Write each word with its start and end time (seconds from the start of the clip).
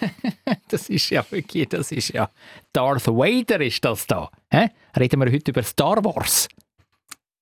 das 0.68 0.88
ist 0.88 1.10
ja 1.10 1.24
wirklich, 1.30 1.68
das 1.68 1.92
ist 1.92 2.08
ja 2.10 2.30
Darth 2.72 3.06
Vader 3.06 3.60
ist 3.60 3.84
das 3.84 4.06
da. 4.06 4.30
Hä? 4.50 4.70
Reden 4.96 5.20
wir 5.20 5.32
heute 5.32 5.50
über 5.50 5.62
Star 5.62 6.04
Wars? 6.04 6.48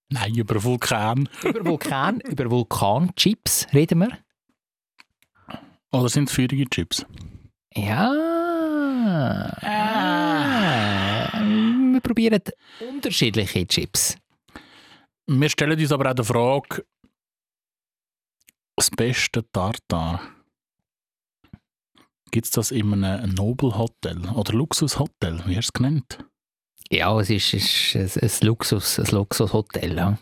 Nein, 0.09 0.35
über 0.37 0.62
Vulkan. 0.62 1.29
Über 1.42 1.64
Vulkan, 1.64 2.21
über 2.24 2.50
Vulkanchips 2.50 3.66
reden 3.72 4.00
wir. 4.00 4.19
Oder 5.92 6.08
sind 6.08 6.29
es 6.29 6.34
feurige 6.34 6.67
Chips? 6.69 7.04
Ja. 7.74 8.13
Ah. 9.63 11.41
Wir 11.93 12.01
probieren 12.01 12.43
unterschiedliche 12.88 13.67
Chips. 13.67 14.17
Wir 15.27 15.49
stellen 15.49 15.79
uns 15.79 15.93
aber 15.93 16.11
auch 16.11 16.15
die 16.15 16.25
Frage, 16.25 16.84
das 18.77 18.91
beste 18.91 19.51
Tartar, 19.51 20.20
gibt 22.30 22.46
es 22.46 22.52
das 22.52 22.70
in 22.70 23.05
einem 23.05 23.34
Nobelhotel 23.34 24.28
oder 24.34 24.52
Luxushotel? 24.52 25.42
Wie 25.46 25.56
hast 25.56 25.69
du 25.69 25.69
es 25.69 25.73
genannt? 25.73 26.19
Ja, 26.91 27.19
es 27.20 27.30
ist, 27.30 27.55
ist 27.55 27.96
ein, 27.96 28.28
ein, 28.28 28.46
Luxus, 28.46 28.98
ein 28.98 29.06
Luxushotel. 29.06 29.96
Ja. 29.96 30.19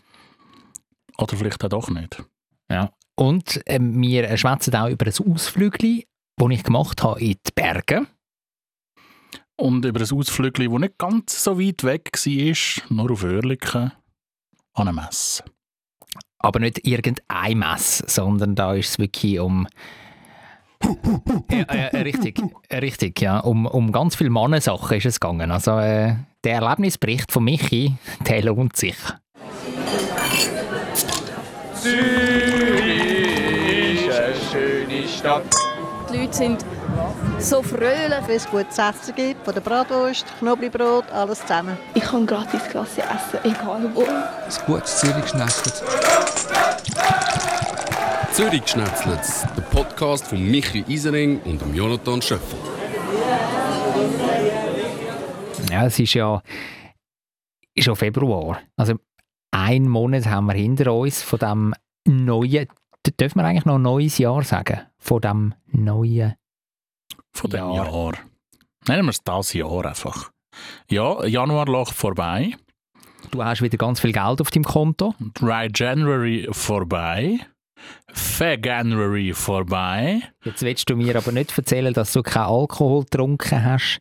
Oder 1.17 1.37
vielleicht 1.37 1.63
auch 1.63 1.69
doch 1.69 1.89
nicht. 1.89 2.23
Ja. 2.69 2.91
Und 3.15 3.61
äh, 3.67 3.79
wir 3.81 4.37
schwätzen 4.37 4.75
auch 4.75 4.89
über 4.89 5.05
ein 5.05 5.33
Ausflügel, 5.33 6.03
das 6.37 6.49
ich 6.49 6.63
gemacht 6.63 7.03
habe 7.03 7.21
in 7.21 7.35
die 7.45 7.51
Berge. 7.53 8.07
Und 9.57 9.85
über 9.85 10.01
ein 10.01 10.11
Ausflügel, 10.11 10.67
das 10.67 10.79
nicht 10.79 10.97
ganz 10.97 11.43
so 11.43 11.59
weit 11.59 11.83
weg 11.83 12.11
war, 12.13 12.95
nur 12.95 13.11
auf 13.11 13.23
Oerlikon, 13.23 13.91
an 14.73 14.87
einer 14.87 14.93
Messe. 14.93 15.43
Aber 16.39 16.59
nicht 16.59 16.85
irgendeine 16.85 17.55
Messe, 17.55 18.03
sondern 18.07 18.55
da 18.55 18.73
ist 18.73 18.89
es 18.89 18.99
wirklich 18.99 19.39
um... 19.39 19.67
ja, 21.51 21.63
äh, 21.63 22.01
richtig, 22.01 22.41
richtig, 22.71 23.21
ja. 23.21 23.39
Um, 23.39 23.65
um 23.65 23.91
ganz 23.91 24.15
viele 24.15 24.29
Mannensachen 24.29 24.97
ist 24.97 25.05
es 25.05 25.19
gegangen. 25.19 25.51
Also 25.51 25.77
äh, 25.79 26.15
der 26.43 26.55
Erlebnisbericht 26.55 27.31
von 27.31 27.43
Michi, 27.43 27.95
der 28.27 28.43
lohnt 28.43 28.75
sich. 28.75 28.97
Zürich 31.73 32.87
ist 34.07 34.19
eine 34.19 34.35
schöne 34.51 35.07
Stadt. 35.07 35.43
Die 36.11 36.17
Leute 36.17 36.33
sind 36.33 36.65
so 37.39 37.61
fröhlich, 37.61 38.27
wenn 38.27 38.35
es 38.35 38.47
gutes 38.49 38.77
Essen 38.77 39.15
gibt, 39.15 39.43
von 39.43 39.53
der 39.53 39.61
Bratwurst, 39.61 40.25
Knoblauchbrot, 40.39 41.11
alles 41.11 41.41
zusammen. 41.41 41.77
Ich 41.93 42.03
kann 42.03 42.25
gratis 42.25 42.63
Klasse 42.69 43.01
essen, 43.01 43.39
egal 43.43 43.89
wo. 43.93 44.03
Ein 44.03 44.65
gutes 44.65 45.01
Zürich-Schnetzlitz. 48.35 48.35
Zürich-Schnetzlitz, 48.35 49.55
der 49.55 49.61
Podcast 49.61 50.27
von 50.27 50.51
Michi 50.51 50.83
Isering 50.89 51.39
und 51.43 51.73
Jonathan 51.73 52.21
Schöffel. 52.21 52.59
Ja, 55.71 55.85
es 55.85 55.97
ist 55.97 56.13
ja 56.15 56.41
ist 57.73 57.85
schon 57.85 57.95
Februar. 57.95 58.59
Also 58.75 58.95
ein 59.51 59.87
Monat 59.87 60.25
haben 60.25 60.47
wir 60.47 60.53
hinter 60.53 60.93
uns 60.93 61.23
von 61.23 61.39
dem 61.39 61.73
neuen, 62.05 62.67
dürfen 63.17 63.39
wir 63.39 63.45
eigentlich 63.45 63.63
noch 63.63 63.75
ein 63.75 63.83
neues 63.83 64.17
Jahr 64.17 64.43
sagen? 64.43 64.81
Von 64.97 65.21
dem 65.21 65.53
neuen 65.67 66.35
Von 67.31 67.49
dem 67.51 67.59
Jahr. 67.59 67.85
Jahr. 67.85 68.13
Nennen 68.85 69.05
wir 69.05 69.11
es 69.11 69.23
das 69.23 69.53
Jahr 69.53 69.85
einfach. 69.85 70.31
Ja, 70.89 71.23
Januar 71.25 71.67
lag 71.67 71.93
vorbei. 71.93 72.57
Du 73.31 73.41
hast 73.41 73.61
wieder 73.61 73.77
ganz 73.77 74.01
viel 74.01 74.11
Geld 74.11 74.41
auf 74.41 74.51
deinem 74.51 74.65
Konto. 74.65 75.15
Dry 75.35 75.69
January 75.73 76.49
vorbei. 76.51 77.39
January 78.39 79.33
vorbei. 79.33 80.21
Jetzt 80.43 80.61
willst 80.61 80.89
du 80.89 80.95
mir 80.95 81.15
aber 81.15 81.31
nicht 81.31 81.57
erzählen, 81.57 81.93
dass 81.93 82.13
du 82.13 82.21
keinen 82.21 82.47
Alkohol 82.47 83.03
getrunken 83.03 83.63
hast 83.63 83.99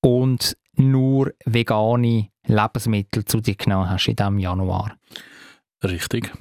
und 0.00 0.56
nur 0.74 1.34
vegane 1.44 2.30
Lebensmittel 2.46 3.24
zu 3.24 3.40
dir 3.40 3.56
genommen 3.56 3.90
hast 3.90 4.08
in 4.08 4.16
diesem 4.16 4.38
Januar. 4.38 4.96
Richtig. 5.84 6.32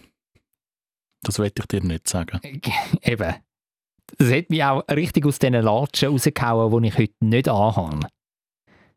Das 1.22 1.40
wollte 1.40 1.64
ich 1.64 1.68
dir 1.68 1.84
nicht 1.84 2.08
sagen. 2.08 2.40
Eben. 3.02 3.36
Das 4.18 4.32
hat 4.32 4.50
mich 4.50 4.64
auch 4.64 4.88
richtig 4.90 5.26
aus 5.26 5.40
diesen 5.40 5.54
Latschen 5.54 6.10
rausgehauen, 6.10 6.82
die 6.82 6.88
ich 6.88 6.98
heute 6.98 7.14
nicht 7.20 7.50
anhabe. 7.50 8.08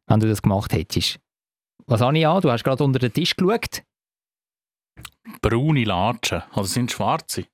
Wenn 0.06 0.20
du 0.20 0.28
das 0.28 0.42
gemacht 0.42 0.72
hättest. 0.72 1.18
Was 1.86 2.00
habe 2.00 2.16
ich 2.16 2.26
an? 2.26 2.40
Du 2.40 2.50
hast 2.50 2.62
gerade 2.62 2.84
unter 2.84 3.00
den 3.00 3.12
Tisch 3.12 3.34
geschaut. 3.34 3.82
Braune 5.42 5.84
Latschen. 5.84 6.42
Oder 6.54 6.64
sind 6.66 6.92
schwarze? 6.92 7.46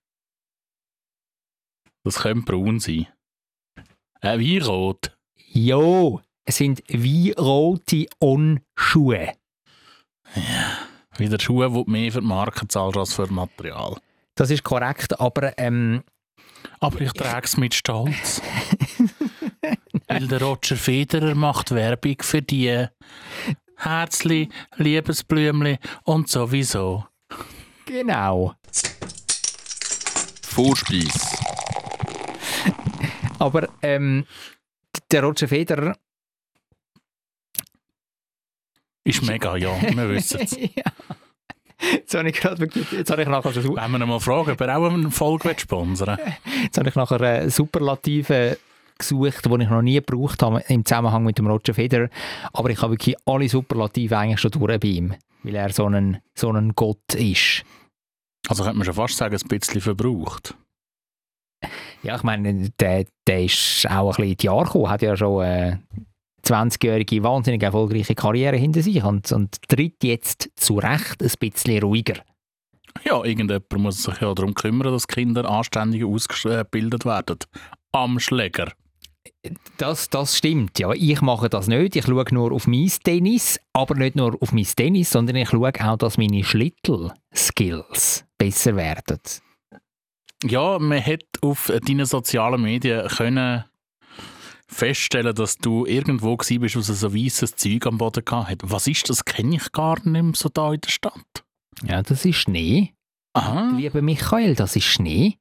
Das 2.06 2.21
könnte 2.21 2.53
braun 2.53 2.78
sein. 2.78 3.09
Äh, 4.21 4.39
wie 4.39 4.59
rot. 4.59 5.11
Jo, 5.49 6.21
es 6.44 6.59
sind 6.59 6.84
wie 6.87 7.33
rote 7.33 8.06
On-Schuhe. 8.21 9.33
Ja, 10.37 11.19
wieder 11.19 11.41
Schuhe, 11.41 11.69
die 11.69 11.91
mehr 11.91 12.12
für 12.12 12.21
die 12.21 12.27
Marke 12.28 12.69
zahlen 12.69 12.97
als 12.97 13.15
für 13.15 13.22
das 13.22 13.33
Material. 13.33 13.97
Das 14.37 14.50
ist 14.50 14.62
korrekt, 14.62 15.19
aber... 15.19 15.59
Ähm, 15.59 16.05
aber 16.78 17.00
ich 17.00 17.12
trage 17.12 17.47
es 17.47 17.56
mit 17.56 17.75
Stolz. 17.75 18.41
Weil 20.06 20.28
der 20.28 20.41
Roger 20.41 20.77
Federer 20.77 21.34
macht 21.34 21.72
Werbung 21.72 22.19
für 22.21 22.41
die 22.41 22.87
Herzli, 23.78 24.49
Liebesblümli 24.77 25.81
und 26.05 26.28
sowieso. 26.28 27.05
Genau. 27.84 28.55
Vorspeis. 30.43 31.35
Aber 33.38 33.69
ähm, 33.82 34.26
der 35.10 35.22
Roger 35.22 35.48
Federer 35.48 35.97
ist 39.04 39.22
mega, 39.22 39.56
ja, 39.56 39.70
wir 39.80 40.08
wissen 40.10 40.41
es. 40.41 40.50
ja. 40.60 40.84
Jetzt 41.92 42.14
habe 42.14 42.28
ich 42.28 42.41
gerade 42.41 42.58
wirklich, 42.58 42.91
jetzt 42.91 43.10
habe 43.10 43.22
ich 43.22 43.28
nachher 43.28 43.52
schon... 43.52 43.76
Wenn 43.76 43.91
wir 43.92 44.00
ihn 44.00 44.08
mal 44.08 44.19
fragen, 44.19 44.50
ob 44.50 44.60
er 44.60 44.76
auch 44.76 44.91
eine 44.91 45.10
Folge 45.10 45.54
sponsern 45.58 46.19
Jetzt 46.62 46.78
habe 46.78 46.88
ich 46.88 46.94
nachher 46.94 47.20
eine 47.20 47.50
Superlative 47.50 48.58
gesucht, 48.98 49.44
die 49.44 49.62
ich 49.62 49.68
noch 49.68 49.82
nie 49.82 49.94
gebraucht 49.94 50.42
habe 50.42 50.64
im 50.68 50.84
Zusammenhang 50.84 51.24
mit 51.24 51.38
dem 51.38 51.47
Roger 51.47 51.74
Federer. 51.74 52.08
Aber 52.53 52.70
ich 52.70 52.80
habe 52.80 52.94
wirklich 52.94 53.16
alle 53.26 53.48
Superlative 53.48 54.16
eigentlich 54.16 54.41
schon 54.41 54.53
durch 54.53 54.80
bei 54.80 54.88
ihm, 54.88 55.14
weil 55.42 55.54
er 55.54 55.72
so 55.72 55.86
ein, 55.86 56.22
so 56.34 56.50
ein 56.50 56.74
Gott 56.74 57.14
ist. 57.14 57.62
Also 58.48 58.62
könnte 58.62 58.78
man 58.78 58.84
schon 58.86 58.94
fast 58.94 59.16
sagen, 59.16 59.36
ein 59.36 59.48
bisschen 59.48 59.80
verbraucht. 59.80 60.54
Ja, 62.03 62.17
ich 62.17 62.23
meine, 62.23 62.71
der, 62.81 63.07
der 63.27 63.45
ist 63.45 63.87
auch 63.89 64.07
ein 64.07 64.09
bisschen 64.09 64.31
in 64.31 64.37
die 64.37 64.47
Jahre 64.47 64.65
gekommen, 64.65 64.91
hat 64.91 65.03
ja 65.03 65.17
schon 65.17 65.45
äh, 65.45 65.77
20-jährige, 66.47 67.23
wahnsinnig 67.23 67.62
erfolgreiche 67.62 68.15
Karriere 68.15 68.57
hinter 68.57 68.83
sich 68.83 69.03
und, 69.03 69.31
und 69.33 69.57
tritt 69.69 70.05
jetzt 70.05 70.51
zu 70.57 70.79
Recht 70.79 71.23
ein 71.23 71.33
bisschen 71.39 71.83
ruhiger. 71.83 72.15
Ja, 73.05 73.23
irgendjemand 73.23 73.73
muss 73.79 74.03
sich 74.03 74.21
ja 74.21 74.33
darum 74.33 74.55
kümmern, 74.55 74.93
dass 74.93 75.07
Kinder 75.07 75.49
anständig 75.49 76.05
ausgebildet 76.05 77.05
werden. 77.05 77.39
Am 77.93 78.19
Schläger. 78.19 78.73
Das, 79.78 80.09
das 80.09 80.37
stimmt, 80.37 80.78
ja. 80.78 80.93
Ich 80.93 81.21
mache 81.21 81.49
das 81.49 81.67
nicht. 81.67 81.97
Ich 81.97 82.07
schaue 82.07 82.25
nur 82.31 82.53
auf 82.53 82.67
mein 82.67 82.91
Tennis, 83.05 83.61
aber 83.73 83.95
nicht 83.95 84.17
nur 84.17 84.41
auf 84.41 84.53
mein 84.53 84.65
Tennis, 84.65 85.11
sondern 85.11 85.37
ich 85.37 85.51
schaue 85.51 85.73
auch, 85.78 85.97
dass 85.97 86.19
meine 86.19 86.43
Schlittel-Skills 86.43 88.25
besser 88.39 88.77
werden. 88.77 89.21
Ja, 90.44 90.78
man 90.78 90.98
hätte 90.98 91.26
auf 91.42 91.72
deinen 91.86 92.06
sozialen 92.06 92.62
Medien 92.62 93.08
können 93.08 93.64
feststellen, 94.69 95.34
dass 95.34 95.58
du 95.58 95.86
irgendwo 95.86 96.36
gsi 96.36 96.58
bist, 96.58 96.76
wo 96.76 96.80
es 96.80 96.86
so 96.86 97.14
weißes 97.14 97.56
Zeug 97.56 97.86
am 97.86 97.98
Boden 97.98 98.24
hat. 98.30 98.58
Was 98.62 98.86
ist 98.86 99.08
das? 99.08 99.24
Kenne 99.24 99.56
ich 99.56 99.72
gar 99.72 99.97
nicht 100.06 100.22
mehr 100.22 100.34
so 100.34 100.48
da 100.48 100.72
in 100.72 100.80
der 100.80 100.91
Stadt. 100.91 101.44
Ja, 101.84 102.02
das 102.02 102.24
ist 102.24 102.36
Schnee. 102.36 102.94
Aha. 103.32 103.72
Lieber 103.76 104.02
Michael, 104.02 104.54
das 104.54 104.76
ist 104.76 104.84
Schnee. 104.84 105.38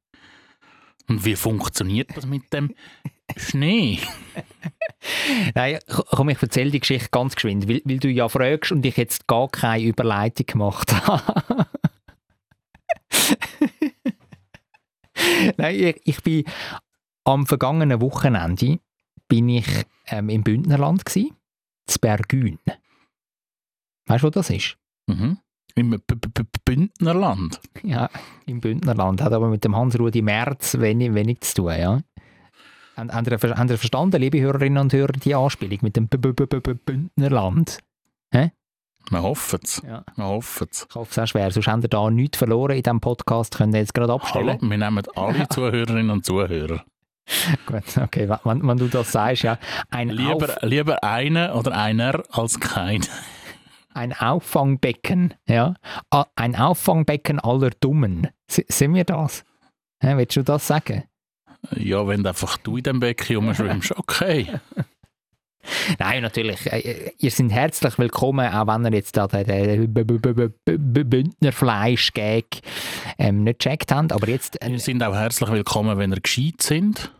Und 1.08 1.26
wie 1.26 1.36
funktioniert 1.36 2.16
das 2.16 2.26
mit 2.26 2.52
dem 2.52 2.74
Schnee? 3.38 4.00
Nein, 5.56 5.80
komm, 5.88 6.30
ich 6.30 6.42
erzähle 6.42 6.72
die 6.72 6.80
Geschichte 6.80 7.10
ganz 7.12 7.36
geschwind, 7.36 7.68
weil, 7.70 7.82
weil 7.86 8.00
du 8.00 8.10
ja 8.10 8.28
fragst 8.28 8.72
und 8.72 8.86
ich 8.86 8.98
jetzt 8.98 9.28
gar 9.28 9.48
keine 9.50 9.84
Überleitung 9.84 10.46
gemacht 10.46 10.94
habe. 11.08 11.68
Nein, 15.58 15.76
ich, 15.76 16.02
ich 16.04 16.24
bin 16.24 16.44
am 17.24 17.46
vergangenen 17.46 18.02
Wochenende 18.02 18.80
bin 19.28 19.50
ich 19.50 19.68
ähm, 20.08 20.30
im 20.30 20.44
Bündnerland 20.44 21.06
gsi, 21.06 21.34
in 21.90 21.96
Bergün. 22.00 22.60
Weißt 24.08 24.24
du, 24.24 24.28
wo 24.28 24.30
das 24.30 24.50
ist? 24.50 24.78
Mhm. 25.08 25.38
Im 25.76 25.90
B 25.90 25.98
-B 25.98 26.30
-B 26.32 26.46
Bündnerland? 26.64 27.60
Ja, 27.84 28.10
im 28.46 28.62
Bündnerland. 28.62 29.22
Hat 29.22 29.34
aber 29.34 29.50
mit 29.50 29.64
dem 29.64 29.76
Hans-Rudi 29.76 30.22
Merz 30.22 30.78
wenig, 30.80 31.14
wenig 31.14 31.42
zu 31.42 31.56
tun, 31.56 31.78
ja. 31.78 32.02
Haben, 32.96 33.70
ihr 33.70 33.78
verstanden, 33.78 34.22
liebe 34.22 34.40
Hörerinnen 34.40 34.78
und 34.78 34.94
Hörer, 34.94 35.12
die 35.12 35.36
Anspielung 35.36 35.80
mit 35.82 35.98
dem 35.98 36.08
B 36.08 36.18
-B 36.18 36.32
-B 36.34 36.46
-B 36.46 36.74
Bündnerland? 36.76 37.80
Wir 39.12 39.22
hoffen 39.22 39.60
es. 39.64 39.82
Ja. 39.88 40.04
Wir 40.16 40.26
hoffen 40.26 40.68
es. 40.72 40.88
Ich 40.90 40.96
hoffe 40.96 41.12
es 41.12 41.20
auch 41.20 41.28
schwer. 41.28 41.52
Sonst 41.52 41.68
haben 41.68 41.82
ihr 41.82 41.88
da 41.90 42.10
nichts 42.10 42.38
verloren 42.38 42.76
in 42.78 42.84
diesem 42.84 43.00
Podcast. 43.02 43.56
Könnt 43.58 43.74
ihr 43.76 43.80
jetzt 43.82 43.94
gerade 43.94 44.14
abstellen. 44.14 44.58
Hallo, 44.60 44.70
wir 44.70 44.78
nehmen 44.78 45.04
alle 45.16 45.48
Zuhörerinnen 45.50 46.10
und 46.10 46.26
Zuhörer. 46.26 46.84
Gut, 47.66 47.98
okay, 47.98 48.30
wenn, 48.44 48.68
wenn 48.68 48.78
du 48.78 48.88
das 48.88 49.12
sagst, 49.12 49.44
ja. 49.44 49.58
Ein, 49.90 50.10
Lieber, 50.10 50.36
Auf, 50.36 50.58
lieber 50.62 51.04
eine 51.04 51.54
oder 51.56 51.76
einer 51.76 52.24
als 52.32 52.60
kein. 52.60 53.04
ein 53.94 54.14
Auffangbecken, 54.14 55.34
ja. 55.48 55.74
Ein 56.36 56.56
Auffangbecken 56.56 57.40
aller 57.40 57.72
Dummen. 57.80 58.28
S 58.48 58.64
sind 58.68 58.94
wir 58.94 59.06
das? 59.06 59.44
Hä, 60.02 60.18
willst 60.18 60.36
du 60.36 60.44
das 60.44 60.68
sagen? 60.68 61.04
Ja, 61.76 62.08
wenn 62.08 62.26
einfach 62.28 62.58
du 62.58 62.78
in 62.78 62.84
dem 62.84 63.00
Becken 63.00 63.38
rumschwimmst, 63.38 63.98
okay. 63.98 64.60
Nein, 66.00 66.22
natürlich. 66.22 66.72
äh, 66.72 67.12
Ihr 67.18 67.32
seid 67.32 67.52
herzlich 67.52 67.98
willkommen, 67.98 68.48
auch 68.54 68.68
wenn 68.68 68.86
ihr 68.86 68.94
jetzt 68.94 69.18
da 69.18 69.28
den 69.28 69.94
Bündnerfleisch-Gag 70.64 72.46
ähm, 73.18 73.44
nicht 73.44 73.60
gecheckt 73.60 73.92
habt. 73.92 74.12
Aber 74.12 74.28
jetzt, 74.28 74.62
äh, 74.62 74.70
Wir 74.72 74.80
sind 74.80 75.02
auch 75.04 75.14
herzlich 75.14 75.50
willkommen, 75.50 75.98
wenn 75.98 76.12
ihr 76.14 76.22
gescheit 76.22 76.62
sind. 76.62 77.12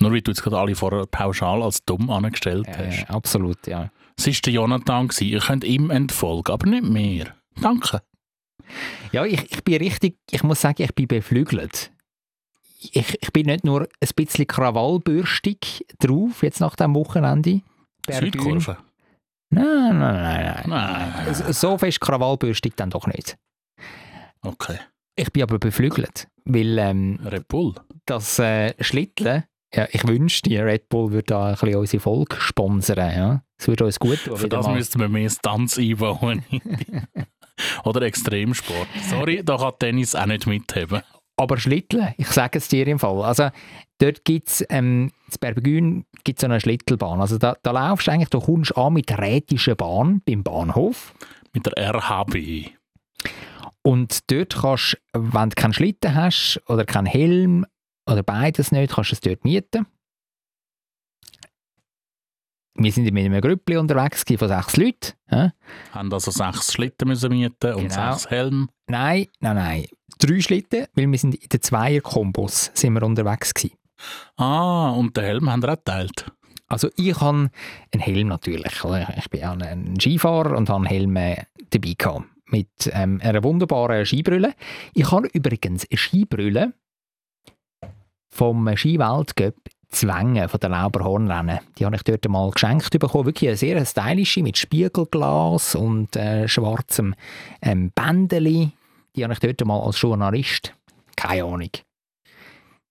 Nur 0.00 0.12
wie 0.12 0.22
du 0.22 0.30
jetzt 0.32 0.42
gerade 0.42 0.58
alle 0.58 0.74
vorher 0.74 1.06
pauschal 1.06 1.62
als 1.62 1.84
dumm 1.84 2.10
angestellt 2.10 2.66
äh, 2.68 2.90
hast. 2.90 3.10
absolut, 3.10 3.66
ja. 3.66 3.90
Es 4.18 4.26
war 4.26 4.34
der 4.44 4.52
Jonathan, 4.52 5.08
gewesen. 5.08 5.28
ihr 5.28 5.40
könnt 5.40 5.64
ihm 5.64 5.90
entfolgen, 5.90 6.52
aber 6.52 6.66
nicht 6.68 6.84
mehr. 6.84 7.34
Danke. 7.60 8.02
Ja, 9.12 9.24
ich, 9.24 9.50
ich 9.52 9.62
bin 9.64 9.76
richtig, 9.76 10.16
ich 10.30 10.42
muss 10.42 10.60
sagen, 10.60 10.82
ich 10.82 10.94
bin 10.94 11.06
beflügelt. 11.08 11.92
Ich, 12.92 13.18
ich 13.22 13.32
bin 13.32 13.46
nicht 13.46 13.64
nur 13.64 13.82
ein 13.82 14.08
bisschen 14.16 14.46
krawallbürstig 14.46 15.86
drauf, 15.98 16.42
jetzt 16.42 16.60
nach 16.60 16.76
dem 16.76 16.94
Wochenende. 16.94 17.60
Bergün. 18.06 18.32
Südkurve. 18.32 18.76
Nein, 19.50 19.98
nein, 19.98 20.14
nein, 20.22 20.62
nein. 20.66 21.24
Nein. 21.26 21.52
So- 21.52 21.78
fest 21.78 22.00
krawallbürstig 22.00 22.74
dann 22.76 22.90
doch 22.90 23.06
nicht. 23.06 23.36
Okay. 24.42 24.78
Ich 25.14 25.30
bin 25.32 25.42
aber 25.42 25.58
beflügelt, 25.58 26.26
weil 26.44 26.78
ähm, 26.78 27.20
Red 27.24 27.46
Bull. 27.48 27.74
das 28.06 28.38
äh, 28.38 28.72
Schlitteln, 28.82 29.44
ja, 29.74 29.86
ich 29.90 30.06
wünschte, 30.06 30.50
Red 30.50 30.88
Bull 30.88 31.12
würde 31.12 31.26
da 31.26 31.46
ein 31.48 31.52
bisschen 31.52 31.76
unsere 31.76 32.00
Folge 32.00 32.36
sponsern. 32.40 32.98
Ja. 33.14 33.42
Es 33.58 33.68
würde 33.68 33.84
uns 33.84 33.98
gut 33.98 34.24
tun. 34.24 34.36
Für 34.36 34.48
das 34.48 34.66
mal. 34.66 34.74
müssten 34.74 34.98
wir 35.00 35.08
mehr 35.08 35.30
Stunts 35.30 35.78
einbauen. 35.78 36.44
Oder 37.84 38.02
Extremsport. 38.02 38.88
Sorry, 39.08 39.42
da 39.44 39.56
kann 39.56 39.72
Tennis 39.78 40.14
auch 40.14 40.26
nicht 40.26 40.46
mitheben. 40.46 41.02
Aber 41.36 41.56
Schlitteln, 41.58 42.14
ich 42.18 42.28
sage 42.28 42.58
es 42.58 42.68
dir 42.68 42.86
im 42.86 42.98
Fall. 42.98 43.22
Also, 43.22 43.48
dort 43.98 44.24
gibt 44.24 44.48
es, 44.48 44.64
ähm, 44.68 45.10
in 45.30 45.38
Bergün 45.40 46.04
gibt 46.24 46.38
so 46.40 46.46
eine 46.46 46.60
Schlittelbahn. 46.60 47.20
Also, 47.20 47.38
da, 47.38 47.56
da 47.62 47.70
laufst 47.70 48.06
du 48.06 48.12
eigentlich, 48.12 48.28
du 48.28 48.40
kommst 48.40 48.76
an 48.76 48.92
mit 48.92 49.08
der 49.08 49.18
rätischen 49.18 49.76
Bahn 49.76 50.22
beim 50.24 50.42
Bahnhof. 50.42 51.14
Mit 51.52 51.66
der 51.66 51.94
RHB. 51.94 52.70
Und 53.82 54.30
dort 54.30 54.54
kannst 54.54 54.98
du, 55.12 55.32
wenn 55.32 55.50
du 55.50 55.54
keinen 55.54 55.72
Schlitten 55.72 56.14
hast 56.14 56.60
oder 56.68 56.84
keinen 56.84 57.06
Helm 57.06 57.66
oder 58.08 58.22
beides 58.22 58.70
nicht, 58.70 58.92
kannst 58.92 59.10
du 59.10 59.14
es 59.14 59.20
dort 59.20 59.44
mieten. 59.44 59.86
Wir 62.74 62.90
sind 62.90 63.04
mit 63.12 63.24
einem 63.24 63.40
Grüppli 63.40 63.76
unterwegs 63.76 64.24
von 64.38 64.48
sechs 64.48 64.76
Leuten. 64.76 65.12
Ja? 65.30 65.52
Haben 65.92 66.12
also 66.12 66.30
sechs 66.30 66.72
Schlitten 66.72 67.08
müssen 67.08 67.30
mieten 67.30 67.74
und 67.74 67.88
Genau. 67.88 68.12
sechs 68.12 68.30
Helm. 68.30 68.70
Nein, 68.86 69.26
nein, 69.40 69.56
nein. 69.56 69.86
Drei 70.18 70.40
Schlitten, 70.40 70.86
weil 70.94 71.10
wir 71.10 71.18
sind 71.18 71.34
in 71.34 71.48
den 71.48 71.62
Zweier-Kombos 71.62 72.70
sind 72.74 72.94
wir 72.94 73.02
unterwegs 73.02 73.54
gewesen. 73.54 73.76
Ah, 74.36 74.90
und 74.90 75.16
den 75.16 75.24
Helm 75.24 75.50
haben 75.50 75.62
wir 75.62 75.70
auch 75.70 75.76
geteilt. 75.76 76.26
Also 76.68 76.88
ich 76.96 77.20
habe 77.20 77.50
einen 77.92 78.00
Helm 78.00 78.28
natürlich. 78.28 78.82
Ich 79.18 79.30
bin 79.30 79.40
ja 79.40 79.52
ein 79.52 80.00
Skifahrer 80.00 80.56
und 80.56 80.70
habe 80.70 80.78
einen 80.78 80.86
Helm 80.86 81.16
äh, 81.16 81.44
dabei 81.70 81.94
gehabt. 81.96 82.24
Mit 82.46 82.68
ähm, 82.92 83.20
einer 83.22 83.42
wunderbaren 83.42 84.04
Skibrille. 84.04 84.54
Ich 84.94 85.10
habe 85.10 85.28
übrigens 85.32 85.86
eine 85.90 85.98
Skibrille 85.98 86.74
vom 88.30 88.74
Skiweltcup 88.74 89.54
Zwänge 89.92 90.48
von 90.48 90.58
der 90.58 90.70
Lauberhornrennen. 90.70 91.60
Die 91.78 91.84
habe 91.84 91.96
ich 91.96 92.02
dort 92.02 92.26
mal 92.28 92.50
geschenkt 92.50 92.98
bekommen. 92.98 93.26
Wirklich 93.26 93.50
eine 93.50 93.56
sehr 93.56 93.84
stylische 93.84 94.42
mit 94.42 94.56
Spiegelglas 94.56 95.74
und 95.74 96.16
äh, 96.16 96.48
schwarzem 96.48 97.14
ähm, 97.60 97.92
Bändeli. 97.94 98.72
Die 99.16 99.24
habe 99.24 99.34
ich 99.34 99.40
dort 99.40 99.64
mal 99.64 99.80
als 99.80 100.00
Journalist, 100.00 100.74
keine 101.16 101.44
Ahnung, 101.44 101.70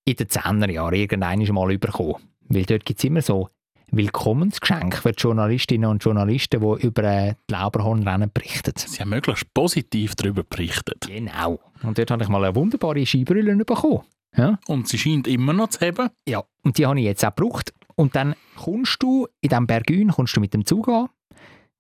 in 0.06 0.16
den 0.16 0.28
10er 0.28 0.72
Jahren 0.72 0.94
irgendwann 0.94 1.54
mal 1.54 1.78
bekommen. 1.78 2.16
Weil 2.48 2.64
dort 2.64 2.86
gibt 2.86 3.00
es 3.00 3.06
immer 3.06 3.22
so 3.22 3.50
Willkommensgeschenke 3.92 4.98
für 4.98 5.12
die 5.12 5.22
Journalistinnen 5.22 5.90
und 5.90 6.04
Journalisten, 6.04 6.62
die 6.62 6.86
über 6.86 7.04
äh, 7.04 7.36
die 7.50 7.54
Lauberhornrennen 7.54 8.32
berichten. 8.34 8.74
Sie 8.76 9.00
haben 9.00 9.10
möglichst 9.10 9.54
positiv 9.54 10.16
darüber 10.16 10.44
berichtet. 10.44 11.08
Genau. 11.08 11.60
Und 11.84 11.98
dort 11.98 12.12
habe 12.12 12.24
ich 12.24 12.30
mal 12.30 12.44
eine 12.44 12.56
wunderbare 12.56 13.06
Skibrille 13.06 13.56
bekommen. 13.58 14.02
Ja. 14.36 14.60
Und 14.68 14.88
sie 14.88 14.98
scheint 14.98 15.28
immer 15.28 15.54
noch 15.54 15.70
zu 15.70 15.86
haben. 15.86 16.10
Ja, 16.28 16.44
und 16.64 16.78
die 16.78 16.86
habe 16.86 17.00
ich 17.00 17.06
jetzt 17.06 17.26
auch 17.26 17.36
gebraucht. 17.36 17.74
Und 17.96 18.16
dann 18.16 18.36
kommst 18.56 19.04
du 19.04 19.28
in 19.42 19.50
diesem 19.50 19.68
Bergün 19.68 20.10
kommst 20.10 20.36
du 20.36 20.40
mit 20.40 20.54
dem 20.54 20.66
Zug 20.66 20.88
an, 20.88 21.10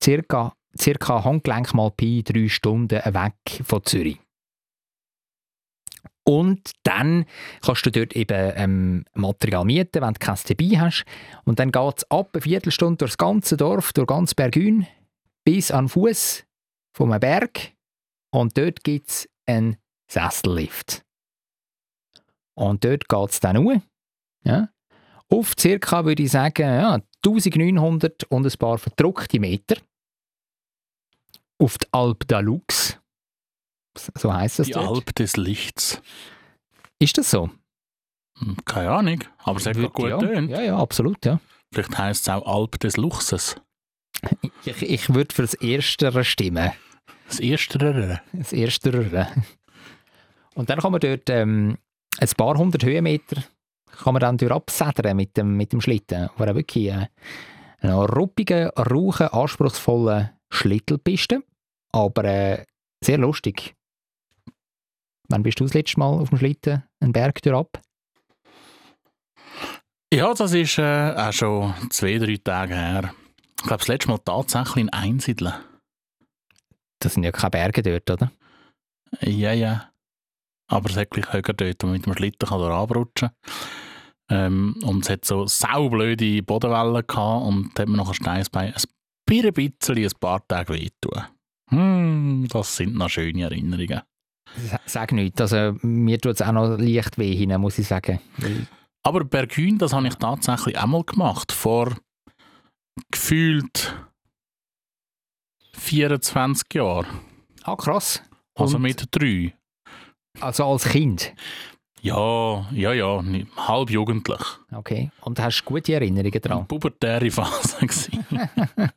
circa, 0.03 0.53
circa 0.77 1.23
Handgelenk 1.23 1.73
mal 1.73 1.91
Pi 1.91 2.23
drei 2.23 2.49
Stunden 2.49 2.99
weg 3.13 3.61
von 3.63 3.83
Zürich. 3.83 4.19
Und 6.23 6.71
dann 6.83 7.25
kannst 7.62 7.85
du 7.85 7.91
dort 7.91 8.13
eben 8.15 8.53
ähm, 8.56 9.06
Material 9.13 9.65
mieten, 9.65 10.01
wenn 10.01 10.13
du 10.13 10.19
keins 10.19 10.44
dabei 10.44 10.79
hast. 10.79 11.06
Und 11.45 11.59
dann 11.59 11.71
geht 11.71 11.97
es 11.97 12.12
ab 12.12 12.29
eine 12.33 12.41
Viertelstunde 12.41 12.97
durch 12.97 13.12
das 13.12 13.18
ganze 13.18 13.57
Dorf, 13.57 13.91
durch 13.94 14.07
ganz 14.07 14.35
Bergün, 14.35 14.85
bis 15.44 15.71
an 15.71 15.85
den 15.85 15.89
Fuß 15.89 16.44
vom 16.95 17.19
Berg. 17.19 17.73
Und 18.31 18.57
dort 18.57 18.83
gibt 18.83 19.09
es 19.09 19.29
einen 19.47 19.77
Sessellift. 20.09 21.03
Und 22.53 22.83
dort 22.85 23.07
geht 23.09 23.29
es 23.29 23.39
dann 23.39 23.57
hoch. 23.57 23.81
Ja. 24.44 24.69
Auf 25.29 25.53
circa, 25.59 26.06
würde 26.06 26.24
ich 26.24 26.31
sagen, 26.31 26.63
ja, 26.63 27.00
1900 27.25 28.25
und 28.25 28.45
ein 28.45 28.59
paar 28.59 28.77
verdruckte 28.77 29.39
Meter. 29.39 29.77
Auf 31.57 31.77
die 31.77 31.88
Alp 31.91 32.25
d'Alux. 32.25 33.00
So 33.97 34.33
heisst 34.33 34.59
das 34.59 34.67
Die 34.67 34.73
dort. 34.73 34.88
Alp 34.88 35.15
des 35.15 35.38
Lichts. 35.38 36.01
Ist 36.99 37.17
das 37.17 37.31
so? 37.31 37.49
Hm, 38.39 38.57
Keine 38.65 38.91
Ahnung, 38.91 39.23
aber 39.39 39.57
es 39.57 39.65
hat 39.65 39.75
gut 39.93 40.09
ja. 40.09 40.17
tönt. 40.17 40.49
ja, 40.49 40.61
ja, 40.61 40.77
absolut, 40.77 41.25
ja. 41.25 41.39
Vielleicht 41.73 41.97
heisst 41.97 42.23
es 42.23 42.29
auch 42.29 42.45
Alp 42.45 42.79
des 42.79 42.97
Luchses. 42.97 43.55
Ich, 44.63 44.81
ich 44.81 45.13
würde 45.13 45.33
für 45.33 45.41
das 45.41 45.53
Erstere 45.55 46.23
stimmen. 46.23 46.71
Das 47.27 47.39
erste. 47.39 48.21
Das 48.33 48.53
Erstere. 48.53 49.27
Und 50.53 50.69
dann 50.69 50.79
kann 50.79 50.91
man 50.91 51.01
dort 51.01 51.29
ähm, 51.29 51.77
ein 52.19 52.29
paar 52.38 52.57
hundert 52.57 52.83
Höhenmeter 52.83 53.43
kann 54.03 54.13
man 54.13 54.21
dann 54.21 54.38
durch 54.38 54.51
absedern 54.51 55.15
mit 55.15 55.38
dem, 55.38 55.57
mit 55.57 55.73
dem 55.73 55.81
Schlitten. 55.81 56.29
Auch 56.29 56.39
wirklich 56.39 56.88
äh, 56.88 57.07
eine 57.79 58.05
ruppige, 58.05 58.74
rauche, 58.77 59.33
anspruchsvolle 59.33 60.31
Schlittelpiste. 60.50 61.43
Aber 61.91 62.24
äh, 62.25 62.65
sehr 63.03 63.17
lustig. 63.17 63.75
Wann 65.31 65.43
bist 65.43 65.61
du 65.61 65.63
das 65.63 65.73
letzte 65.73 65.97
Mal 65.97 66.19
auf 66.19 66.29
dem 66.29 66.38
Schlitten 66.38 66.83
einen 67.00 67.13
Berg 67.13 67.39
ab? 67.47 67.81
Ja, 70.13 70.33
das 70.33 70.53
ist 70.53 70.77
äh, 70.77 71.13
auch 71.15 71.31
schon 71.31 71.73
zwei, 71.89 72.17
drei 72.17 72.35
Tage 72.35 72.75
her. 72.75 73.13
Ich 73.57 73.63
glaube, 73.63 73.77
das 73.77 73.88
letzte 73.88 74.09
Mal 74.09 74.17
tatsächlich 74.17 74.83
in 74.83 74.89
Einsiedeln. 74.89 75.53
Das 77.00 77.13
sind 77.13 77.23
ja 77.23 77.31
keine 77.31 77.51
Berge 77.51 77.81
dort, 77.81 78.09
oder? 78.09 78.31
Ja, 79.21 79.53
ja. 79.53 79.89
Aber 80.67 80.89
es 80.89 80.97
hat 80.97 81.11
gleich 81.11 81.31
höher 81.31 81.41
dort, 81.41 81.81
wo 81.81 81.88
man 81.88 81.93
mit 81.93 82.05
dem 82.05 82.13
Schlitten 82.13 82.50
kann 82.50 82.61
abrutschen 82.61 83.29
ähm, 84.29 84.75
Und 84.83 85.05
es 85.05 85.09
hat 85.09 85.23
so 85.23 85.47
saublöde 85.47 86.43
Bodenwellen 86.43 87.07
gehabt 87.07 87.45
und 87.45 87.71
da 87.75 87.83
hat 87.83 87.89
man 87.89 87.97
noch 87.97 88.09
ein 88.09 88.15
Steinsbein 88.15 88.73
ein 88.73 88.83
bisschen, 89.25 89.53
bisschen 89.53 89.97
ein 89.97 90.19
paar 90.19 90.45
Tage 90.45 90.73
wehtun. 90.73 91.23
Hm, 91.69 92.47
das 92.50 92.75
sind 92.75 92.95
noch 92.95 93.09
schöne 93.09 93.43
Erinnerungen. 93.43 94.01
Sag 94.86 95.12
nichts. 95.12 95.39
Also, 95.41 95.77
mir 95.81 96.20
tut 96.20 96.34
es 96.36 96.41
auch 96.41 96.51
noch 96.51 96.77
leicht 96.77 97.17
weh 97.17 97.36
hin, 97.36 97.60
muss 97.60 97.79
ich 97.79 97.88
sagen. 97.88 98.20
Aber 99.03 99.24
Bergün, 99.24 99.77
das 99.77 99.93
habe 99.93 100.08
ich 100.08 100.15
tatsächlich 100.15 100.77
einmal 100.77 101.03
gemacht, 101.03 101.51
vor 101.51 101.96
gefühlt 103.12 103.96
24 105.74 106.74
Jahren. 106.74 107.08
Ah, 107.63 107.75
krass. 107.75 108.22
Also 108.55 108.75
Und- 108.77 108.84
mit 108.84 109.05
drei. 109.12 109.53
Also 110.39 110.65
als 110.65 110.86
Kind. 110.86 111.34
Ja, 112.03 112.67
ja, 112.72 112.93
ja, 112.93 113.24
halb 113.58 113.89
jugendlich. 113.91 114.41
Okay. 114.72 115.12
Und 115.22 115.39
hast 115.39 115.62
du 115.62 115.65
gute 115.65 115.93
Erinnerungen 115.93 116.41
daran? 116.41 116.67
pubertäre 116.67 117.29
Phase. 117.29 117.77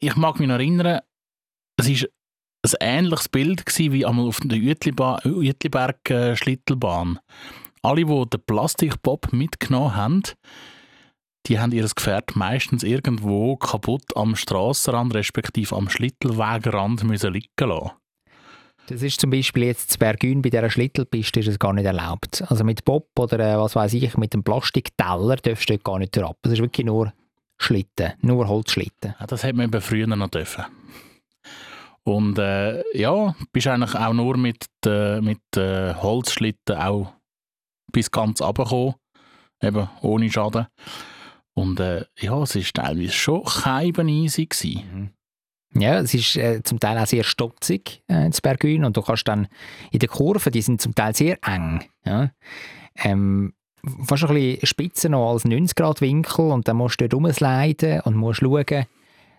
ich 0.00 0.16
mag 0.16 0.38
mich 0.40 0.48
noch 0.48 0.54
erinnern, 0.56 1.00
es 1.78 1.88
war 2.02 2.08
ein 2.74 2.98
ähnliches 2.98 3.28
Bild 3.28 3.66
gewesen, 3.66 3.92
wie 3.92 4.06
einmal 4.06 4.26
auf 4.26 4.40
der 4.42 4.58
Uetliberg-Schlittelbahn. 4.58 7.20
Alle, 7.82 8.04
die 8.04 8.24
den 8.30 8.42
Plastikbob 8.46 9.32
mitgenommen 9.32 9.94
haben, 9.94 10.22
die 11.46 11.60
haben 11.60 11.72
ihr 11.72 11.88
Gefährt 11.88 12.34
meistens 12.34 12.82
irgendwo 12.82 13.56
kaputt 13.56 14.16
am 14.16 14.34
Strassenrand 14.34 15.14
respektive 15.14 15.76
am 15.76 15.88
Schlittelwegrand 15.88 17.04
müssen 17.04 17.32
liegen 17.32 17.46
lassen. 17.58 17.92
Das 18.88 19.02
ist 19.02 19.20
zum 19.20 19.30
Beispiel 19.30 19.64
jetzt 19.64 19.92
zu 19.92 19.98
Bergün 19.98 20.42
bei 20.42 20.50
dieser 20.50 20.70
Schlittelpiste 20.70 21.40
ist 21.40 21.48
es 21.48 21.58
gar 21.58 21.72
nicht 21.72 21.86
erlaubt. 21.86 22.44
Also 22.48 22.62
mit 22.62 22.84
Bob 22.84 23.08
oder 23.18 23.40
äh, 23.40 23.58
was 23.58 23.74
weiß 23.74 23.94
ich, 23.94 24.16
mit 24.16 24.32
dem 24.32 24.44
Plastikteller 24.44 25.36
darfst 25.36 25.68
du 25.68 25.78
gar 25.78 25.98
nicht 25.98 26.16
ab. 26.18 26.36
Es 26.42 26.52
ist 26.52 26.60
wirklich 26.60 26.86
nur 26.86 27.12
Schlitten, 27.58 28.12
nur 28.20 28.46
Holzschlitten. 28.46 29.14
Ja, 29.18 29.26
das 29.26 29.42
hätte 29.42 29.56
man 29.56 29.66
eben 29.66 29.80
früher 29.80 30.06
noch 30.06 30.28
dürfen. 30.28 30.66
Und 32.06 32.38
äh, 32.38 32.84
ja, 32.96 33.34
bist 33.52 33.66
eigentlich 33.66 33.96
auch 33.96 34.12
nur 34.12 34.36
mit, 34.36 34.64
äh, 34.86 35.20
mit 35.20 35.40
äh, 35.56 35.92
Holzschlitten 35.94 36.76
auch 36.76 37.12
bis 37.92 38.10
ganz 38.12 38.40
runtergekommen. 38.40 38.94
Eben 39.60 39.88
ohne 40.02 40.30
Schaden. 40.30 40.68
Und 41.54 41.80
äh, 41.80 42.04
ja, 42.20 42.42
es 42.42 42.54
war 42.54 42.84
teilweise 42.84 43.12
schon 43.12 43.42
keiben 43.44 44.08
easy. 44.08 44.46
Gewesen. 44.46 45.14
Ja, 45.74 45.98
es 45.98 46.14
ist 46.14 46.36
äh, 46.36 46.62
zum 46.62 46.78
Teil 46.78 46.96
auch 46.96 47.06
sehr 47.06 47.24
stotzig 47.24 48.02
äh, 48.06 48.30
zu 48.30 48.40
Bergün 48.40 48.84
und 48.84 48.96
du 48.96 49.02
kannst 49.02 49.26
dann 49.26 49.48
in 49.90 49.98
den 49.98 50.08
Kurven, 50.08 50.52
die 50.52 50.62
sind 50.62 50.80
zum 50.80 50.94
Teil 50.94 51.14
sehr 51.14 51.38
eng. 51.42 51.84
Ja? 52.04 52.30
Ähm, 52.96 53.52
fast 54.04 54.24
ein 54.24 54.34
bisschen 54.34 54.66
spitzer 54.66 55.08
noch 55.08 55.32
als 55.32 55.44
90-Grad-Winkel 55.44 56.52
und 56.52 56.68
dann 56.68 56.76
musst 56.76 57.00
du 57.00 57.08
dort 57.08 57.20
rumsliden 57.20 58.00
und 58.02 58.14
musst 58.14 58.40
schauen, 58.40 58.86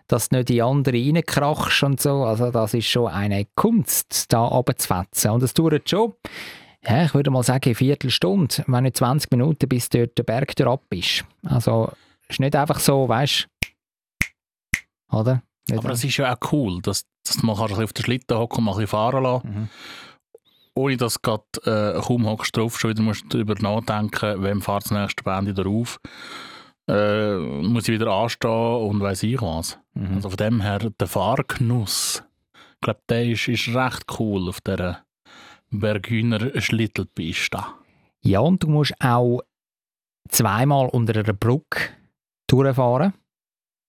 dass 0.08 0.30
du 0.30 0.36
nicht 0.36 0.48
die 0.48 0.62
andere 0.62 0.96
reinkrachst 0.96 1.82
und 1.82 2.00
so. 2.00 2.24
Also 2.24 2.50
das 2.50 2.74
ist 2.74 2.86
schon 2.86 3.08
eine 3.08 3.46
Kunst, 3.54 4.32
da 4.32 4.44
runterzufetzen. 4.44 5.30
Und 5.30 5.42
es 5.42 5.54
dauert 5.54 5.88
schon, 5.88 6.14
ja, 6.84 7.04
ich 7.04 7.14
würde 7.14 7.30
mal 7.30 7.42
sagen, 7.42 7.66
eine 7.66 7.74
Viertelstunde, 7.74 8.64
wenn 8.66 8.84
nicht 8.84 8.96
20 8.96 9.30
Minuten, 9.30 9.68
bis 9.68 9.88
dort 9.88 10.16
der 10.16 10.22
Berg 10.22 10.58
ab 10.60 10.84
ist. 10.90 11.24
Also 11.44 11.92
es 12.22 12.36
ist 12.36 12.40
nicht 12.40 12.56
einfach 12.56 12.80
so, 12.80 13.08
weißt 13.08 13.46
du, 15.10 15.18
oder? 15.18 15.42
Nicht 15.68 15.78
Aber 15.78 15.90
es 15.90 16.04
ist 16.04 16.16
ja 16.16 16.32
auch 16.32 16.52
cool, 16.52 16.80
dass, 16.82 17.04
dass 17.24 17.42
man 17.42 17.56
kann 17.56 17.72
auf 17.72 17.92
den 17.92 18.04
Schlitten 18.04 18.36
hocken 18.36 18.58
und 18.58 18.64
mal 18.64 18.72
ein 18.72 18.76
bisschen 18.76 18.88
fahren 18.88 19.22
lassen 19.22 19.48
Mhm. 19.48 19.68
Ohne 20.74 20.96
dass 20.96 21.14
du 21.14 21.20
gerade 21.22 21.96
äh, 21.96 22.00
kaum 22.00 22.24
hockst 22.24 22.56
drauf, 22.56 22.78
schon 22.78 22.90
wieder 22.90 23.02
musst 23.02 23.24
du 23.24 23.28
darüber 23.42 23.56
nachdenken, 23.60 24.44
wem 24.44 24.62
fährt 24.62 24.84
das 24.84 24.92
nächste 24.92 25.24
Band 25.24 25.48
wieder 25.48 25.68
auf. 25.68 25.98
Äh, 26.88 27.36
muss 27.38 27.86
ich 27.88 27.94
wieder 27.94 28.10
anstehen 28.10 28.50
und 28.50 29.00
weiss 29.00 29.22
ich 29.22 29.40
was. 29.42 29.78
Mhm. 29.94 30.14
Also 30.14 30.30
von 30.30 30.36
dem 30.38 30.60
her, 30.62 30.78
der 30.78 31.06
Fahrgenuss, 31.06 32.22
ich 32.74 32.80
glaube, 32.80 33.00
der 33.08 33.26
ist, 33.26 33.48
ist 33.48 33.68
recht 33.74 34.04
cool 34.18 34.48
auf 34.48 34.60
dieser 34.62 35.04
Bergüner 35.70 36.60
Schlittelpiste. 36.60 37.62
Ja, 38.22 38.40
und 38.40 38.62
du 38.62 38.68
musst 38.68 38.94
auch 39.00 39.42
zweimal 40.28 40.88
unter 40.88 41.14
einer 41.18 41.32
Brücke 41.34 41.80
durchfahren. 42.46 43.12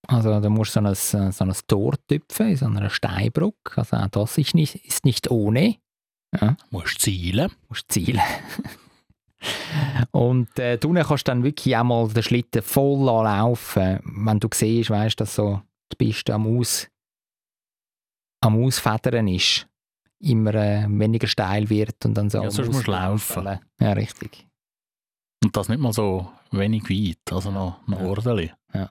Also 0.07 0.39
da 0.39 0.49
musst 0.49 0.75
du 0.75 0.81
so 0.95 1.17
ein, 1.17 1.31
so 1.31 1.43
ein 1.43 1.53
Tor 1.67 1.93
tüpfen, 2.07 2.49
in 2.49 2.55
so 2.57 2.65
einer 2.65 2.89
Steinbrücke. 2.89 3.77
Also 3.77 3.97
auch 3.97 4.07
das 4.07 4.37
ist 4.37 4.55
nicht, 4.55 4.75
ist 4.75 5.05
nicht 5.05 5.29
ohne. 5.31 5.75
Ja, 6.39 6.57
Musst 6.69 6.99
zielen. 7.01 7.51
musst 7.69 7.91
zielen. 7.91 8.21
und 10.11 10.57
äh, 10.59 10.77
drinnen 10.77 11.03
kannst 11.05 11.27
du 11.27 11.31
dann 11.31 11.43
wirklich 11.43 11.75
auch 11.77 11.83
mal 11.83 12.07
den 12.09 12.23
Schlitten 12.23 12.61
voll 12.61 13.05
laufen, 13.05 13.99
wenn 14.03 14.39
du 14.39 14.47
siehst, 14.53 14.89
weißt, 14.89 15.19
dass 15.19 15.35
so 15.35 15.61
die 15.91 15.95
Piste 16.05 16.33
am, 16.33 16.45
Aus, 16.59 16.87
am 18.41 18.63
Ausfedern 18.63 19.27
ist. 19.27 19.67
Immer 20.21 20.53
äh, 20.55 20.85
weniger 20.89 21.27
steil 21.27 21.69
wird 21.69 22.03
und 22.05 22.13
dann 22.15 22.29
so 22.29 22.43
Ja, 22.43 22.51
sonst 22.51 22.67
musst 22.73 22.87
du 22.87 22.93
Auslaufen. 22.93 23.43
laufen. 23.45 23.59
Ja, 23.79 23.93
richtig. 23.93 24.45
Und 25.43 25.55
das 25.55 25.69
nicht 25.69 25.79
mal 25.79 25.93
so 25.93 26.29
wenig 26.51 26.89
weit, 26.89 27.31
also 27.31 27.51
noch, 27.51 27.87
noch 27.87 28.01
Ja. 28.01 28.05
ordentlich. 28.07 28.53
Ja. 28.73 28.89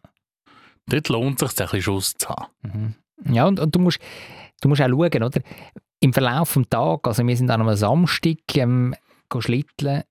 Dort 0.86 1.08
lohnt 1.10 1.42
es 1.42 1.50
sich, 1.50 1.60
ein 1.60 1.64
bisschen 1.66 1.82
Schuss 1.82 2.14
zu 2.16 2.28
haben. 2.30 2.46
Mhm. 3.26 3.34
Ja, 3.34 3.46
und, 3.46 3.60
und 3.60 3.74
du, 3.74 3.78
musst, 3.78 3.98
du 4.62 4.68
musst 4.68 4.80
auch 4.80 4.88
schauen, 4.88 5.22
oder? 5.22 5.40
Im 6.00 6.14
Verlauf 6.14 6.54
des 6.54 6.68
Tages, 6.70 7.00
also 7.04 7.26
wir 7.26 7.36
sind 7.36 7.50
an 7.50 7.60
einem 7.60 7.76
Samstag 7.76 8.38
ähm, 8.56 8.94
schlitteln 9.38 10.04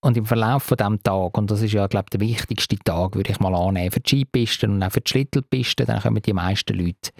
und 0.00 0.16
im 0.16 0.26
Verlauf 0.26 0.62
von 0.62 0.76
diesem 0.76 1.02
Tag, 1.02 1.36
und 1.36 1.50
das 1.50 1.62
ist 1.62 1.72
ja, 1.72 1.86
glaube 1.86 2.06
ich, 2.06 2.18
der 2.18 2.20
wichtigste 2.20 2.78
Tag, 2.78 3.14
würde 3.14 3.30
ich 3.30 3.40
mal 3.40 3.54
annehmen, 3.54 3.90
für 3.90 4.00
die 4.00 4.08
Skipisten 4.08 4.70
und 4.72 4.82
auch 4.82 4.92
für 4.92 5.00
die 5.00 5.10
Schlittelpisten, 5.10 5.86
dann 5.86 6.00
kommen 6.00 6.22
die 6.22 6.32
meisten 6.32 6.78
Leute 6.78 7.10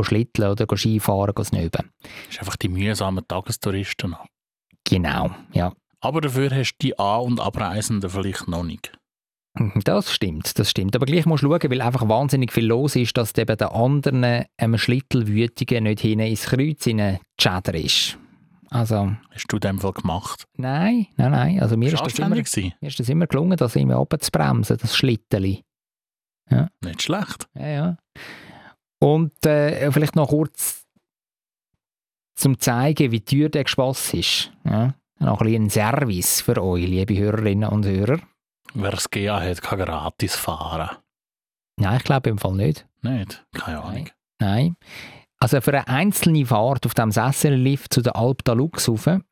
schlitteln 0.00 0.50
oder 0.50 0.76
Skifahren, 0.76 1.34
go 1.34 1.42
snöben. 1.42 1.90
Das 2.00 2.34
ist 2.34 2.38
einfach 2.40 2.56
die 2.56 2.68
mühsamen 2.68 3.26
Tagestouristen. 3.26 4.14
Genau, 4.84 5.30
ja. 5.52 5.72
Aber 6.00 6.20
dafür 6.20 6.50
hast 6.50 6.74
du 6.74 6.86
die 6.86 6.98
An- 6.98 7.22
und 7.22 7.40
Abreisenden 7.40 8.08
vielleicht 8.08 8.46
noch 8.46 8.62
nicht. 8.62 8.92
Mhm, 9.54 9.80
Das 9.84 10.12
stimmt, 10.12 10.58
das 10.58 10.70
stimmt. 10.70 10.94
Aber 10.94 11.06
gleich 11.06 11.26
musst 11.26 11.42
du 11.42 11.48
schauen, 11.48 11.70
weil 11.70 11.80
einfach 11.82 12.08
wahnsinnig 12.08 12.52
viel 12.52 12.66
los 12.66 12.94
ist, 12.94 13.16
dass 13.16 13.32
du 13.32 13.42
eben 13.42 13.56
den 13.56 13.68
anderen 13.68 14.44
ähm, 14.58 14.78
Schlittelwütigen 14.78 15.84
nicht 15.84 16.00
hinten 16.00 16.26
ins 16.26 16.44
Kreuz 16.46 16.88
Chatter 17.36 17.74
ist. 17.74 18.18
Also, 18.70 19.12
Hast 19.30 19.46
du 19.48 19.58
dem 19.58 19.78
Fall 19.78 19.92
gemacht? 19.92 20.44
nein, 20.56 21.06
nein, 21.16 21.30
nein. 21.30 21.60
Also 21.60 21.76
mir 21.76 21.92
ist, 21.92 22.00
das 22.00 22.18
immer, 22.18 22.28
mir 22.28 22.36
Anständig 22.38 22.52
gewesen? 22.52 22.74
ist 22.86 23.00
das 23.00 23.08
immer 23.08 23.26
gelungen, 23.26 23.56
das 23.56 23.76
immer 23.76 23.94
runterzubremsen, 23.96 24.76
das 24.78 24.96
Schlitteli. 24.96 25.64
Nicht 26.82 27.02
schlecht. 27.02 27.46
Ja, 27.54 27.66
ja. 27.66 27.96
Und 29.00 29.44
äh, 29.46 29.90
vielleicht 29.92 30.16
noch 30.16 30.28
kurz 30.28 30.86
zum 32.34 32.58
zeigen, 32.58 33.12
wie 33.12 33.20
teuer 33.20 33.48
der 33.48 33.64
Gespass 33.64 34.14
ist. 34.14 34.52
Ja? 34.64 34.94
Noch 35.18 35.40
ein 35.40 35.46
bisschen 35.46 35.64
ein 35.64 35.70
Service 35.70 36.40
für 36.40 36.62
euch, 36.62 36.86
liebe 36.86 37.16
Hörerinnen 37.18 37.68
und 37.68 37.84
Hörer. 37.84 38.20
Wer 38.74 38.94
es 38.94 39.10
GA 39.10 39.40
hat, 39.40 39.62
kann 39.62 39.78
gratis 39.78 40.36
fahren. 40.36 40.96
Nein, 41.80 41.96
ich 41.98 42.04
glaube 42.04 42.30
im 42.30 42.38
Fall 42.38 42.54
nicht. 42.54 42.86
Nicht? 43.02 43.44
Keine 43.52 43.82
Ahnung. 43.82 44.08
Nein. 44.40 44.76
Also 45.40 45.60
für 45.60 45.72
eine 45.72 45.88
einzelne 45.88 46.44
Fahrt 46.46 46.84
auf 46.84 46.94
dem 46.94 47.12
Sessellift 47.12 47.92
zu 47.92 48.02
der 48.02 48.16
Alp 48.16 48.42
d'Alux 48.42 48.90
rauf, 48.90 49.22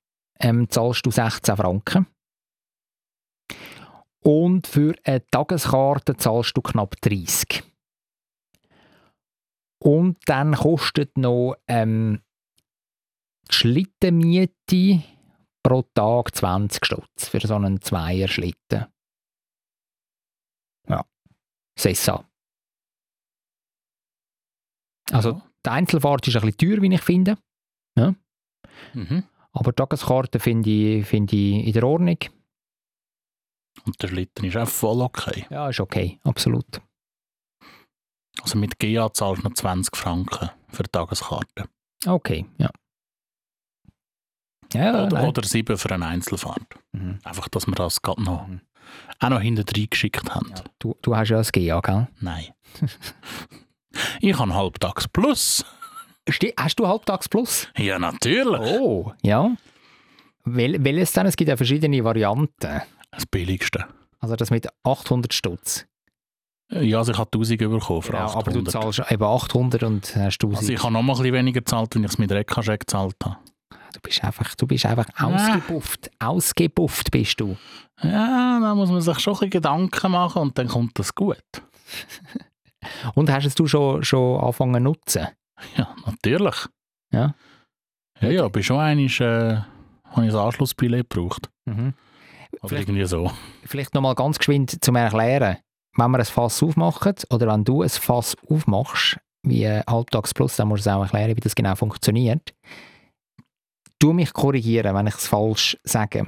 ähm, 0.40 0.70
zahlst 0.70 1.04
du 1.04 1.10
16 1.10 1.56
Franken. 1.56 2.06
Und 4.20 4.66
für 4.66 4.94
eine 5.04 5.26
Tageskarte 5.26 6.16
zahlst 6.16 6.56
du 6.56 6.62
knapp 6.62 7.00
30. 7.00 7.62
Und 9.82 10.18
dann 10.26 10.54
kostet 10.54 11.16
noch 11.16 11.56
ähm, 11.68 12.22
die 13.48 13.54
Schlittenmiete 13.54 15.02
pro 15.62 15.82
Tag 15.94 16.34
20 16.34 16.84
Stutz 16.84 17.28
für 17.28 17.40
so 17.40 17.54
einen 17.54 17.80
Zweierschlitten. 17.80 18.86
Ja, 20.88 21.04
Sessa. 21.78 22.24
Also. 25.12 25.42
Die 25.66 25.70
Einzelfahrt 25.70 26.26
ist 26.28 26.36
ein 26.36 26.42
bisschen 26.42 26.56
teuer, 26.58 26.82
wie 26.82 26.94
ich 26.94 27.02
finde. 27.02 27.36
Mhm. 28.94 29.24
Aber 29.52 29.74
Tageskarte 29.74 30.38
finde 30.38 30.70
ich, 30.70 31.06
finde 31.06 31.34
ich 31.34 31.66
in 31.66 31.72
der 31.72 31.84
Ordnung. 31.84 32.18
Und 33.84 34.02
der 34.02 34.08
Schlitten 34.08 34.44
ist 34.44 34.56
auch 34.56 34.68
voll 34.68 35.00
okay. 35.02 35.46
Ja, 35.50 35.68
ist 35.68 35.80
okay, 35.80 36.18
absolut. 36.24 36.80
Also 38.42 38.58
mit 38.58 38.78
GA 38.78 39.12
zahlst 39.12 39.42
du 39.42 39.48
noch 39.48 39.54
20 39.54 39.96
Franken 39.96 40.50
für 40.68 40.82
die 40.82 40.90
Tageskarte. 40.90 41.68
Okay, 42.06 42.44
ja. 42.58 42.70
Ja, 44.74 45.04
oder, 45.06 45.16
nein. 45.16 45.28
oder 45.28 45.42
7 45.42 45.78
für 45.78 45.90
eine 45.94 46.06
Einzelfahrt. 46.06 46.66
Mhm. 46.92 47.18
Einfach, 47.24 47.48
dass 47.48 47.66
wir 47.66 47.74
das 47.74 48.02
gerade 48.02 48.22
noch, 48.22 48.46
Mhm. 48.46 48.60
auch 49.20 49.28
noch 49.30 49.40
hinten 49.40 49.64
reingeschickt 49.74 50.28
haben. 50.34 50.50
Ja. 50.50 50.64
Du, 50.78 50.96
du 51.02 51.16
hast 51.16 51.30
ja 51.30 51.38
das 51.38 51.52
GA, 51.52 51.80
gell? 51.80 52.08
Nein. 52.20 52.46
ich 54.20 54.38
habe 54.38 54.54
Halbtags 54.54 55.08
Plus. 55.08 55.64
Ste 56.28 56.52
hast 56.58 56.78
du 56.78 56.86
Halbtags 56.88 57.28
Plus? 57.28 57.68
Ja, 57.76 57.98
natürlich. 57.98 58.60
Oh, 58.80 59.12
ja. 59.22 59.50
Wel 60.44 60.82
welches 60.84 61.12
denn? 61.12 61.26
Es 61.26 61.36
gibt 61.36 61.48
ja 61.48 61.56
verschiedene 61.56 62.02
Varianten. 62.04 62.82
Das 63.10 63.26
billigste. 63.26 63.86
Also 64.20 64.36
das 64.36 64.50
mit 64.50 64.66
800 64.84 65.32
Stutz. 65.32 65.86
Ja, 66.70 66.98
also 66.98 67.12
ich 67.12 67.18
habe 67.18 67.28
1000 67.32 67.58
bekommen 67.60 68.02
für 68.02 68.12
Ja, 68.12 68.24
aber 68.26 68.50
du 68.50 68.58
800. 68.60 68.70
zahlst 68.72 69.12
eben 69.12 69.22
800 69.22 69.82
und 69.84 70.16
hast 70.16 70.42
1000. 70.42 70.56
also 70.58 70.72
ich 70.72 70.82
habe 70.82 70.92
noch 70.92 71.02
mal 71.02 71.12
ein 71.12 71.18
bisschen 71.18 71.34
weniger 71.34 71.60
gezahlt, 71.60 71.94
wenn 71.94 72.02
ich 72.04 72.10
es 72.10 72.18
mit 72.18 72.32
Rekkascheck 72.32 72.80
gezahlt 72.80 73.14
habe. 73.24 73.36
du 73.94 74.00
bist 74.00 74.24
einfach, 74.24 74.54
du 74.56 74.66
bist 74.66 74.84
einfach 74.84 75.06
ausgebufft. 75.16 76.10
Ausgebufft 76.18 77.10
bist 77.12 77.38
du. 77.40 77.56
Ja, 78.02 78.58
da 78.60 78.74
muss 78.74 78.90
man 78.90 79.00
sich 79.00 79.18
schon 79.20 79.34
ein 79.34 79.36
bisschen 79.36 79.50
Gedanken 79.50 80.10
machen 80.10 80.42
und 80.42 80.58
dann 80.58 80.66
kommt 80.68 80.98
das 80.98 81.14
gut. 81.14 81.38
Und 83.14 83.30
hast 83.30 83.46
es 83.46 83.54
du 83.54 83.66
schon, 83.66 84.02
schon 84.04 84.40
angefangen 84.40 84.74
zu 84.74 84.80
nutzen? 84.80 85.26
Ja, 85.76 85.94
natürlich. 86.04 86.66
Ja. 87.12 87.34
Ja, 88.20 88.28
ja, 88.30 88.48
bei 88.48 88.62
schon 88.62 88.78
einmal 88.78 89.04
äh, 89.06 89.60
habe 90.10 90.26
ich 90.26 90.32
ein 90.32 90.38
Anschlussbillett 90.38 91.08
gebraucht. 91.10 91.50
Mhm. 91.66 91.94
Oder 92.60 92.68
Vielleicht- 92.68 92.88
irgendwie 92.88 93.06
so. 93.06 93.30
Vielleicht 93.64 93.94
nochmal 93.94 94.14
ganz 94.14 94.38
geschwind 94.38 94.82
zum 94.82 94.96
Erklären. 94.96 95.58
Wenn 95.96 96.10
wir 96.10 96.18
ein 96.18 96.24
Fass 96.24 96.62
aufmachen 96.62 97.14
oder 97.30 97.46
wenn 97.48 97.64
du 97.64 97.82
ein 97.82 97.88
Fass 97.88 98.36
aufmachst, 98.50 99.18
wie 99.42 99.66
Halbtags 99.68 100.34
Plus, 100.34 100.56
dann 100.56 100.68
musst 100.68 100.84
du 100.86 100.90
es 100.90 100.94
auch 100.96 101.02
erklären, 101.02 101.36
wie 101.36 101.40
das 101.40 101.54
genau 101.54 101.74
funktioniert. 101.74 102.54
Du 103.98 104.12
mich 104.12 104.32
korrigieren, 104.32 104.94
wenn 104.94 105.06
ich 105.06 105.14
es 105.14 105.26
falsch 105.26 105.76
sage. 105.84 106.26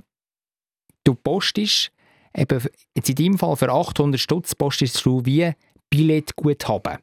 Du 1.04 1.14
postest, 1.14 1.90
eben, 2.34 2.62
jetzt 2.94 3.08
in 3.10 3.14
deinem 3.14 3.38
Fall 3.38 3.56
für 3.56 3.70
800 3.70 4.18
Stutz 4.20 4.54
postest 4.54 5.04
du 5.04 5.24
wie 5.24 5.52
Billettguthaben 5.90 6.98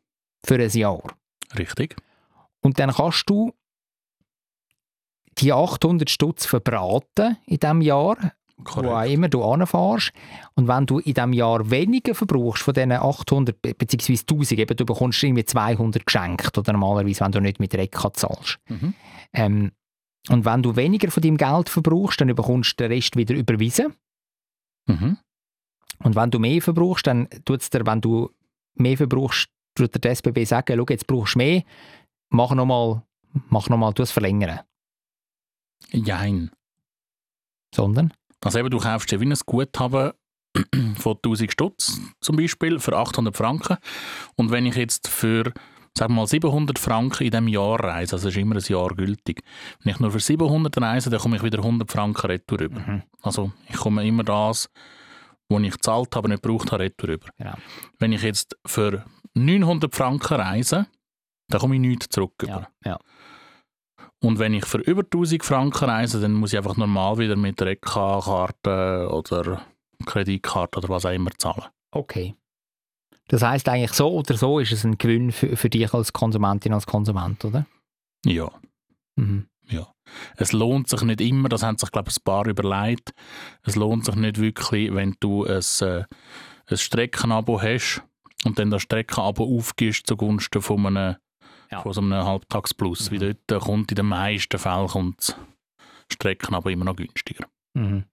für 0.45 0.55
ein 0.55 0.69
Jahr. 0.69 1.03
Richtig. 1.57 1.95
Und 2.61 2.79
dann 2.79 2.91
kannst 2.91 3.29
du 3.29 3.53
die 5.39 5.51
800 5.53 6.09
Stutz 6.09 6.45
verbraten 6.45 7.37
in 7.45 7.59
diesem 7.59 7.81
Jahr, 7.81 8.17
wo 8.57 8.89
auch 8.89 9.03
immer 9.03 9.27
du 9.27 9.43
anfährst. 9.43 10.13
Und 10.55 10.67
wenn 10.67 10.85
du 10.85 10.99
in 10.99 11.13
diesem 11.13 11.33
Jahr 11.33 11.69
weniger 11.69 12.15
verbrauchst 12.15 12.63
von 12.63 12.73
diesen 12.73 12.93
800 12.93 13.61
be- 13.61 13.73
beziehungsweise 13.73 14.21
1000, 14.29 14.59
eben, 14.59 14.77
du 14.77 14.85
bekommst 14.85 15.21
irgendwie 15.23 15.43
200 15.43 16.05
geschenkt 16.05 16.57
oder 16.57 16.71
normalerweise, 16.71 17.19
wenn 17.25 17.31
du 17.33 17.41
nicht 17.41 17.59
mit 17.59 17.75
Rekka 17.75 18.13
zahlst. 18.13 18.59
Mhm. 18.69 18.93
Ähm, 19.33 19.71
und 20.29 20.45
wenn 20.45 20.63
du 20.63 20.75
weniger 20.75 21.11
von 21.11 21.21
deinem 21.21 21.37
Geld 21.37 21.69
verbrauchst, 21.69 22.21
dann 22.21 22.33
bekommst 22.33 22.79
du 22.79 22.83
den 22.85 22.93
Rest 22.93 23.15
wieder 23.17 23.35
überwiesen. 23.35 23.93
Mhm. 24.87 25.17
Und 25.99 26.15
wenn 26.15 26.31
du 26.31 26.39
mehr 26.39 26.61
verbrauchst, 26.61 27.07
dann 27.07 27.27
tut 27.43 27.61
es 27.61 27.69
dir, 27.69 27.85
wenn 27.85 28.01
du 28.01 28.31
mehr 28.75 28.97
verbrauchst, 28.97 29.49
dir 29.77 29.87
der 29.87 30.11
SBB 30.11 30.45
sagen, 30.45 30.77
schau, 30.77 30.85
jetzt 30.89 31.07
brauchst 31.07 31.35
du 31.35 31.39
mehr, 31.39 31.63
mach 32.29 32.51
nochmal, 32.51 33.03
mach 33.49 33.69
nochmal, 33.69 33.93
du 33.93 34.03
es 34.03 34.11
verlängern. 34.11 34.61
Jein. 35.91 36.51
Sondern? 37.73 38.13
Also 38.43 38.59
eben, 38.59 38.69
du 38.69 38.77
kaufst 38.77 39.11
dir 39.11 39.19
wie 39.19 39.25
ein 39.25 39.37
Guthaben 39.45 40.11
von 40.97 41.17
1000 41.17 41.51
Stutz 41.51 41.99
zum 42.21 42.35
Beispiel 42.35 42.79
für 42.79 42.95
800 42.95 43.35
Franken. 43.35 43.77
Und 44.35 44.51
wenn 44.51 44.65
ich 44.65 44.75
jetzt 44.75 45.07
für 45.07 45.51
sag 45.97 46.09
mal 46.09 46.27
700 46.27 46.77
Franken 46.77 47.23
in 47.23 47.31
diesem 47.31 47.47
Jahr 47.47 47.81
reise, 47.81 48.15
also 48.15 48.27
es 48.27 48.35
ist 48.35 48.41
immer 48.41 48.55
ein 48.55 48.63
Jahr 48.67 48.89
gültig, 48.89 49.43
wenn 49.81 49.93
ich 49.93 49.99
nur 49.99 50.11
für 50.11 50.19
700 50.19 50.81
reise, 50.81 51.09
dann 51.09 51.19
komme 51.19 51.37
ich 51.37 51.43
wieder 51.43 51.59
100 51.59 51.89
Franken 51.89 52.27
retour 52.27 52.59
rüber. 52.59 52.81
Mhm. 52.81 53.03
Also 53.21 53.51
ich 53.69 53.77
komme 53.77 54.05
immer 54.05 54.23
das, 54.23 54.69
was 55.49 55.61
ich 55.61 55.71
gezahlt 55.71 56.15
habe, 56.15 56.29
nicht 56.29 56.43
gebraucht 56.43 56.71
habe, 56.71 56.83
retour 56.83 57.09
rüber. 57.09 57.27
Genau. 57.37 57.55
Wenn 57.99 58.11
ich 58.11 58.23
jetzt 58.23 58.57
für 58.65 59.05
900 59.33 59.93
Franken 59.95 60.35
reise, 60.35 60.87
dann 61.49 61.61
komme 61.61 61.75
ich 61.75 61.81
nichts 61.81 62.09
zurück. 62.09 62.33
Ja, 62.47 62.67
ja. 62.83 62.97
Und 64.23 64.39
wenn 64.39 64.53
ich 64.53 64.65
für 64.65 64.79
über 64.79 65.03
1000 65.03 65.43
Franken 65.43 65.85
reise, 65.85 66.19
dann 66.19 66.33
muss 66.33 66.53
ich 66.53 66.57
einfach 66.57 66.77
normal 66.77 67.17
wieder 67.17 67.35
mit 67.35 67.61
Rekka-Karte 67.61 69.09
oder 69.11 69.61
Kreditkarte 70.05 70.79
oder 70.79 70.89
was 70.89 71.05
auch 71.05 71.11
immer 71.11 71.31
zahlen. 71.37 71.65
Okay. 71.91 72.35
Das 73.27 73.41
heißt 73.41 73.67
eigentlich 73.69 73.93
so 73.93 74.11
oder 74.11 74.35
so 74.37 74.59
ist 74.59 74.71
es 74.71 74.83
ein 74.83 74.97
Gewinn 74.97 75.31
für, 75.31 75.55
für 75.55 75.69
dich 75.69 75.93
als 75.93 76.13
Konsumentin, 76.13 76.73
als 76.73 76.85
Konsument, 76.85 77.43
oder? 77.45 77.65
Ja, 78.25 78.49
Mhm. 79.15 79.47
Es 80.37 80.51
lohnt 80.51 80.89
sich 80.89 81.01
nicht 81.01 81.21
immer, 81.21 81.49
das 81.49 81.63
haben 81.63 81.77
sich, 81.77 81.91
glaube 81.91 82.09
ich, 82.09 82.17
ein 82.17 82.23
paar 82.23 82.47
überlegt, 82.47 83.13
es 83.63 83.75
lohnt 83.75 84.05
sich 84.05 84.15
nicht 84.15 84.39
wirklich, 84.39 84.93
wenn 84.93 85.15
du 85.19 85.45
ein, 85.45 85.61
äh, 85.81 86.03
ein 86.67 86.77
Streckenabo 86.77 87.61
hast 87.61 88.01
und 88.43 88.59
dann 88.59 88.71
das 88.71 88.81
Streckenabo 88.83 89.43
aufgibst 89.57 90.07
zugunsten 90.07 90.61
von 90.61 90.85
einem, 90.85 91.15
Ja. 91.71 91.81
von 91.81 91.93
so 91.93 92.01
einem 92.01 92.23
Halbtagsplus. 92.25 93.11
Wie 93.11 93.19
dort 93.47 93.63
kommt 93.63 93.91
in 93.91 93.95
den 93.95 94.05
meisten 94.05 94.57
Fällen 94.59 94.87
kommt 94.87 95.29
das 95.29 95.35
Streckenabo 96.13 96.69
immer 96.69 96.85
noch 96.85 96.95
günstiger. 96.95 97.45
Mhm. 97.73 98.05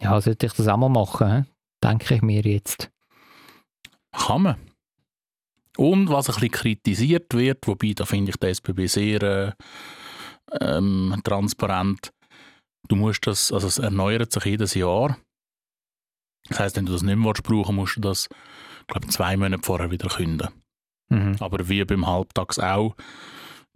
Ja, 0.00 0.20
sollte 0.20 0.46
ich 0.46 0.52
das 0.54 0.66
auch 0.68 0.76
mal 0.78 0.88
machen, 0.88 1.46
denke 1.82 2.14
ich 2.16 2.22
mir 2.22 2.40
jetzt. 2.42 2.90
Kann 4.12 4.42
man. 4.42 4.56
Und 5.76 6.08
was 6.10 6.28
ein 6.28 6.34
bisschen 6.34 6.50
kritisiert 6.50 7.32
wird, 7.34 7.66
wobei 7.66 7.92
da 7.94 8.04
finde 8.04 8.30
ich 8.30 8.36
die 8.36 8.46
SBB 8.48 8.86
sehr 8.88 9.22
äh, 9.22 9.52
ähm, 10.60 11.20
transparent, 11.24 12.12
du 12.88 12.96
musst 12.96 13.26
das, 13.26 13.52
also 13.52 13.66
es 13.66 13.78
erneuert 13.78 14.32
sich 14.32 14.44
jedes 14.44 14.74
Jahr. 14.74 15.18
Das 16.48 16.58
heißt, 16.58 16.76
wenn 16.76 16.86
du 16.86 16.92
das 16.92 17.02
nicht 17.02 17.16
mehr 17.16 17.32
brauchen 17.32 17.76
musst 17.76 17.96
du 17.96 18.00
das, 18.00 18.28
glaube 18.88 19.08
zwei 19.08 19.36
Monate 19.36 19.62
vorher 19.62 19.90
wieder 19.90 20.08
künden. 20.08 20.48
Mhm. 21.08 21.36
Aber 21.40 21.68
wie 21.68 21.84
beim 21.84 22.06
Halbtags 22.06 22.58
auch, 22.58 22.96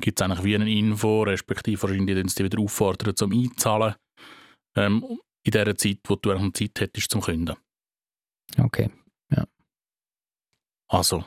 gibt 0.00 0.20
es 0.20 0.24
eigentlich 0.24 0.44
wie 0.44 0.54
eine 0.54 0.70
Info, 0.70 1.22
respektive 1.22 1.82
wahrscheinlich 1.82 2.32
sie 2.32 2.44
wieder 2.44 2.60
auffordern 2.60 3.16
zum 3.16 3.32
Einzahlen, 3.32 3.94
ähm, 4.76 5.18
in 5.44 5.52
der 5.52 5.76
Zeit, 5.76 6.00
wo 6.06 6.16
du 6.16 6.32
eigentlich 6.32 6.72
Zeit 6.74 6.80
hättest 6.80 7.10
zum 7.10 7.20
Künden. 7.20 7.56
Okay. 8.58 8.90
Also, 10.88 11.24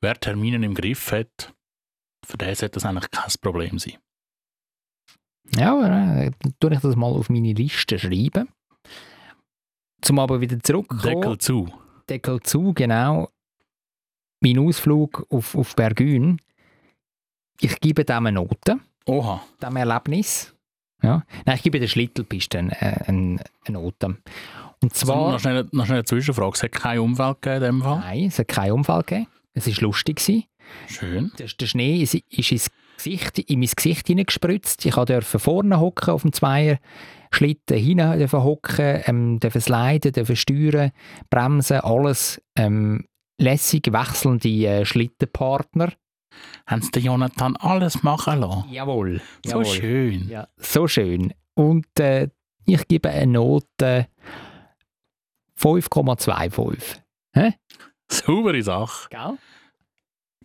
wer 0.00 0.18
Termine 0.20 0.64
im 0.64 0.74
Griff 0.74 1.12
hat, 1.12 1.54
für 2.24 2.36
den 2.36 2.54
sollte 2.54 2.74
das 2.74 2.84
eigentlich 2.84 3.10
kein 3.10 3.32
Problem 3.40 3.78
sein. 3.78 3.98
Ja, 5.56 6.20
äh, 6.22 6.30
tue 6.60 6.72
ich 6.74 6.80
das 6.80 6.96
mal 6.96 7.12
auf 7.12 7.28
meine 7.30 7.52
Liste 7.52 7.98
schreiben. 7.98 8.48
Zum 10.02 10.18
aber 10.18 10.40
wieder 10.40 10.62
zurückkommen. 10.62 11.02
Deckel 11.02 11.38
zu. 11.38 11.68
Deckel 12.08 12.40
zu, 12.40 12.72
genau. 12.74 13.30
Mein 14.40 14.58
Ausflug 14.58 15.26
auf, 15.30 15.54
auf 15.54 15.74
Bergün. 15.74 16.40
Ich 17.60 17.80
gebe 17.80 18.04
dem 18.04 18.26
eine 18.26 18.32
Note, 18.32 18.78
Oha. 19.06 19.42
dem 19.62 19.76
Erlebnis. 19.76 20.54
Ja. 21.02 21.24
Nein, 21.44 21.56
ich 21.56 21.62
gebe 21.62 21.80
der 21.80 21.88
Schlittelpiste 21.88 22.58
eine, 22.58 22.80
eine, 22.80 23.42
eine 23.66 23.78
Note. 23.78 24.06
Und 24.82 24.92
Also, 24.92 25.06
zwar... 25.06 25.32
noch, 25.32 25.40
schnell, 25.40 25.66
noch 25.72 25.86
schnell 25.86 25.98
eine 25.98 26.04
Zwischenfrage. 26.04 26.52
Es 26.54 26.62
hat 26.62 26.72
keinen 26.72 27.00
Unfall 27.00 27.34
gegeben 27.40 27.56
in 27.56 27.62
dem 27.62 27.82
Fall? 27.82 27.98
Nein, 28.00 28.24
es 28.26 28.38
hat 28.38 28.48
keinen 28.48 28.72
Unfall 28.72 29.02
gegeben. 29.02 29.26
Es 29.54 29.66
war 29.66 29.74
lustig. 29.82 30.16
Gewesen. 30.16 30.44
Schön. 30.88 31.32
Der, 31.38 31.46
der 31.46 31.66
Schnee 31.66 32.02
ist, 32.02 32.14
ist 32.14 32.52
ins 32.52 32.70
Gesicht, 32.96 33.38
in 33.38 33.60
mein 33.60 33.68
Gesicht 33.74 34.06
hineingespritzt. 34.06 34.84
Ich 34.86 34.94
durfte 34.94 35.38
vorne 35.38 35.80
hocken 35.80 36.14
auf 36.14 36.22
dem 36.22 36.32
Zweier, 36.32 36.78
Schlitten 37.30 37.96
dürfen 38.18 38.42
hocken, 38.42 39.02
ähm, 39.06 39.40
dürfen 39.40 39.60
sliden, 39.60 40.12
dürfen 40.12 40.36
steuern, 40.36 40.92
bremsen, 41.30 41.80
alles 41.80 42.40
ähm, 42.56 43.04
lässig 43.38 43.92
wechselnde 43.92 44.48
äh, 44.48 44.84
Schlittenpartner. 44.84 45.92
Haben 46.66 46.82
sie 46.82 46.90
den 46.90 47.04
Jonathan 47.04 47.56
alles 47.56 48.02
machen 48.02 48.40
lassen? 48.40 48.64
Jawohl. 48.70 49.20
So 49.44 49.60
jawohl. 49.60 49.64
schön. 49.64 50.28
Ja, 50.28 50.48
so 50.56 50.86
schön. 50.86 51.32
Und 51.54 51.86
äh, 51.98 52.28
ich 52.66 52.86
gebe 52.88 53.08
eine 53.10 53.32
Note 53.32 54.08
5,25. 55.58 56.96
Saubere 58.08 58.62
Sache. 58.62 59.08
Gell? 59.10 59.38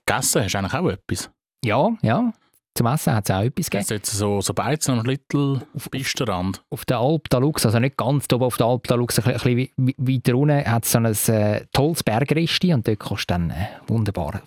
Gegessen 0.05 0.43
hast 0.43 0.53
du 0.53 0.57
eigentlich 0.59 0.73
auch 0.73 0.89
etwas. 0.89 1.31
Ja, 1.63 1.97
ja. 2.01 2.33
Zum 2.73 2.88
Essen 2.88 3.13
hat 3.13 3.29
es 3.29 3.36
auch 3.36 3.41
etwas 3.41 3.69
gegeben. 3.69 3.84
Es 3.84 3.89
jetzt 3.89 4.12
so, 4.12 4.39
so 4.39 4.53
Beizen 4.53 4.97
am 4.97 5.05
Little 5.05 5.62
Pistenrand. 5.91 6.63
auf 6.69 6.86
der 6.86 6.99
Alp 6.99 7.29
Dalux, 7.29 7.65
also 7.65 7.79
nicht 7.79 7.97
ganz 7.97 8.31
oben 8.31 8.45
auf 8.45 8.57
der 8.57 8.67
Alp 8.67 8.88
Dalux, 8.88 9.19
ein 9.19 9.34
bisschen, 9.34 9.93
weiter 9.97 10.38
unten, 10.38 10.65
hat 10.65 10.86
es 10.86 10.91
so 10.91 10.99
ein 10.99 11.05
äh, 11.36 11.65
tolles 11.73 12.03
Bergresti 12.03 12.73
und 12.73 12.88
dort 12.88 12.99
kannst 12.99 13.29
du 13.29 13.34
dann 13.34 13.49
äh, 13.49 13.67
wunderbar 13.88 14.41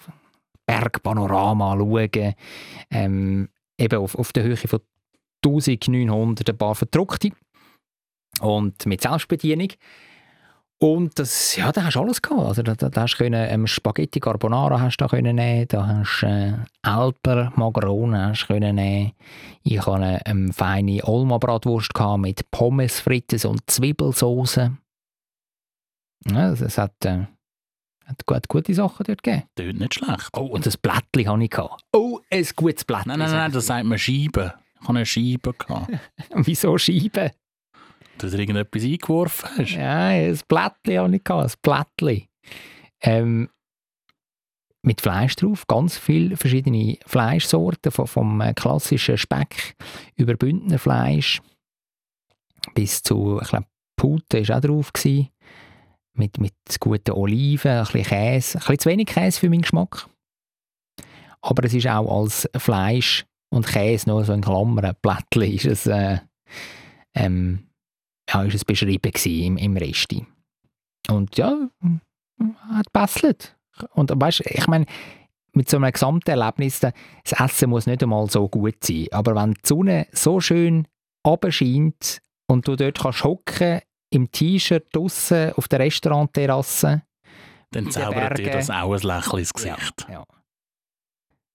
Bergpanorama 0.67 1.77
schauen. 1.77 2.35
Ähm, 2.91 3.49
eben 3.79 3.99
auf, 3.99 4.15
auf 4.15 4.33
der 4.33 4.45
Höhe 4.45 4.57
von 4.57 4.81
1900 5.45 6.49
ein 6.49 6.57
paar 6.57 6.75
verdruckte 6.75 7.31
und 8.41 8.87
mit 8.87 9.03
Selbstbedienung. 9.03 9.69
Und 10.85 11.19
das, 11.19 11.57
ja, 11.57 11.73
da 11.73 11.85
hast 11.85 11.95
du 11.95 12.01
alles 12.01 12.21
gehabt. 12.21 12.47
Also 12.47 12.63
da, 12.63 12.75
da, 12.75 12.91
da 12.91 13.01
hast 13.01 13.15
du 13.15 13.25
können, 13.25 13.47
ähm, 13.49 13.67
Spaghetti 13.67 14.21
Carbonara 14.21 14.79
hast 14.79 14.99
du 14.99 15.05
da 15.05 15.09
können 15.09 15.37
nehmen, 15.37 15.67
da 15.67 15.87
hast 15.87 16.21
du 16.21 16.27
äh, 16.27 16.53
Alper 16.83 17.55
Magrone 17.57 18.27
hast 18.27 18.43
du 18.43 18.47
können 18.49 18.75
nehmen. 18.75 19.13
Ich 19.63 19.79
hatte 19.79 19.93
eine 19.93 20.21
ähm, 20.27 20.53
feine 20.53 21.03
Olma-Bratwurst 21.03 21.95
mit 22.19 22.51
Pommes 22.51 23.01
frites 23.01 23.47
und 23.47 23.63
Zwiebelsauce. 23.67 24.73
Ja, 26.31 26.53
es, 26.53 26.77
hat, 26.77 27.03
äh, 27.07 27.29
hat 28.05 28.27
gut, 28.27 28.47
gute 28.49 28.75
Sachen 28.75 29.05
dort 29.05 29.23
gegeben. 29.23 29.45
Tönt 29.55 29.81
nicht 29.81 29.95
schlecht. 29.95 30.29
Oh, 30.37 30.49
und 30.49 30.67
das 30.67 30.77
Blättli 30.77 31.25
hatte 31.25 31.45
ich. 31.45 31.51
Gehabt. 31.51 31.83
Oh, 31.95 32.21
ein 32.31 32.47
gutes 32.57 32.85
Blättli. 32.85 33.09
Nein, 33.09 33.21
nein, 33.21 33.31
nein, 33.31 33.53
das 33.53 33.69
sagt 33.69 33.87
man 33.87 33.99
Scheibe. 33.99 34.53
Ich 34.83 34.87
habe 34.87 34.99
eine 34.99 35.07
Scheibe. 35.07 35.55
Wieso 36.35 36.77
Scheiben? 38.21 38.31
Du 38.31 38.39
irgendetwas 38.39 38.83
eingeworfen 38.83 39.49
hast. 39.59 39.73
Ja, 39.73 40.07
ein 40.07 40.39
Blättli 40.49 40.97
hatte 40.97 41.17
ich. 41.17 41.25
Gehabt, 41.25 41.51
ein 41.51 41.59
Blättli. 41.63 42.29
Ähm, 43.03 43.49
mit 44.83 45.01
Fleisch 45.01 45.37
drauf, 45.37 45.67
ganz 45.67 45.97
viele 45.97 46.37
verschiedene 46.37 46.99
Fleischsorten, 47.07 47.91
vom, 47.91 48.07
vom 48.07 48.41
äh, 48.41 48.53
klassischen 48.53 49.17
Speck 49.17 49.75
über 50.17 50.35
Bündnerfleisch 50.35 51.41
bis 52.75 53.03
zu, 53.03 53.41
ich 53.43 53.49
glaube, 53.49 53.67
Pute 53.97 54.49
war 54.49 54.57
auch 54.57 54.61
drauf. 54.61 54.93
Gewesen. 54.93 55.29
Mit, 56.17 56.39
mit 56.39 56.55
guten 56.79 57.11
Oliven, 57.11 57.73
ein 57.73 57.85
bisschen 57.85 58.05
Käse, 58.05 58.59
ein 58.59 58.61
bisschen 58.61 58.79
zu 58.79 58.89
wenig 58.89 59.07
Käse 59.07 59.41
für 59.41 59.51
meinen 59.51 59.63
Geschmack. 59.63 60.09
Aber 61.41 61.65
es 61.65 61.75
ist 61.75 61.89
auch 61.89 62.21
als 62.21 62.49
Fleisch 62.57 63.27
und 63.51 63.67
Käse 63.67 64.09
nur 64.09 64.25
so 64.25 64.33
in 64.33 64.41
Klammern, 64.41 64.95
Blättli, 65.03 65.57
ist 65.57 65.67
es, 65.67 65.87
äh, 65.87 66.21
ähm, 67.15 67.67
ja, 68.31 68.43
ist 68.43 68.55
es 68.55 68.65
beschrieben 68.65 69.13
im, 69.25 69.57
im 69.57 69.77
Resti. 69.77 70.27
Und 71.09 71.37
ja, 71.37 71.69
hat 72.71 72.93
passelt. 72.93 73.57
Und 73.95 74.13
weißt, 74.15 74.41
ich 74.47 74.67
meine, 74.67 74.87
mit 75.53 75.69
so 75.69 75.77
einem 75.77 75.93
Gesamterlebnis, 75.93 76.81
das 76.81 76.93
Essen 77.33 77.71
muss 77.71 77.87
nicht 77.87 78.03
einmal 78.03 78.29
so 78.29 78.49
gut 78.49 78.83
sein. 78.83 79.07
Aber 79.13 79.35
wenn 79.35 79.55
die 79.55 79.61
Sonne 79.65 80.07
so 80.13 80.41
schön 80.41 80.89
abscheint 81.23 82.21
und 82.47 82.67
du 82.67 82.77
dort 82.77 82.99
kannst 83.01 83.25
hocken 83.25 83.81
im 84.11 84.31
T-Shirt 84.31 84.87
draussen 84.93 85.53
auf 85.55 85.69
der 85.69 85.81
Restaurantterrasse, 85.81 87.03
Dann 87.71 87.91
zaubert 87.91 88.39
dir 88.39 88.51
das 88.51 88.71
auch 88.71 88.93
ein 88.93 89.01
Lächeln 89.01 89.39
ins 89.39 89.53
Gesicht. 89.53 90.07
ja. 90.09 90.25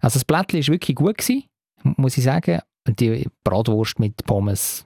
Also 0.01 0.15
das 0.15 0.25
Blättchen 0.25 0.61
war 0.61 0.67
wirklich 0.73 0.95
gut, 0.95 1.17
gewesen, 1.17 1.43
muss 1.83 2.17
ich 2.17 2.23
sagen. 2.23 2.61
die 2.87 3.27
Bratwurst 3.43 3.99
mit 3.99 4.25
Pommes. 4.25 4.85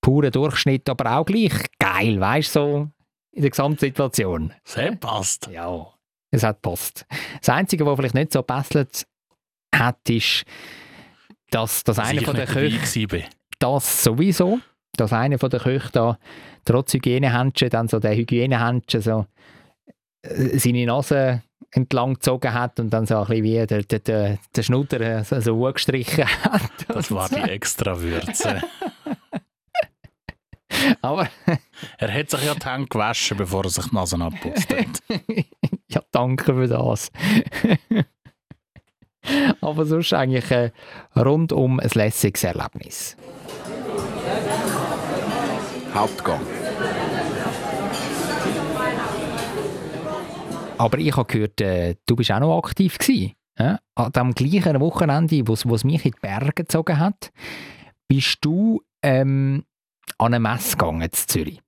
Purer 0.00 0.30
Durchschnitt, 0.30 0.88
aber 0.88 1.18
auch 1.18 1.26
gleich 1.26 1.52
geil, 1.78 2.20
weißt 2.20 2.56
du, 2.56 2.60
so 2.60 2.90
in 3.32 3.42
der 3.42 3.50
Gesamtsituation. 3.50 4.52
Sehr 4.64 4.96
passt. 4.96 5.48
Ja, 5.52 5.86
es 6.30 6.42
hat 6.42 6.62
passt. 6.62 7.06
Das 7.40 7.48
Einzige, 7.48 7.86
was 7.86 7.96
vielleicht 7.96 8.14
nicht 8.14 8.32
so 8.32 8.42
passt 8.42 8.74
hat, 9.74 10.08
ist, 10.08 10.44
dass, 11.50 11.84
dass 11.84 11.98
einer 11.98 12.20
ich 12.20 12.26
von 12.26 12.36
gewesen 12.36 13.08
bin. 13.08 13.24
das 13.58 14.04
sowieso, 14.04 14.60
dass 14.96 15.12
einer 15.12 15.38
von 15.38 15.50
den 15.50 15.60
Köchen 15.60 15.90
da 15.92 16.18
trotz 16.64 16.94
Hygienehändchen, 16.94 17.70
dann 17.70 17.88
so 17.88 17.98
der 17.98 18.14
Hygienehändchen 18.14 19.00
so 19.00 19.26
äh, 20.22 20.58
seine 20.58 20.86
Nase 20.86 21.42
entlang 21.70 22.14
gezogen 22.14 22.52
hat 22.52 22.80
und 22.80 22.90
dann 22.90 23.06
so 23.06 23.18
ein 23.18 23.26
bisschen 23.26 23.44
wie 23.44 23.66
der, 23.66 23.82
der, 23.82 23.98
der, 23.98 24.38
der 24.54 24.62
Schnutter 24.62 25.24
so, 25.24 25.40
so 25.40 25.66
angestrichen 25.66 26.26
hat. 26.26 26.70
Das 26.88 27.10
war 27.10 27.28
die 27.28 27.36
extra 27.50 28.00
Würze. 28.00 28.62
Aber 31.02 31.28
er 31.98 32.14
hat 32.14 32.30
sich 32.30 32.44
ja 32.44 32.54
die 32.54 32.66
Hände 32.66 32.88
gewaschen, 32.88 33.36
bevor 33.36 33.64
er 33.64 33.70
sich 33.70 33.88
die 33.88 33.94
Nase 33.94 34.16
abputzt 34.20 34.70
hat. 34.70 35.02
ja, 35.88 36.02
danke 36.10 36.54
für 36.54 36.68
das. 36.68 37.10
Aber 39.60 39.84
sonst 39.84 40.14
eigentlich 40.14 40.50
äh, 40.50 40.70
rundum 41.16 41.80
ein 41.80 41.90
lässiges 41.92 42.44
Erlebnis. 42.44 43.16
Hauptgang. 45.92 46.40
Aber 50.78 50.98
ich 50.98 51.16
habe 51.16 51.30
gehört, 51.30 51.60
äh, 51.60 51.96
du 52.06 52.16
bist 52.16 52.30
auch 52.30 52.40
noch 52.40 52.58
aktiv 52.58 52.98
gewesen. 52.98 53.32
Ja? 53.58 53.80
An 53.96 54.12
dem 54.12 54.34
gleichen 54.34 54.80
Wochenende, 54.80 55.46
wo 55.46 55.52
es 55.52 55.84
mich 55.84 56.04
in 56.04 56.12
die 56.12 56.20
Berge 56.20 56.52
gezogen 56.52 56.98
hat, 56.98 57.30
bist 58.06 58.38
du 58.42 58.82
ähm, 59.02 59.64
an 60.18 60.34
eine 60.34 60.40
Messe 60.40 60.76
gegangen 60.76 61.02
in 61.02 61.12
Zürich. 61.12 61.60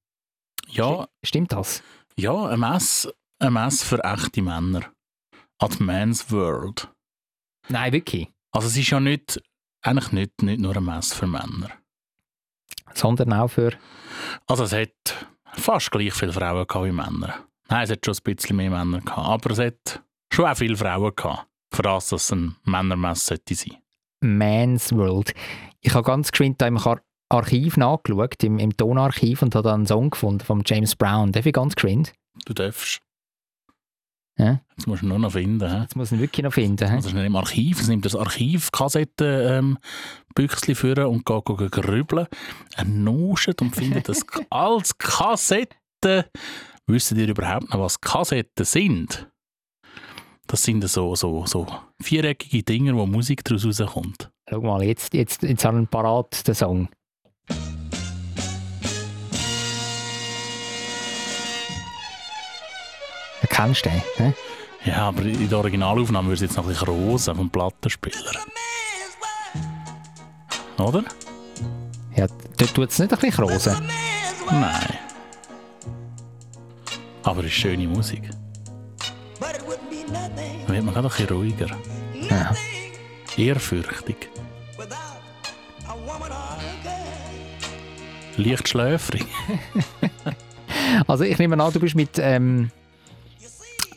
Ja, 0.68 1.08
Stimmt 1.22 1.52
das? 1.52 1.82
ja 2.16 2.46
eine 2.46 2.56
Messe, 2.58 3.14
eine 3.38 3.50
Messe 3.50 3.84
für 3.84 4.02
echte 4.04 4.42
Männer. 4.42 4.82
At 5.58 5.78
Man's 5.80 6.30
World. 6.30 6.88
Nein, 7.68 7.92
wirklich. 7.92 8.28
Also 8.50 8.68
es 8.68 8.76
ist 8.76 8.90
ja 8.90 9.00
nicht, 9.00 9.42
eigentlich 9.82 10.12
nicht, 10.12 10.42
nicht 10.42 10.60
nur 10.60 10.76
eine 10.76 10.80
Messe 10.80 11.14
für 11.14 11.26
Männer. 11.26 11.70
Sondern 12.94 13.32
auch 13.32 13.48
für. 13.48 13.72
Also 14.46 14.64
es 14.64 14.72
hat 14.72 15.26
fast 15.54 15.90
gleich 15.90 16.12
viele 16.14 16.32
Frauen 16.32 16.66
gehabt 16.66 16.86
wie 16.86 16.92
Männer. 16.92 17.44
Nein, 17.68 17.84
es 17.84 17.90
hat 17.90 18.04
schon 18.04 18.14
ein 18.14 18.34
bisschen 18.36 18.56
mehr 18.56 18.70
Männer 18.70 19.00
gehabt, 19.00 19.28
aber 19.28 19.50
es 19.52 19.58
hat 19.58 20.02
schon 20.32 20.46
auch 20.46 20.56
viele 20.56 20.76
Frauen 20.76 21.14
gehabt. 21.14 21.46
Für 21.72 21.82
das, 21.82 22.08
dass 22.08 22.24
es 22.24 22.32
eine 22.32 22.56
Männermesse 22.64 23.26
sollte 23.26 23.54
sein. 23.54 23.76
Man's 24.20 24.92
World. 24.92 25.32
Ich 25.80 25.94
habe 25.94 26.04
ganz 26.04 26.30
geschwind 26.32 26.60
da 26.60 26.66
im 26.66 26.78
Ar 26.78 27.00
Archiv 27.30 27.76
nachgeschaut, 27.76 28.42
im, 28.42 28.58
im 28.58 28.76
Tonarchiv, 28.76 29.42
und 29.42 29.54
habe 29.54 29.68
da 29.68 29.74
einen 29.74 29.86
Song 29.86 30.10
gefunden 30.10 30.44
von 30.44 30.62
James 30.66 30.96
Brown. 30.96 31.32
Darf 31.32 31.46
ich 31.46 31.52
ganz 31.52 31.74
geschwind? 31.74 32.12
Du 32.44 32.52
darfst. 32.52 33.00
Ja. 34.36 34.60
Jetzt 34.76 34.86
musst 34.86 35.02
du 35.02 35.06
nur 35.06 35.18
noch 35.18 35.32
finden. 35.32 35.70
hä? 35.70 35.82
Jetzt 35.82 35.96
muss 35.96 36.10
ich 36.10 36.18
ihn 36.18 36.22
wirklich 36.22 36.44
noch 36.44 36.52
finden. 36.52 36.88
hä? 36.88 36.94
Also 36.94 37.10
schnell 37.10 37.26
im 37.26 37.36
Archiv, 37.36 37.80
es 37.80 37.88
nimmt 37.88 38.06
das 38.06 38.16
Archivkassetten 38.16 39.78
ähm, 40.38 40.48
führen 40.74 41.06
und 41.06 41.26
geht, 41.26 41.44
geht 41.44 41.72
grübeln. 41.72 42.26
Er 42.74 42.84
nuschet 42.84 43.60
und 43.60 43.76
findet 43.76 44.08
das 44.08 44.24
als 44.50 44.96
Kassetten. 44.96 46.24
Wissen 46.86 47.18
ihr 47.18 47.28
überhaupt 47.28 47.70
noch, 47.70 47.80
was 47.80 48.00
Kassetten 48.00 48.64
sind? 48.64 49.28
Das 50.46 50.62
sind 50.62 50.88
so, 50.88 51.14
so, 51.14 51.46
so 51.46 51.66
viereckige 52.02 52.62
Dinger, 52.62 52.96
wo 52.96 53.06
Musik 53.06 53.44
daraus 53.44 53.64
rauskommt. 53.64 54.30
Schau 54.48 54.60
mal, 54.62 54.82
jetzt, 54.82 55.14
jetzt, 55.14 55.42
jetzt 55.42 55.64
haben 55.64 55.80
wir 55.80 55.86
parat 55.86 56.48
den 56.48 56.54
Song. 56.54 56.88
Du 63.40 63.46
kennst 63.48 63.84
den, 63.84 64.02
hä? 64.16 64.32
Ja, 64.84 65.08
aber 65.08 65.22
in 65.22 65.48
der 65.48 65.58
Originalaufnahme 65.58 66.28
würde 66.28 66.34
es 66.36 66.40
jetzt 66.40 66.56
noch 66.56 66.64
ein 66.64 66.70
bisschen 66.70 66.88
rosa 66.88 67.34
vom 67.34 67.50
Plattenspieler. 67.50 68.40
Oder? 70.78 71.04
Ja, 72.16 72.26
dort 72.56 72.74
tut 72.74 72.90
es 72.90 72.98
nicht 72.98 73.12
ein 73.12 73.18
bisschen 73.18 73.44
rosen. 73.44 73.88
Nein. 74.50 74.98
Aber 77.22 77.40
es 77.40 77.46
ist 77.46 77.52
schöne 77.54 77.86
Musik. 77.86 78.30
Da 79.38 80.74
wird 80.74 80.84
man 80.84 80.94
gerade 80.94 81.08
ein 81.08 81.10
bisschen 81.10 81.28
ruhiger. 81.28 81.76
Ja. 82.28 82.54
Ehrfürchtig. 83.36 84.28
Leicht 88.36 88.68
schläfrig. 88.68 89.26
Also 91.06 91.24
ich 91.24 91.38
nehme 91.38 91.62
an, 91.62 91.72
du 91.72 91.78
bist 91.80 91.94
mit 91.94 92.18
ähm, 92.18 92.70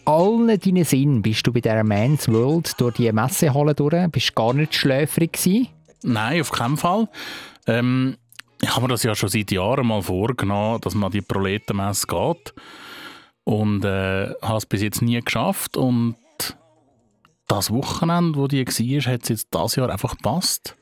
allen 0.06 0.60
deinen 0.60 0.84
Sinnen 0.84 1.22
bist 1.22 1.46
du 1.48 1.54
bei 1.54 1.62
dieser 1.62 1.84
Man's 1.84 2.28
World 2.28 2.80
durch 2.80 2.96
die 2.96 3.12
Messehalle 3.12 3.74
durch, 3.74 4.10
bist 4.12 4.36
gar 4.36 4.54
nicht 4.54 4.76
schläfrig 4.76 5.34
gewesen. 5.34 5.68
Nein, 6.04 6.42
auf 6.42 6.52
keinen 6.52 6.78
Fall. 6.78 7.08
Ähm, 7.68 8.18
ich 8.62 8.70
habe 8.70 8.82
mir 8.84 8.88
das 8.90 9.04
ja 9.04 9.16
schon 9.16 9.30
seit 9.30 9.52
Jahren 9.52 9.88
mal 9.88 10.02
vorgenommen, 10.02 10.80
dass 10.82 10.96
man 10.96 11.06
an 11.06 11.12
die 11.12 11.22
Proletenmesse 11.22 12.08
geht. 12.08 12.54
Und 13.44 13.84
äh, 13.84 14.34
habe 14.42 14.58
es 14.58 14.66
bis 14.66 14.82
jetzt 14.82 15.02
nie 15.02 15.20
geschafft. 15.20 15.76
Und 15.76 16.16
das 17.48 17.72
Wochenende, 17.72 18.40
wo 18.40 18.48
die 18.48 18.66
war, 18.66 19.14
hat 19.14 19.24
es 19.24 19.30
jetzt 19.30 19.54
dieses 19.54 19.76
Jahr 19.76 19.90
einfach 19.90 20.16
gepasst. 20.16 20.78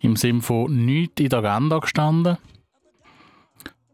Im 0.00 0.16
Sinne 0.16 0.42
von 0.42 0.84
nichts 0.84 1.20
in 1.20 1.28
der 1.28 1.40
Agenda 1.40 1.78
gestanden. 1.78 2.38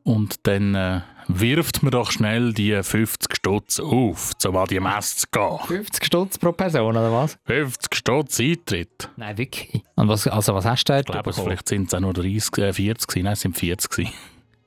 Und 0.05 0.47
dann 0.47 0.75
äh, 0.75 1.01
wirft 1.29 1.83
man 1.83 1.93
doch 1.93 2.11
schnell 2.11 2.53
die 2.53 2.83
50 2.83 3.37
Stutz 3.37 3.79
auf, 3.79 4.33
um 4.47 4.57
an 4.57 4.67
die 4.69 4.81
Messe 4.81 5.17
zu 5.19 5.27
gehen. 5.31 5.59
50 5.67 6.05
Stutz 6.05 6.38
pro 6.38 6.53
Person, 6.53 6.97
oder 6.97 7.12
was? 7.12 7.38
50 7.45 7.95
Stutz 7.95 8.41
Eintritt. 8.41 9.11
Nein, 9.17 9.38
wirklich. 9.38 9.83
Und 9.95 10.09
was, 10.09 10.27
also 10.27 10.55
was 10.55 10.64
hast 10.64 10.85
du 10.85 10.95
dort 10.95 11.07
Ich 11.09 11.12
glaube, 11.12 11.31
es 11.31 11.38
vielleicht 11.38 11.69
sind 11.69 11.88
es 11.88 11.95
auch 11.95 12.01
nur 12.01 12.14
30, 12.14 12.59
äh, 12.59 12.73
40 12.73 13.07
gewesen. 13.07 13.25
Nein, 13.25 13.33
es 13.35 13.41
sind 13.41 13.57
40 13.57 13.91
gewesen. 13.91 14.12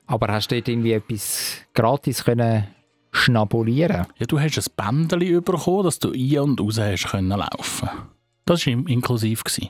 Aber 0.06 0.28
hast 0.28 0.48
du 0.50 0.54
dort 0.54 0.68
irgendwie 0.68 0.92
etwas 0.92 1.56
gratis 1.74 2.24
können 2.24 2.68
schnabulieren 3.12 4.06
Ja, 4.18 4.26
du 4.26 4.40
hast 4.40 4.56
ein 4.58 4.64
Bändchen 5.08 5.42
bekommen, 5.42 5.84
dass 5.84 5.98
du 5.98 6.12
ein- 6.12 6.38
und 6.38 6.60
raus 6.60 6.78
hast 6.78 7.08
können 7.10 7.28
laufen. 7.28 7.88
Das 8.46 8.66
war 8.66 8.72
inklusiv. 8.72 9.44
Gewesen. 9.44 9.68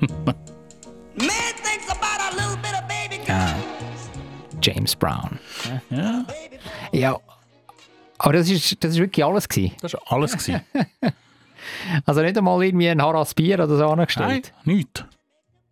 James 4.62 4.94
Brown. 4.96 5.38
Ja, 5.90 6.24
Ja. 6.92 7.18
Aber 8.18 8.34
das 8.34 8.50
ist, 8.50 8.84
das 8.84 8.92
ist 8.92 8.98
wirklich 8.98 9.24
alles 9.24 9.48
gewesen. 9.48 9.74
das 9.80 9.94
war 9.94 10.02
alles. 10.06 10.32
Gewesen. 10.32 10.60
Also 12.06 12.22
nicht 12.22 12.36
einmal 12.38 12.62
irgendwie 12.64 12.88
ein 12.88 13.02
Harras 13.02 13.34
Bier 13.34 13.56
oder 13.56 13.68
so 13.76 13.82
Nein, 13.84 13.90
angestellt. 14.00 14.52
nichts. 14.64 15.04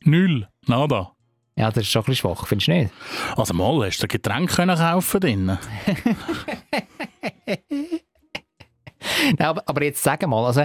Null. 0.04 0.46
Nada. 0.66 1.12
Ja, 1.56 1.70
das 1.70 1.84
ist 1.84 1.88
schon 1.90 2.02
ein 2.02 2.06
bisschen 2.06 2.30
schwach, 2.30 2.46
findest 2.46 2.68
du 2.68 2.72
nicht? 2.72 2.92
Also 3.36 3.54
mal, 3.54 3.86
hast 3.86 3.98
du 3.98 4.04
ein 4.04 4.08
Getränk 4.08 4.50
können 4.50 4.76
kaufen 4.76 5.20
drinnen? 5.20 5.58
Nein, 9.38 9.48
aber, 9.48 9.62
aber 9.66 9.82
jetzt 9.84 10.02
sag 10.02 10.26
mal, 10.26 10.44
also, 10.44 10.64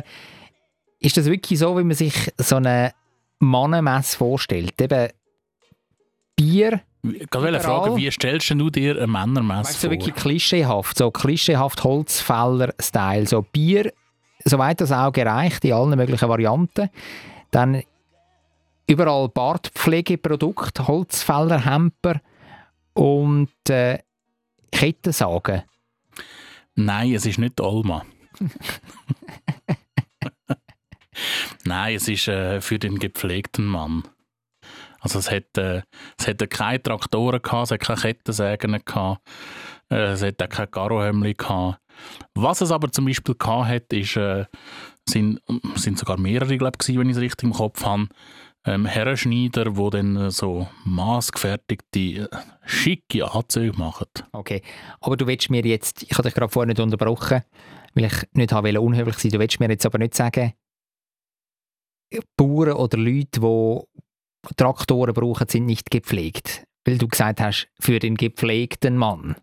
ist 1.00 1.18
das 1.18 1.26
wirklich 1.26 1.58
so, 1.60 1.78
wie 1.78 1.84
man 1.84 1.96
sich 1.96 2.32
so 2.38 2.58
eine 2.58 2.94
Mannenmesse 3.40 4.18
vorstellt? 4.18 4.80
Eben 4.82 5.10
Bier, 6.36 6.82
Ich 7.04 7.28
wollte 7.34 7.60
fragen, 7.60 7.98
wie 7.98 8.10
stellst 8.10 8.50
du 8.52 8.70
dir 8.70 8.96
eine 8.96 9.08
Männermesse 9.08 9.70
weißt 9.72 9.76
du, 9.76 9.80
so 9.80 9.88
vor? 9.88 9.92
wirklich 9.92 10.16
klischeehaft, 10.16 10.98
so 10.98 11.12
klischeehaft 11.12 11.84
Holzfäller-Style, 11.84 13.28
so 13.28 13.42
Bier, 13.42 13.92
soweit 14.46 14.80
das 14.80 14.94
Auge 14.94 15.26
reicht, 15.26 15.66
in 15.66 15.74
allen 15.74 15.98
möglichen 15.98 16.30
Varianten. 16.30 16.90
Dann 17.52 17.84
überall 18.88 19.28
Bartpflegeprodukte, 19.28 20.88
Holzfäller, 20.88 21.66
Hemper 21.66 22.22
und 22.94 23.50
äh, 23.70 24.00
Kettensagen. 24.72 25.64
Nein, 26.76 27.14
es 27.14 27.26
ist 27.26 27.38
nicht 27.38 27.60
Alma. 27.60 28.06
Nein, 31.66 31.96
es 31.96 32.08
ist 32.08 32.30
äh, 32.30 32.62
für 32.62 32.80
den 32.80 32.98
gepflegten 32.98 33.66
Mann. 33.66 34.04
Also 35.04 35.20
es 35.20 35.30
hat, 35.30 35.58
äh, 35.58 35.82
es 36.18 36.50
keine 36.50 36.82
Traktoren 36.82 37.42
gehabt, 37.42 37.66
es 37.66 37.72
hat 37.72 37.80
keine 37.82 38.00
Kettensägen 38.00 38.82
gehabt, 38.86 39.22
äh, 39.92 40.14
es 40.14 40.24
hat 40.24 40.42
auch 40.42 40.50
keine 40.50 40.68
Garohämmli 40.70 41.34
gehabt. 41.34 41.80
Was 42.34 42.62
es 42.62 42.72
aber 42.72 42.90
zum 42.90 43.06
Beispiel 43.06 43.36
gehabt 43.36 43.68
hat, 43.68 43.92
ist, 43.92 44.16
äh, 44.16 44.46
sind, 45.08 45.42
sind 45.76 46.00
sogar 46.00 46.18
mehrere, 46.18 46.58
glaube 46.58 46.78
ich, 46.82 46.98
wenn 46.98 47.10
ich 47.10 47.18
es 47.18 47.22
richtig 47.22 47.44
im 47.44 47.54
Kopf 47.54 47.84
habe, 47.84 48.08
ähm, 48.66 48.86
Herrenschneider, 48.86 49.72
die 49.72 49.90
dann 49.90 50.16
äh, 50.16 50.32
so 50.32 50.70
maßgefertigte, 50.86 52.00
äh, 52.00 52.28
schicke 52.66 53.30
Anzüge 53.30 53.78
machen. 53.78 54.08
Okay, 54.32 54.62
aber 55.02 55.18
du 55.18 55.28
willst 55.28 55.50
mir 55.50 55.66
jetzt, 55.66 56.04
ich 56.04 56.14
habe 56.14 56.24
dich 56.24 56.34
gerade 56.34 56.50
vorher 56.50 56.68
nicht 56.68 56.80
unterbrochen, 56.80 57.44
weil 57.94 58.06
ich 58.06 58.14
nicht 58.32 58.54
habe 58.54 58.80
unhöflich 58.80 59.18
sein, 59.18 59.32
du 59.32 59.40
willst 59.40 59.60
mir 59.60 59.70
jetzt 59.70 59.86
aber 59.86 59.98
nicht 59.98 60.16
sagen, 60.16 60.54
Bauern 62.38 62.74
oder 62.74 62.98
Leute, 62.98 63.40
die 63.40 63.93
Traktoren 64.58 65.14
brauchen, 65.14 65.48
sind 65.48 65.66
nicht 65.66 65.90
gepflegt. 65.92 66.66
Weil 66.86 66.98
du 66.98 67.08
gesagt 67.08 67.40
hast, 67.40 67.68
für 67.80 68.00
den 68.00 68.16
gepflegten 68.16 68.98
Mann. 68.98 69.36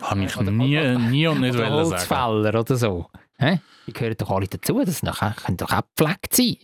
Habe 0.00 0.24
ich 0.24 0.36
Oder- 0.36 0.50
nie, 0.50 0.78
oder- 0.78 0.98
nie 0.98 1.26
und 1.26 1.40
nicht 1.42 1.54
oder 1.54 1.70
wollen 1.70 1.84
sagen. 1.86 1.90
Holzfäller 1.90 2.60
oder 2.60 2.76
so. 2.76 3.10
Hä? 3.38 3.60
Die 3.86 3.92
gehören 3.92 4.16
doch 4.16 4.30
alle 4.30 4.46
dazu. 4.48 4.82
Das 4.84 5.00
können 5.00 5.56
doch 5.58 5.72
auch 5.72 5.82
gepflegt 5.96 6.34
sein. 6.34 6.56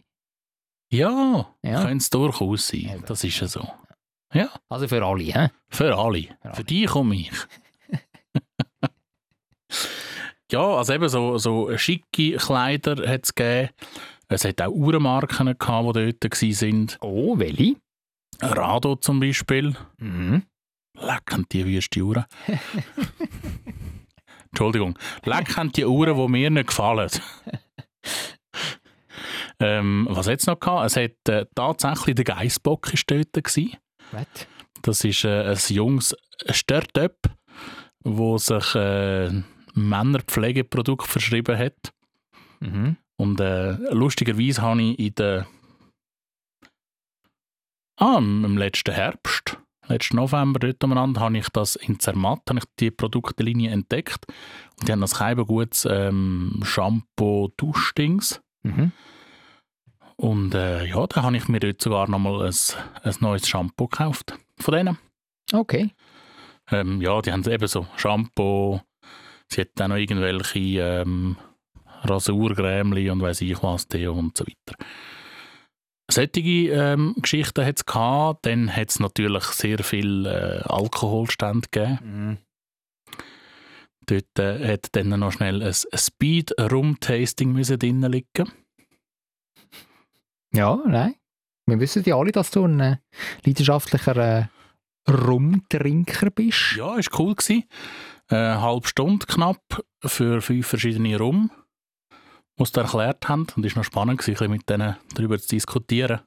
Ja, 0.90 1.46
Ja. 1.62 1.82
könnte 1.82 1.96
es 1.98 2.10
durchaus 2.10 2.68
sein. 2.68 2.80
Eben. 2.94 3.04
Das 3.06 3.22
ist 3.24 3.38
ja 3.40 3.46
so. 3.48 3.68
Also 4.68 4.88
für 4.88 5.04
alle. 5.04 5.24
Hä? 5.24 5.48
Für 5.68 5.96
alle. 5.96 6.36
alle. 6.42 6.54
Für 6.54 6.64
dich 6.64 6.94
und 6.94 7.08
mich. 7.08 7.30
ja, 10.52 10.60
also 10.60 10.92
eben 10.92 11.08
so, 11.08 11.38
so 11.38 11.76
schicke 11.76 12.36
Kleider 12.36 13.08
hat 13.08 13.24
es 13.24 13.34
gegeben. 13.34 13.70
Es 14.28 14.44
hat 14.44 14.60
auch 14.60 14.72
Uhrenmarken 14.72 15.56
gehabt, 15.58 15.96
die 15.96 16.18
dort 16.18 16.42
waren. 16.42 16.92
Oh, 17.00 17.38
welche? 17.38 17.76
Rado 18.40 18.96
zum 18.96 19.20
Beispiel. 19.20 19.76
Mhm. 19.98 20.42
Lecken 20.94 21.46
die 21.52 21.64
wüste 21.64 22.00
Uhren. 22.00 22.24
Entschuldigung. 24.50 24.98
Lecken 25.24 25.70
die 25.72 25.84
Uhren, 25.84 26.16
die 26.16 26.28
mir 26.28 26.50
nicht 26.50 26.68
gefallen. 26.68 27.10
ähm, 29.60 30.08
was 30.10 30.26
hat 30.26 30.40
es 30.40 30.46
noch 30.46 30.58
gehabt? 30.58 30.86
Es 30.86 30.96
hat 30.96 31.28
äh, 31.28 31.46
tatsächlich 31.54 32.16
der 32.16 32.24
Geissbock 32.24 32.92
ist 32.92 33.10
dort 33.10 33.32
gewesen. 33.32 33.76
Was? 34.12 34.26
Das 34.82 35.04
ist 35.04 35.24
äh, 35.24 35.50
ein 35.50 35.58
junges 35.68 36.16
Start-up, 36.50 37.16
wo 38.04 38.38
sich 38.38 38.74
äh, 38.74 39.30
Männerpflegeprodukt 39.74 41.06
verschrieben 41.06 41.58
hat. 41.58 41.92
Mhm. 42.60 42.96
Und 43.18 43.40
äh, 43.40 43.72
lustigerweise 43.92 44.62
habe 44.62 44.82
ich 44.82 44.98
in 44.98 45.14
der 45.14 45.46
ah, 47.98 48.18
im 48.18 48.58
letzten 48.58 48.94
Herbst, 48.94 49.58
letzten 49.88 50.16
November 50.16 50.58
dort 50.58 50.82
umeinander, 50.84 51.20
habe 51.20 51.38
ich 51.38 51.48
das 51.50 51.76
in 51.76 51.98
Zermatt, 51.98 52.42
habe 52.48 52.60
ich 52.60 52.66
die 52.78 52.90
Produktlinie 52.90 53.70
entdeckt. 53.70 54.26
Und 54.78 54.88
die 54.88 54.92
haben 54.92 55.00
das 55.00 55.14
kein 55.16 55.36
gutes 55.36 55.86
ähm, 55.90 56.60
Shampoo 56.64 57.52
Duschdings. 57.56 58.40
Mhm. 58.62 58.92
Und 60.16 60.54
äh, 60.54 60.86
ja, 60.86 61.06
da 61.06 61.22
habe 61.22 61.36
ich 61.36 61.48
mir 61.48 61.60
dort 61.60 61.82
sogar 61.82 62.08
nochmal 62.08 62.46
ein, 62.46 62.54
ein 63.02 63.14
neues 63.20 63.48
Shampoo 63.48 63.86
gekauft. 63.86 64.38
Von 64.58 64.74
denen. 64.74 64.98
Okay. 65.52 65.90
Ähm, 66.70 67.00
ja, 67.00 67.20
die 67.20 67.32
haben 67.32 67.48
eben 67.48 67.68
so 67.68 67.86
Shampoo, 67.96 68.80
sie 69.48 69.60
hat 69.60 69.80
auch 69.80 69.88
noch 69.88 69.96
irgendwelche 69.96 70.58
ähm, 70.80 71.36
Rasurgrämli 72.08 73.10
und 73.10 73.20
weiß 73.20 73.42
ich 73.42 73.62
was, 73.62 73.88
Deo 73.88 74.12
und 74.12 74.36
so 74.36 74.44
weiter. 74.46 74.84
Solche 76.10 76.40
ähm, 76.40 77.14
Geschichten 77.20 77.64
hat 77.64 77.78
es 77.78 77.86
gehabt, 77.86 78.46
dann 78.46 78.74
hat 78.74 78.90
es 78.90 79.00
natürlich 79.00 79.44
sehr 79.44 79.78
viel 79.82 80.24
äh, 80.26 80.62
Alkoholstände 80.64 81.68
gegeben. 81.70 81.98
Mhm. 82.02 82.38
Dort 84.06 84.38
äh, 84.38 84.72
hat 84.72 84.88
dann 84.92 85.08
noch 85.08 85.32
schnell 85.32 85.62
ein 85.62 85.72
Speed-Rum-Tasting 85.72 87.60
drin 87.60 88.02
liegen. 88.02 88.52
Ja, 90.52 90.80
nein. 90.86 91.16
Wir 91.66 91.80
wissen 91.80 92.04
ja 92.06 92.16
alle, 92.16 92.30
dass 92.30 92.52
du 92.52 92.64
ein 92.64 92.78
äh, 92.78 92.96
leidenschaftlicher 93.44 94.16
äh, 94.16 94.46
Rumtrinker 95.10 96.30
bist. 96.30 96.76
Ja, 96.76 96.96
ist 96.96 97.18
cool 97.18 97.34
gewesen. 97.34 97.64
Äh, 98.30 98.36
eine 98.36 98.62
halbe 98.62 98.86
Stunde 98.86 99.26
knapp 99.26 99.84
für 100.04 100.40
fünf 100.40 100.68
verschiedene 100.68 101.18
Rum, 101.18 101.50
sie 102.64 102.72
da 102.72 102.82
erklärt 102.82 103.28
haben. 103.28 103.46
Und 103.56 103.64
es 103.66 103.74
war 103.76 103.80
noch 103.80 103.86
spannend, 103.86 104.20
gewesen, 104.20 104.50
mit 104.50 104.68
denen 104.68 104.96
darüber 105.14 105.38
zu 105.38 105.48
diskutieren. 105.48 106.20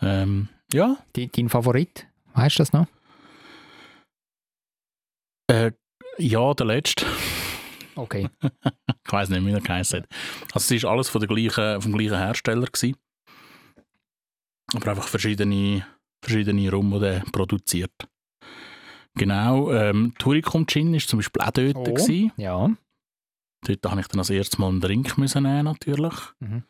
Ähm, 0.00 0.48
ja, 0.72 0.96
Dein, 1.12 1.30
dein 1.32 1.48
Favorit? 1.48 2.06
Weißt 2.34 2.58
du 2.58 2.62
das 2.62 2.72
noch? 2.72 2.86
äh, 5.50 5.72
ja, 6.18 6.54
der 6.54 6.66
letzte. 6.66 7.06
Okay. 7.94 8.28
Ich 9.04 9.12
weiß 9.12 9.28
nicht, 9.28 9.44
wie 9.44 9.52
er 9.52 9.60
geheißen 9.60 10.02
hat. 10.02 10.08
Also 10.54 10.74
es 10.74 10.82
war 10.84 10.92
alles 10.92 11.10
von 11.10 11.20
der 11.20 11.28
gleichen, 11.28 11.82
vom 11.82 11.92
gleichen 11.92 12.16
Hersteller. 12.16 12.66
Gewesen. 12.66 12.96
Aber 14.74 14.90
einfach 14.92 15.08
verschiedene, 15.08 15.84
verschiedene 16.24 16.70
Rum, 16.70 16.98
die 16.98 17.04
er 17.06 17.20
produziert. 17.30 17.92
Genau, 19.14 19.70
ähm, 19.70 20.14
Turicum 20.18 20.66
Gin 20.66 20.92
war 20.94 21.00
zum 21.00 21.18
Beispiel 21.18 21.42
auch 21.42 21.50
dort. 21.50 21.76
Oh. 21.76 21.82
Gewesen. 21.84 22.32
Ja. 22.38 22.70
Dort 23.66 23.90
habe 23.90 24.00
ich 24.00 24.08
dann 24.08 24.18
als 24.18 24.30
erstes 24.30 24.58
mal 24.58 24.68
einen 24.68 24.80
Drink 24.80 25.18
müssen 25.18 25.44
nehmen, 25.44 25.64
natürlich. 25.64 26.14
Mhm. 26.40 26.64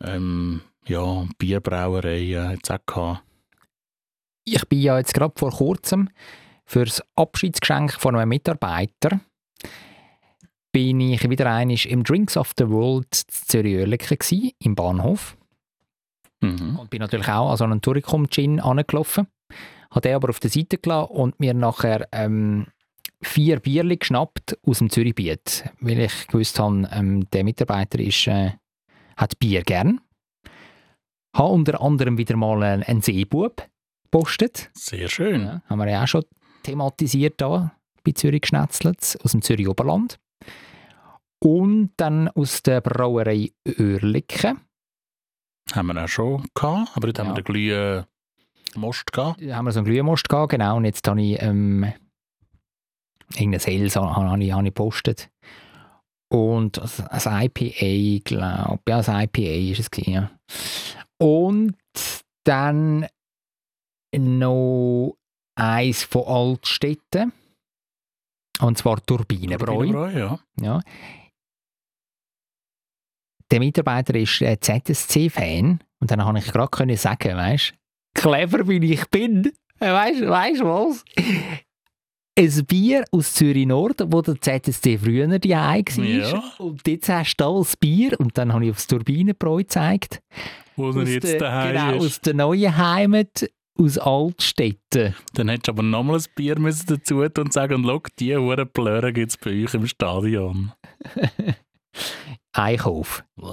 Ähm, 0.00 0.60
ja, 0.86 1.26
Bierbrauerei 1.38 2.26
hat 2.34 2.60
es 2.64 2.70
auch 2.70 2.86
gehabt. 2.86 3.22
Ich 4.44 4.68
bin 4.68 4.80
ja 4.80 4.98
jetzt 4.98 5.14
gerade 5.14 5.34
vor 5.36 5.52
kurzem 5.52 6.08
für 6.64 6.84
das 6.84 7.02
Abschiedsgeschenk 7.14 7.92
von 7.92 8.16
einem 8.16 8.28
Mitarbeiter 8.28 9.20
bin 10.72 11.00
ich 11.00 11.28
wieder 11.28 11.52
einmal 11.52 11.76
im 11.86 12.02
Drinks 12.02 12.36
of 12.36 12.52
the 12.58 12.68
World 12.68 13.14
Zürich-Oerlikon 13.14 14.50
im 14.58 14.74
Bahnhof. 14.74 15.36
Mhm. 16.40 16.78
Und 16.78 16.90
bin 16.90 17.00
natürlich 17.00 17.28
auch 17.28 17.50
an 17.50 17.56
so 17.56 17.64
einen 17.64 17.82
Turicum 17.82 18.28
Gin 18.30 18.58
angelaufen. 18.58 19.26
Hat 19.90 20.06
er 20.06 20.16
aber 20.16 20.30
auf 20.30 20.40
der 20.40 20.50
Seite 20.50 20.78
gelassen 20.78 21.10
und 21.10 21.38
mir 21.38 21.52
nachher 21.52 22.08
ähm, 22.10 22.66
vier 23.22 23.60
Bierli 23.60 23.96
geschnappt 23.96 24.58
aus 24.66 24.78
dem 24.78 24.90
Zürichbiet. 24.90 25.64
Weil 25.80 26.00
ich 26.00 26.26
gewusst 26.28 26.58
habe, 26.58 26.88
ähm, 26.92 27.28
der 27.30 27.44
Mitarbeiter 27.44 27.98
ist, 28.00 28.26
äh, 28.26 28.52
hat 29.16 29.38
Bier 29.38 29.62
gern. 29.62 30.00
Habe 31.34 31.48
unter 31.52 31.80
anderem 31.80 32.18
wieder 32.18 32.36
mal 32.36 32.62
einen, 32.62 33.00
Seebub 33.00 33.66
gepostet. 34.04 34.70
Sehr 34.74 35.08
schön. 35.08 35.42
Ja, 35.42 35.62
haben 35.66 35.78
wir 35.78 35.88
ja 35.88 36.02
auch 36.02 36.08
schon 36.08 36.24
thematisiert 36.62 37.40
da 37.40 37.72
bei 38.04 38.12
Zürich 38.12 38.46
Schnetzlitz 38.46 39.16
aus 39.22 39.32
dem 39.32 39.42
Zürich 39.42 39.68
Oberland. 39.68 40.18
Und 41.42 41.92
dann 41.96 42.28
aus 42.28 42.62
der 42.62 42.80
Brauerei 42.80 43.50
Oerlikon. 43.66 44.60
Haben 45.72 45.86
wir 45.88 46.04
auch 46.04 46.08
schon 46.08 46.44
gehabt, 46.54 46.90
aber 46.94 47.06
dort 47.08 47.18
haben 47.20 47.28
Ja. 47.28 47.32
wir 47.36 47.42
den 47.42 47.44
glühen 47.44 48.04
Most 48.76 49.12
gehabt. 49.12 49.40
Da 49.42 49.56
haben 49.56 49.64
wir 49.64 49.72
so 49.72 49.80
einen 49.80 49.86
Glühmost 49.86 50.28
gehabt, 50.28 50.50
genau. 50.50 50.76
Und 50.76 50.84
jetzt 50.84 51.06
habe 51.08 51.20
ich 51.22 51.40
ähm, 51.42 51.92
irgendein 53.36 53.60
Sales 53.60 53.96
habe, 53.96 54.42
ich, 54.42 54.52
habe 54.52 54.62
ich 54.62 54.68
gepostet. 54.68 55.30
Und 56.32 56.80
ein 56.80 57.44
IPA, 57.44 58.22
glaube 58.24 58.80
ich. 58.86 58.90
Ja, 58.90 59.00
ein 59.00 59.28
IPA 59.28 59.72
ist 59.72 59.80
es 59.80 60.06
ja. 60.06 60.30
Und 61.20 61.76
dann 62.44 63.06
noch 64.16 65.16
eins 65.54 66.04
von 66.04 66.24
Altstädten. 66.24 67.32
Und 68.60 68.78
zwar 68.78 69.04
Turbinenbräu. 69.04 69.66
Turbinenbräu, 69.66 70.18
ja. 70.18 70.38
Ja. 70.60 70.80
Der 73.50 73.58
Mitarbeiter 73.58 74.14
ist 74.14 74.40
äh, 74.40 74.58
ZSC-Fan 74.58 75.82
und 76.00 76.10
dann 76.10 76.24
habe 76.24 76.38
ich 76.38 76.46
gerade 76.50 76.96
sagen, 76.96 77.36
weißt, 77.36 77.74
clever 78.14 78.66
wie 78.66 78.92
ich 78.92 79.06
bin, 79.10 79.52
weißt, 79.78 80.22
weißt 80.22 80.60
du 80.60 80.64
was? 80.64 81.04
Ein 82.38 82.64
Bier 82.66 83.04
aus 83.10 83.34
Zürich 83.34 83.66
Nord, 83.66 84.04
wo 84.06 84.22
der 84.22 84.40
ZSC 84.40 84.96
früher 84.96 85.38
die 85.38 85.50
war. 85.50 85.76
Ja. 85.76 86.42
Und 86.58 86.86
jetzt 86.88 87.08
hast 87.10 87.36
du 87.36 87.58
das 87.58 87.76
Bier 87.76 88.18
und 88.18 88.38
dann 88.38 88.52
habe 88.54 88.64
ich 88.64 88.70
aufs 88.70 88.86
Turbinenbräu 88.86 89.58
gezeigt. 89.58 90.22
Wo 90.76 90.90
er 90.92 91.06
jetzt 91.06 91.24
der- 91.24 91.38
daheim 91.38 91.72
genau, 91.74 91.96
ist. 91.98 92.04
aus 92.06 92.20
der 92.22 92.34
neuen 92.34 92.76
Heimat, 92.76 93.50
aus 93.78 93.98
Altstädten. 93.98 95.14
Dann 95.34 95.48
hättest 95.50 95.68
du 95.68 95.72
aber 95.72 95.82
nochmal 95.82 96.16
ein 96.20 96.24
Bier 96.34 96.58
müssen 96.58 96.86
dazu 96.86 97.28
tun 97.28 97.44
und 97.44 97.52
sagen, 97.52 97.84
schau, 97.84 98.00
die 98.18 98.34
Huren 98.34 98.68
Plöre 98.70 99.12
gibt 99.12 99.30
es 99.32 99.36
bei 99.36 99.64
euch 99.64 99.74
im 99.74 99.86
Stadion. 99.86 100.72
Einkauf. 102.52 103.24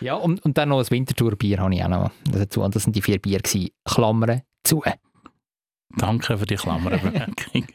Ja, 0.00 0.14
und, 0.14 0.44
und 0.44 0.56
dann 0.58 0.68
noch 0.68 0.78
ein 0.78 0.88
Wintertour-Bier 0.90 1.58
habe 1.58 1.74
ich 1.74 1.82
auch 1.82 1.88
noch 1.88 2.10
dazu. 2.30 2.62
Und 2.62 2.76
das 2.76 2.84
sind 2.84 2.94
die 2.94 3.02
vier 3.02 3.18
Bier 3.18 3.40
gewesen. 3.40 3.70
Klammern 3.84 4.42
zu. 4.62 4.82
Danke 5.96 6.38
für 6.38 6.46
die 6.46 6.56
Klammerbemerkung. 6.56 7.66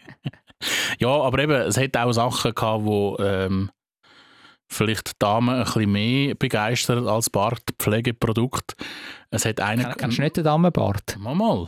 ja, 0.99 1.09
aber 1.09 1.39
eben, 1.39 1.53
es 1.53 1.77
hat 1.77 1.97
auch 1.97 2.11
Sachen 2.11 2.53
gehabt, 2.53 2.83
wo 2.85 3.17
ähm, 3.19 3.71
vielleicht 4.69 5.21
Damen 5.21 5.55
ein 5.55 5.63
bisschen 5.65 5.91
mehr 5.91 6.35
begeistert 6.35 7.05
als 7.07 7.29
Bartpflegeprodukt. 7.29 8.75
Es 9.31 9.45
hat 9.45 9.59
einen... 9.59 9.83
Ken- 9.83 9.97
Kennst 9.97 10.17
du 10.17 10.21
nicht 10.21 10.37
den 10.37 10.43
Damenbart? 10.43 11.17
Mal, 11.19 11.35
mal. 11.35 11.67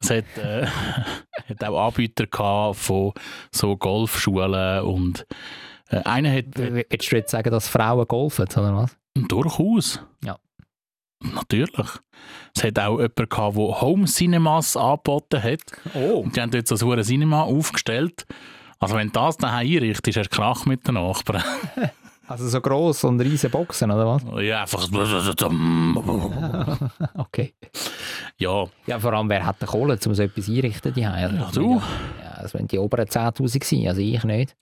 Es 0.00 0.10
hat, 0.10 0.24
äh, 0.38 0.66
hat 1.48 1.64
auch 1.64 1.86
Anbieter 1.88 2.26
gehabt 2.26 2.76
von 2.76 3.12
so 3.52 3.76
Golfschulen 3.76 4.82
und 4.84 5.26
äh, 5.90 5.98
einer 6.04 6.32
hat 6.32 6.46
Willst 6.56 7.12
du 7.12 7.16
jetzt 7.16 7.30
sagen, 7.30 7.50
dass 7.50 7.68
Frauen 7.68 8.06
golfen, 8.06 8.46
oder 8.56 8.76
was? 8.76 8.96
durchaus. 9.28 10.00
Ja. 10.24 10.36
Natürlich. 11.22 11.86
Es 12.54 12.64
hat 12.64 12.78
auch 12.78 12.98
jemanden 12.98 13.28
gehabt, 13.28 13.56
der 13.56 13.80
Home 13.80 14.06
Cinemas 14.06 14.76
angeboten 14.76 15.42
hat. 15.42 15.60
Oh. 15.94 16.20
Und 16.20 16.36
die 16.36 16.40
haben 16.40 16.50
dort 16.50 16.66
so 16.66 16.90
ein 16.90 17.02
Cinema 17.02 17.42
aufgestellt. 17.42 18.26
Also 18.78 18.96
wenn 18.96 19.12
das 19.12 19.36
daheim 19.36 19.66
einrichtest, 19.66 20.16
hast 20.16 20.30
du 20.30 20.36
Krach 20.36 20.66
mit 20.66 20.86
den 20.86 20.94
Nachbarn. 20.94 21.44
Also 22.30 22.48
so 22.48 22.60
gross 22.60 23.02
und 23.02 23.20
riesen 23.20 23.50
Boxen, 23.50 23.90
oder 23.90 24.06
was? 24.06 24.22
Ja, 24.40 24.62
einfach. 24.62 24.88
Okay. 27.16 27.54
Ja, 28.38 28.66
Ja, 28.86 29.00
vor 29.00 29.12
allem, 29.14 29.28
wer 29.28 29.44
hat 29.44 29.60
die 29.60 29.66
Kohle, 29.66 29.98
um 30.06 30.14
so 30.14 30.22
etwas 30.22 30.48
einrichten? 30.48 30.94
Die 30.94 31.00
ja, 31.00 31.18
Ja, 31.18 31.50
du. 31.52 31.82
Ja, 32.22 32.40
das 32.40 32.54
wären 32.54 32.68
die 32.68 32.78
oberen 32.78 33.08
10'000 33.08 33.58
gewesen, 33.58 33.88
also 33.88 34.00
ich 34.00 34.22
nicht. 34.22 34.54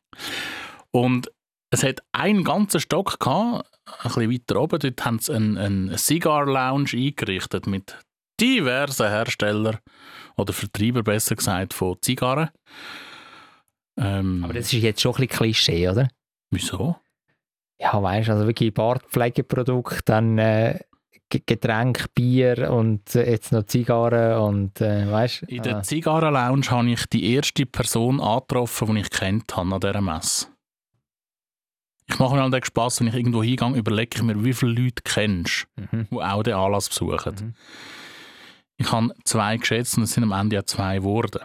Und 0.93 1.31
es 1.71 1.85
hat 1.85 2.01
einen 2.13 2.43
ganzen 2.43 2.81
Stock 2.81 3.21
gehabt, 3.21 3.69
ein 4.03 4.11
bisschen 4.13 4.33
weiter 4.33 4.61
oben. 4.61 4.79
Dort 4.79 5.05
haben 5.05 5.19
sie 5.19 5.35
einen, 5.35 5.59
einen 5.59 5.99
Cigar 5.99 6.47
Lounge 6.47 6.91
eingerichtet 6.95 7.67
mit 7.67 7.97
diversen 8.41 9.09
Herstellern 9.09 9.79
oder 10.37 10.53
Vertreibern, 10.53 11.05
besser 11.05 11.35
gesagt, 11.37 11.75
von 11.75 11.97
Zigarren. 12.01 12.51
Ähm, 13.97 14.45
Aber 14.45 14.55
das 14.55 14.73
ist 14.73 14.83
jetzt 14.83 15.01
schon 15.01 15.13
ein 15.13 15.27
bisschen 15.27 15.37
Klischee, 15.37 15.89
oder? 15.89 16.09
wieso? 16.51 16.97
Ja, 17.81 18.01
weißt 18.03 18.29
du, 18.29 18.33
also 18.33 18.47
wirklich 18.47 18.73
Bartpflegeprodukte, 18.75 20.01
dann 20.05 20.39
äh, 20.39 20.81
Ge- 21.31 21.43
Getränk, 21.45 22.07
Bier 22.15 22.73
und 22.73 23.15
äh, 23.15 23.31
jetzt 23.31 23.53
noch 23.53 23.65
Zigarren 23.67 24.39
und 24.41 24.81
äh, 24.81 25.11
weißt 25.11 25.43
In 25.43 25.63
der 25.63 25.83
Zigarren 25.83 26.33
Lounge 26.33 26.71
habe 26.71 26.89
ich 26.91 27.05
die 27.07 27.35
erste 27.35 27.67
Person 27.67 28.21
angetroffen, 28.21 28.95
die 28.95 29.03
ich 29.03 29.11
kennt 29.11 29.55
habe 29.57 29.75
an 29.75 29.81
dieser 29.81 30.01
Messe. 30.01 30.47
Ich 32.11 32.19
mache 32.19 32.35
mir 32.37 32.43
an 32.43 32.51
den 32.51 32.65
Spass, 32.65 33.01
wenn 33.01 33.09
ich 33.09 33.15
irgendwo 33.15 33.43
hingehe, 33.43 33.77
überlege 33.77 34.17
ich 34.17 34.23
mir, 34.23 34.43
wie 34.45 34.53
viele 34.55 34.73
Leute 34.73 35.03
kennst, 35.05 35.67
Mhm. 35.77 36.07
die 36.11 36.17
auch 36.23 36.43
den 36.43 36.55
Anlass 36.55 36.89
besuchen. 36.89 37.35
Mhm. 37.41 37.55
Ich 38.79 38.91
habe 38.93 39.13
zwei 39.25 39.57
geschätzt 39.57 39.97
und 39.99 40.05
es 40.05 40.13
sind 40.13 40.25
am 40.25 40.33
Ende 40.33 40.57
ja 40.57 40.65
zwei 40.65 40.97
geworden. 40.99 41.41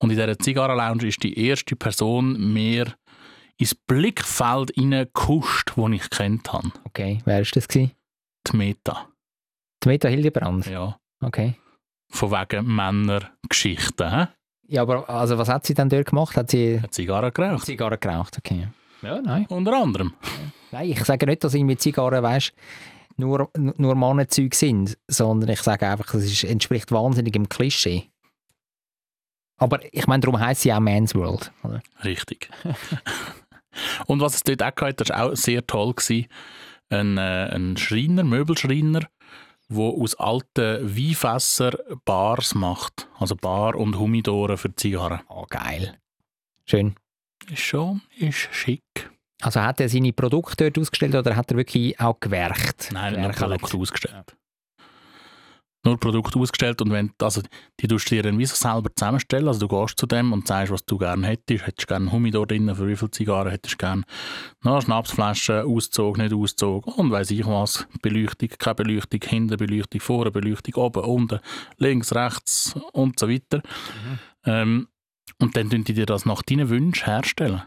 Und 0.00 0.10
in 0.10 0.16
dieser 0.16 0.38
Zigarren-Lounge 0.38 1.06
ist 1.06 1.22
die 1.22 1.38
erste 1.38 1.74
Person 1.76 2.52
mir 2.52 2.94
ins 3.56 3.74
Blickfeld 3.74 4.70
hineingekuscht, 4.74 5.72
die 5.76 5.94
ich 5.96 6.10
kennt 6.10 6.52
habe. 6.52 6.70
Okay, 6.84 7.20
wer 7.24 7.40
ist 7.40 7.56
das 7.56 7.66
gewesen? 7.68 7.92
Die 8.48 8.56
Meta. 8.56 9.08
Die 9.82 9.88
Meta 9.88 10.08
Hildebrand. 10.08 10.66
Ja. 10.66 10.98
Okay. 11.22 11.54
Von 12.10 12.30
wegen 12.30 12.66
Männergeschichten. 12.74 14.10
hä? 14.10 14.26
Ja, 14.68 14.82
aber 14.82 15.08
also 15.08 15.38
was 15.38 15.48
hat 15.48 15.64
sie 15.66 15.74
dann 15.74 15.88
dort 15.88 16.06
gemacht? 16.06 16.36
Hat 16.36 16.50
sie 16.50 16.80
Hat 16.80 16.92
Zigarren 16.94 17.32
geraucht. 17.32 17.64
Zigarren 17.66 17.98
geraucht? 18.00 18.36
Okay. 18.38 18.68
Ja, 19.04 19.20
nein. 19.20 19.46
Unter 19.48 19.74
anderem. 19.74 20.14
Nein, 20.72 20.90
ich 20.90 21.04
sage 21.04 21.26
nicht, 21.26 21.44
dass 21.44 21.54
irgendwie 21.54 21.76
Zigarren, 21.76 22.22
weißt 22.22 22.52
nur, 23.16 23.50
nur 23.56 23.94
Mannenzeug 23.94 24.54
sind, 24.54 24.98
sondern 25.08 25.50
ich 25.50 25.60
sage 25.60 25.88
einfach, 25.88 26.12
es 26.14 26.24
ist, 26.24 26.44
entspricht 26.44 26.90
wahnsinnig 26.92 27.36
im 27.36 27.48
Klischee. 27.48 28.10
Aber 29.56 29.80
ich 29.92 30.06
meine, 30.06 30.20
darum 30.20 30.40
heisst 30.40 30.62
sie 30.62 30.72
auch 30.72 30.80
Man's 30.80 31.14
World. 31.14 31.52
Oder? 31.62 31.80
Richtig. 32.02 32.50
Und 34.06 34.20
was 34.20 34.34
es 34.34 34.42
dort 34.42 34.62
auch 34.62 34.74
gab, 34.74 34.96
das 34.96 35.10
war 35.10 35.24
auch 35.24 35.36
sehr 35.36 35.66
toll. 35.66 35.94
Gewesen. 35.94 36.26
Ein, 36.90 37.18
äh, 37.18 37.50
ein 37.52 37.76
Schreiner, 37.76 38.24
Möbelschreiner, 38.24 39.00
der 39.68 39.78
aus 39.78 40.14
alten 40.16 40.96
Weinfässern 40.96 41.76
Bars 42.04 42.54
macht. 42.54 43.08
Also 43.18 43.36
Bar 43.36 43.76
und 43.76 43.98
Humidoren 43.98 44.56
für 44.56 44.74
Zigarren. 44.74 45.20
Oh, 45.28 45.46
geil. 45.48 45.98
Schön. 46.66 46.96
Ist 47.50 47.60
schon, 47.60 48.00
ist 48.18 48.48
schick. 48.52 49.10
Also 49.42 49.60
hat 49.60 49.80
er 49.80 49.88
seine 49.88 50.12
Produkte 50.12 50.64
dort 50.64 50.78
ausgestellt 50.78 51.14
oder 51.14 51.36
hat 51.36 51.50
er 51.50 51.56
wirklich 51.56 51.98
auch 52.00 52.18
gewerkt? 52.18 52.90
Nein, 52.92 53.20
nur 53.20 53.30
Gewerkelt? 53.30 53.60
Produkt 53.60 53.74
ausgestellt. 53.74 54.36
Nur 55.86 56.00
Produkt 56.00 56.34
ausgestellt 56.34 56.80
und 56.80 56.92
wenn, 56.92 57.12
also 57.20 57.42
die 57.78 57.86
tust 57.86 58.10
du 58.10 58.14
dir 58.14 58.22
dann 58.22 58.38
wie 58.38 58.46
so 58.46 58.54
selber 58.54 58.88
zusammenstellen. 58.96 59.46
Also 59.46 59.66
du 59.66 59.68
gehst 59.68 59.98
zu 59.98 60.06
dem 60.06 60.32
und 60.32 60.48
sagst, 60.48 60.72
was 60.72 60.86
du 60.86 60.96
gerne 60.96 61.26
hättest. 61.26 61.66
Hättest 61.66 61.82
du 61.82 61.86
gerne 61.88 62.06
einen 62.06 62.12
Humidor 62.12 62.46
drin, 62.46 62.74
für 62.74 62.88
wie 62.88 62.96
viele 62.96 63.10
Zigarren 63.10 63.50
hättest 63.50 63.74
du 63.74 63.78
gerne? 63.78 64.02
Na, 64.62 64.80
Schnapsflasche, 64.80 65.64
Auszug, 65.64 66.16
nicht 66.16 66.32
Auszug 66.32 66.86
und 66.96 67.10
weiss 67.10 67.30
ich 67.30 67.44
was. 67.44 67.86
Beleuchtung, 68.00 68.48
keine 68.58 68.76
Beleuchtung, 68.76 69.20
hinten 69.22 69.58
Beleuchtung, 69.58 70.00
vorne 70.00 70.30
Beleuchtung, 70.30 70.82
oben, 70.82 71.04
unten, 71.04 71.40
links, 71.76 72.14
rechts 72.14 72.74
und 72.92 73.18
so 73.18 73.28
weiter. 73.28 73.60
Ähm, 74.46 74.88
und 75.40 75.56
dann 75.56 75.70
tun 75.70 75.84
die 75.84 75.94
dir 75.94 76.06
das 76.06 76.24
nach 76.26 76.42
deinen 76.42 76.68
Wünschen 76.68 77.04
herstellen. 77.06 77.62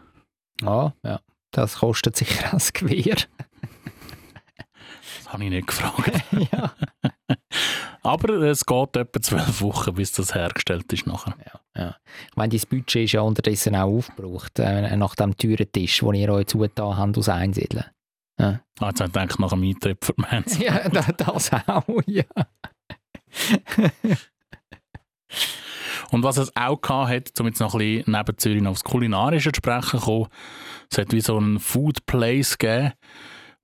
Ja, 0.62 0.94
ja. 1.04 1.20
Das 1.50 1.76
kostet 1.78 2.16
sicher 2.16 2.48
das 2.52 2.72
Gewehr. 2.72 3.16
Das 5.18 5.32
habe 5.32 5.44
ich 5.44 5.50
nicht 5.50 5.66
gefragt. 5.66 6.10
ja. 6.52 6.72
Aber 8.02 8.34
es 8.42 8.64
geht 8.64 8.96
etwa 8.96 9.20
zwölf 9.20 9.60
Wochen, 9.60 9.94
bis 9.94 10.12
das 10.12 10.34
hergestellt 10.34 10.92
ist 10.92 11.06
nachher. 11.06 11.34
ja, 11.44 11.60
ja. 11.82 11.96
Ich 12.30 12.36
meine, 12.36 12.56
dein 12.56 12.68
Budget 12.68 13.04
ist 13.04 13.12
ja 13.12 13.20
unterdessen 13.22 13.74
auch 13.76 13.88
aufgebraucht, 13.98 14.58
äh, 14.58 14.96
nach 14.96 15.14
dem 15.14 15.36
teuren 15.36 15.70
Tisch, 15.72 16.00
den 16.00 16.14
ihr 16.14 16.30
euch 16.32 16.46
zugetan 16.46 16.96
habt 16.96 17.18
aus 17.18 17.28
Einsiedeln. 17.28 17.84
Ah, 18.40 18.60
jetzt 18.80 19.00
habe 19.00 19.24
ich 19.28 19.38
nach 19.38 19.50
dem 19.50 19.62
Eintritt 19.62 20.04
für 20.04 20.14
die. 20.14 20.58
Ja, 20.64 20.88
da- 20.88 21.12
das 21.12 21.52
auch, 21.52 21.84
ja. 22.06 22.24
Und 26.10 26.22
was 26.22 26.38
es 26.38 26.54
auch 26.56 26.80
hat, 26.88 27.38
um 27.38 27.46
jetzt 27.46 27.60
noch 27.60 27.74
ein 27.74 27.78
bisschen 27.78 28.12
neben 28.12 28.38
Zürich 28.38 28.62
noch 28.62 28.70
aufs 28.70 28.84
Kulinarische 28.84 29.52
zu 29.52 29.58
sprechen 29.58 30.00
kommen, 30.00 30.28
es 30.90 30.98
hat 30.98 31.12
wie 31.12 31.20
so 31.20 31.36
einen 31.36 31.60
Food 31.60 32.06
Place 32.06 32.56
gegeben, 32.56 32.92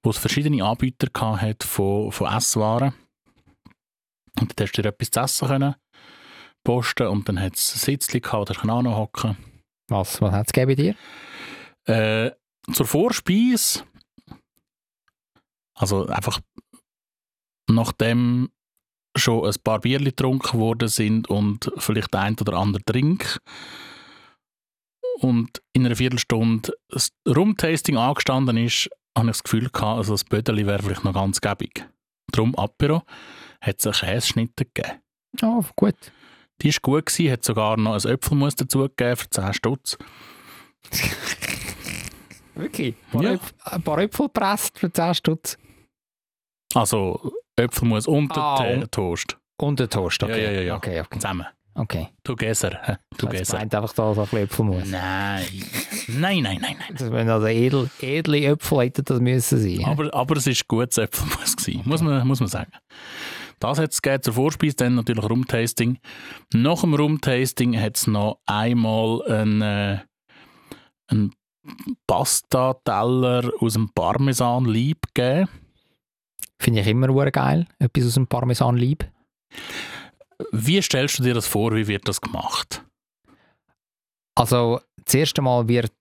wo 0.03 0.11
es 0.11 0.19
verschiedene 0.19 0.65
Anbieter 0.65 1.09
hat 1.21 1.65
von, 1.65 2.13
von 2.13 2.33
Esswaren. 2.33 2.95
Und 4.41 4.51
dort 4.51 4.61
hast 4.61 4.73
du 4.73 4.83
dir 4.83 4.89
etwas 4.89 5.11
zu 5.11 5.21
essen 5.21 5.49
können 5.49 5.75
posten 6.65 7.07
und 7.07 7.29
dann 7.29 7.41
hat 7.41 7.57
es 7.57 7.75
ein 7.75 7.79
Sitzchen 7.79 8.23
gehabt, 8.23 8.51
da 8.51 8.55
kann 8.55 8.71
auch 8.71 8.97
hocken. 8.97 9.37
Was, 9.89 10.21
was 10.21 10.33
hat 10.33 10.47
es 10.47 10.53
bei 10.53 10.75
dir? 10.75 10.97
Äh, 11.85 12.31
zur 12.73 12.87
Vorspeise, 12.87 13.85
also 15.75 16.07
einfach 16.07 16.41
nachdem 17.69 18.51
schon 19.17 19.47
ein 19.47 19.55
paar 19.63 19.81
Bierli 19.81 20.11
getrunken 20.11 20.59
worden 20.61 20.89
sind 20.89 21.29
und 21.29 21.71
vielleicht 21.77 22.15
ein 22.15 22.37
oder 22.41 22.55
andere 22.55 22.83
Drink 22.85 23.39
und 25.21 25.63
in 25.73 25.87
einer 25.87 25.97
Viertelstunde 25.97 26.73
das 26.89 27.11
Rumtasting 27.29 27.97
angestanden 27.97 28.57
ist, 28.57 28.91
habe 29.17 29.27
ich 29.29 29.33
das 29.33 29.43
Gefühl 29.45 29.71
gehabt, 29.71 29.99
also 29.99 30.15
das 30.15 30.25
Bödeli 30.25 30.67
wäre 30.67 30.83
vielleicht 30.83 31.05
noch 31.05 31.15
ganz 31.15 31.41
gäbig. 31.41 31.87
Drum 32.33 32.55
Apero 32.57 33.03
hat 33.61 33.77
es 33.79 33.87
einen 33.87 33.95
Käseschnitte 33.95 34.65
gegeben. 34.65 35.01
Oh, 35.43 35.63
gut. 35.77 35.95
Die 36.63 36.73
war 36.73 36.79
gut, 36.83 37.07
gewesen, 37.07 37.31
hat 37.33 37.45
sogar 37.45 37.77
noch 37.77 37.95
ein 37.95 38.11
Äpfelmus 38.11 38.57
dazu 38.57 38.81
gegeben 38.81 39.17
für 39.17 39.31
10 39.31 39.53
Stutz. 39.55 39.99
Wirklich? 42.55 42.95
Ein 42.97 43.11
paar, 43.13 43.23
Ja. 43.23 43.33
Äpfel, 43.35 43.55
ein 43.65 43.83
paar 43.83 43.99
Äpfel 43.99 44.27
gepresst 44.27 44.79
für 44.79 44.93
10 44.93 45.15
Stutz. 45.15 45.59
Also 46.75 47.33
Äpfelmus 47.57 48.07
und 48.07 48.33
Ah, 48.37 48.63
der 48.63 48.79
und- 48.79 48.93
Toast. 48.93 49.39
Und 49.61 49.81
ein 49.81 49.89
Toast, 49.89 50.23
okay. 50.23 50.43
Ja, 50.43 50.51
ja, 50.51 50.51
ja, 50.51 50.61
ja. 50.63 50.77
Okay, 50.77 51.01
okay. 51.01 51.19
Zusammen. 51.19 51.47
okay. 51.75 52.09
Together. 52.25 52.99
Together. 53.17 53.55
meint 53.59 53.75
einfach 53.75 53.93
da 53.93 54.13
so 54.15 54.23
ein 54.31 54.37
Äpfelmus. 54.43 54.85
Nein. 54.89 55.45
Nein, 56.09 56.43
nein, 56.43 56.59
nein, 56.61 56.77
nein. 56.79 56.97
Das, 56.97 57.11
wenn 57.13 57.29
also 57.29 57.47
edel, 57.47 57.89
edle 58.01 58.45
Äpfel 58.47 58.81
hätten 58.81 59.05
das 59.05 59.21
müssen 59.21 59.59
sein. 59.59 59.85
Aber, 59.85 60.13
aber 60.13 60.37
es 60.37 60.47
war 60.47 60.55
gutes 60.67 60.99
Äpfelmus, 60.99 61.57
gewesen, 61.57 61.83
muss, 61.85 62.03
man, 62.03 62.27
muss 62.27 62.41
man 62.41 62.49
sagen. 62.49 62.73
Das 63.61 63.79
hat 63.79 63.93
es 63.93 64.01
zur 64.23 64.35
Vorspeise, 64.35 64.75
dann 64.77 64.97
natürlich 64.97 65.25
Rumtasting. 65.25 65.99
Nach 66.53 66.81
dem 66.81 66.95
Rumtasting 66.95 67.81
hat 67.81 67.97
es 67.97 68.07
noch 68.09 68.41
einmal 68.47 69.23
einen, 69.31 69.63
äh, 69.63 69.99
einen 71.07 71.33
Pastateller 72.07 73.51
aus 73.61 73.75
dem 73.75 73.89
Parmesan-Lieb 73.95 74.99
gegeben. 75.15 75.49
Finde 76.61 76.81
ich 76.81 76.87
immer 76.87 77.09
hure 77.09 77.33
geil. 77.33 77.67
Etwas 77.79 78.07
aus 78.07 78.15
dem 78.15 78.27
Parmesan 78.27 78.77
lieb. 78.77 79.11
Wie 80.53 80.81
stellst 80.83 81.19
du 81.19 81.23
dir 81.23 81.35
das 81.35 81.47
vor, 81.47 81.75
wie 81.75 81.87
wird 81.87 82.09
das 82.09 82.21
gemacht? 82.21 82.85
Also, 84.37 84.81
das 85.05 85.15
erste 85.15 85.43
Mal 85.43 85.69
wird 85.69 85.93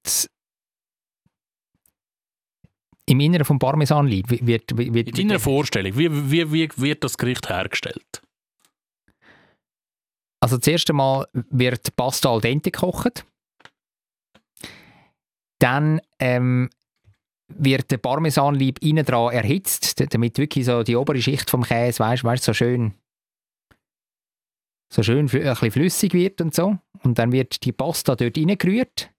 im 3.06 3.20
Inneren 3.20 3.46
vom 3.46 3.60
Parmesan 3.60 4.08
lieb 4.08 4.30
wird, 4.30 4.78
wird, 4.78 4.94
wird 4.94 5.20
In 5.20 5.28
deiner 5.28 5.40
Vorstellung, 5.40 5.98
wie, 5.98 6.32
wie, 6.32 6.52
wie 6.52 6.70
wird 6.78 7.04
das 7.04 7.18
Gericht 7.18 7.50
hergestellt? 7.50 8.22
Also 10.42 10.58
das 10.58 10.68
erste 10.68 10.94
Mal 10.94 11.28
wird 11.34 11.96
Pasta 11.96 12.30
al 12.30 12.42
dente 12.42 12.72
gekocht. 12.72 13.26
Dann 15.60 16.02
ähm, 16.20 16.70
wird 17.58 17.92
der 17.92 17.98
Parmesanlieb 17.98 18.80
innen 18.82 19.06
dran 19.06 19.34
erhitzt, 19.34 20.14
damit 20.14 20.38
wirklich 20.38 20.66
so 20.66 20.84
die 20.84 20.96
obere 20.96 21.22
Schicht 21.22 21.50
vom 21.50 21.64
Käse, 21.64 22.00
weißt, 22.00 22.24
weißt, 22.24 22.44
so 22.44 22.54
schön 22.54 22.94
so 24.94 25.02
schön 25.02 25.26
ein 25.26 25.28
bisschen 25.28 25.72
flüssig 25.72 26.14
wird 26.14 26.40
und 26.40 26.54
so. 26.54 26.78
Und 27.02 27.18
dann 27.18 27.32
wird 27.32 27.64
die 27.66 27.72
Pasta 27.72 28.16
dort 28.16 28.38
reingerührt, 28.38 29.10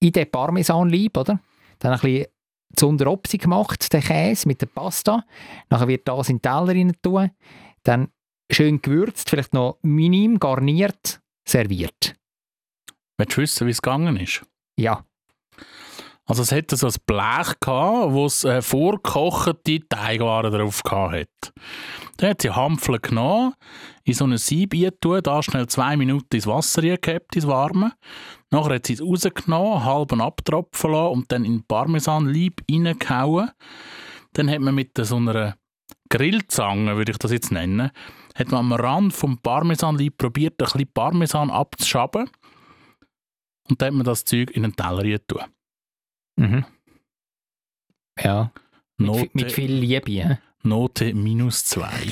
in 0.00 0.12
den 0.12 0.30
Parmesanlieb, 0.30 1.16
oder? 1.16 1.40
Dann 1.78 1.92
ein 1.92 2.00
bisschen 2.00 2.26
zu 2.74 2.88
Unteropsi 2.88 3.38
gemacht, 3.38 3.92
der 3.92 4.02
Käse 4.02 4.48
mit 4.48 4.60
der 4.60 4.66
Pasta. 4.66 5.24
Nachher 5.70 5.88
wird 5.88 6.08
das 6.08 6.28
in 6.28 6.36
den 6.36 6.42
Teller 6.42 6.68
rein 6.68 6.92
tun. 7.00 7.30
Dann 7.84 8.08
schön 8.50 8.82
gewürzt, 8.82 9.30
vielleicht 9.30 9.54
noch 9.54 9.78
minim 9.82 10.38
garniert, 10.38 11.20
serviert. 11.46 12.14
Willst 13.16 13.36
du 13.36 13.40
wissen, 13.40 13.66
wie 13.66 13.70
es 13.70 13.82
gegangen 13.82 14.16
ist? 14.16 14.44
Ja, 14.76 15.04
Also 16.28 16.42
es 16.42 16.52
hatte 16.52 16.76
so 16.76 16.88
ein 16.88 16.94
Blech, 17.06 17.58
gehabt, 17.58 18.12
wo 18.12 18.26
es 18.26 18.44
äh, 18.44 18.60
vorgekochte 18.60 19.80
Teigwaren 19.88 20.52
drauf 20.52 20.82
hat. 20.84 21.28
Dann 22.18 22.30
hat 22.30 22.42
sie 22.42 22.50
Hampfle 22.50 23.00
genommen, 23.00 23.54
in 24.04 24.12
so 24.12 24.24
eine 24.24 24.36
Sieb 24.36 24.74
tun, 25.00 25.22
da 25.22 25.42
schnell 25.42 25.66
zwei 25.68 25.96
Minuten 25.96 26.36
ins 26.36 26.46
Wasser 26.46 26.82
gehabt, 26.82 27.34
ins 27.34 27.46
Warme. 27.46 27.92
Nachher 28.50 28.74
hat 28.74 28.86
sie 28.86 28.92
es 28.92 29.02
rausgenommen, 29.02 29.84
halben 29.84 30.20
abtropfen 30.20 30.92
lassen 30.92 31.12
und 31.14 31.32
dann 31.32 31.46
in 31.46 31.64
Parmesanlieb 31.64 32.60
reingehauen. 32.70 33.50
Dann 34.34 34.50
hat 34.50 34.60
man 34.60 34.74
mit 34.74 34.98
so 35.00 35.16
einer 35.16 35.56
Grillzange, 36.10 36.96
würde 36.98 37.12
ich 37.12 37.18
das 37.18 37.32
jetzt 37.32 37.52
nennen, 37.52 37.90
hat 38.34 38.50
man 38.50 38.70
am 38.70 38.72
Rand 38.74 39.14
vom 39.14 39.38
Parmesanlieb 39.38 40.18
probiert, 40.18 40.60
ein 40.60 40.64
bisschen 40.64 40.92
Parmesan 40.92 41.50
abzuschaben. 41.50 42.28
Und 43.70 43.80
dann 43.80 43.88
hat 43.88 43.94
man 43.94 44.04
das 44.04 44.24
Zeug 44.24 44.50
in 44.50 44.64
einen 44.64 44.76
Teller 44.76 45.26
tun. 45.26 45.42
Mhm. 46.38 46.64
Ja, 48.22 48.52
mit, 48.96 49.06
Note, 49.06 49.30
mit 49.32 49.52
viel 49.52 49.72
Liebe. 49.72 50.10
hä? 50.10 50.38
Note 50.62 51.14
minus 51.14 51.64
zwei. 51.64 51.90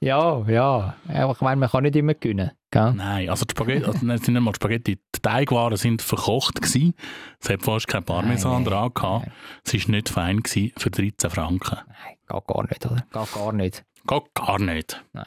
Ja, 0.00 0.44
ja. 0.48 0.96
Ich 1.08 1.40
meine, 1.40 1.56
man 1.56 1.70
kann 1.70 1.84
nicht 1.84 1.96
immer 1.96 2.14
gewinnen. 2.14 2.50
Gell? 2.70 2.92
Nein, 2.92 3.28
also 3.30 3.44
die 3.44 3.52
Spaghetti, 3.52 3.84
also 3.86 4.04
nicht 4.04 4.28
mal 4.28 4.52
die 4.52 4.56
Spaghetti, 4.56 4.96
die 4.96 5.20
Teigwaren 5.22 5.76
sind 5.76 6.02
verkocht 6.02 6.60
gewesen. 6.60 6.94
Es 7.40 7.48
hat 7.48 7.62
fast 7.62 7.88
kein 7.88 8.04
Parmesan 8.04 8.62
Nein, 8.62 8.64
dran 8.64 8.90
gehabt. 8.94 9.30
Es 9.64 9.74
war 9.74 9.90
nicht 9.92 10.08
fein 10.08 10.42
gewesen 10.42 10.72
für 10.76 10.90
13 10.90 11.30
Franken. 11.30 11.78
Nein, 11.86 12.16
geht 12.28 12.46
gar 12.46 12.62
nicht, 12.64 12.86
oder? 12.86 13.06
Geht 13.12 13.34
gar 13.34 13.52
nicht. 13.52 13.84
Geht 14.06 14.34
gar 14.34 14.58
nicht. 14.58 15.04
Nein. 15.12 15.24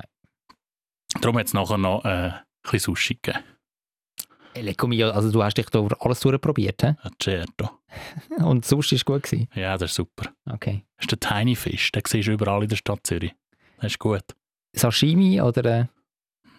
Darum 1.22 1.38
hat 1.38 1.48
es 1.48 1.54
nachher 1.54 1.78
noch 1.78 2.06
äh, 2.06 2.08
ein 2.30 2.34
bisschen 2.64 2.80
Sushi 2.96 3.16
gegeben. 3.22 3.44
Hey, 4.54 4.64
Lecco 4.64 4.88
mio, 4.88 5.12
also 5.12 5.32
du 5.32 5.44
hast 5.44 5.56
dich 5.58 5.68
da 5.70 5.86
alles 6.00 6.20
durchprobiert, 6.22 6.82
hä? 6.84 6.96
Certo. 7.22 7.70
Und 8.38 8.66
sonst 8.66 8.92
war 8.92 9.00
gut. 9.16 9.24
Gewesen. 9.24 9.48
Ja, 9.54 9.78
das 9.78 9.92
ist 9.92 9.96
super. 9.96 10.32
Okay. 10.50 10.86
Das 10.98 11.06
ist 11.06 11.12
der 11.12 11.20
Tiny 11.20 11.56
Fish, 11.56 11.92
den 11.92 12.02
siehst 12.08 12.28
du 12.28 12.32
überall 12.34 12.64
in 12.64 12.70
der 12.70 12.76
Stadt 12.78 13.06
Zürich. 13.06 13.34
Das 13.78 13.92
ist 13.94 14.00
gut. 14.00 14.24
Sashimi 14.76 15.42
oder... 15.42 15.66
Äh, 15.66 15.86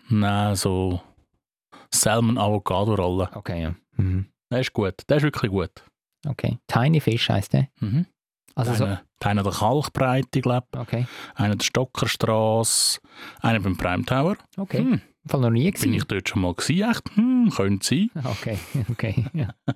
Nein, 0.09 0.57
so 0.57 1.01
Salmon-Avocado-Rolle. 1.93 3.31
okay, 3.35 3.63
ja. 3.63 3.75
Mhm. 3.97 4.27
Der 4.51 4.61
ist 4.61 4.73
gut. 4.73 4.95
Der 5.09 5.19
ist 5.19 5.23
wirklich 5.23 5.51
gut. 5.51 5.71
Okay. 6.27 6.59
Tiny 6.67 7.01
Fish 7.01 7.29
heisst 7.29 7.53
der. 7.53 7.69
Mhm. 7.81 8.07
Also 8.61 8.75
so, 8.75 8.85
einer, 8.85 9.03
einer 9.25 9.43
der 9.43 9.53
Kalkbreite, 9.53 10.41
glaube 10.41 10.67
okay. 10.77 11.07
ich. 11.35 11.41
Einer 11.41 11.57
der 11.57 11.65
Stockerstrasse. 11.65 13.01
Einer 13.41 13.61
beim 13.61 13.77
Prime 13.77 14.05
Tower. 14.05 14.37
Okay. 14.57 14.79
Hm, 14.79 15.01
Fall 15.27 15.41
noch 15.41 15.51
nie 15.51 15.65
bin 15.65 15.73
gesehen. 15.73 15.95
ich 15.95 16.05
dort 16.05 16.29
schon 16.29 16.43
mal 16.43 16.55
gewesen? 16.55 16.91
Echt? 16.91 17.17
Hm, 17.17 17.51
könnte 17.55 17.87
sein. 17.87 18.11
Okay, 18.25 18.59
okay. 18.91 19.25
Ja. 19.33 19.49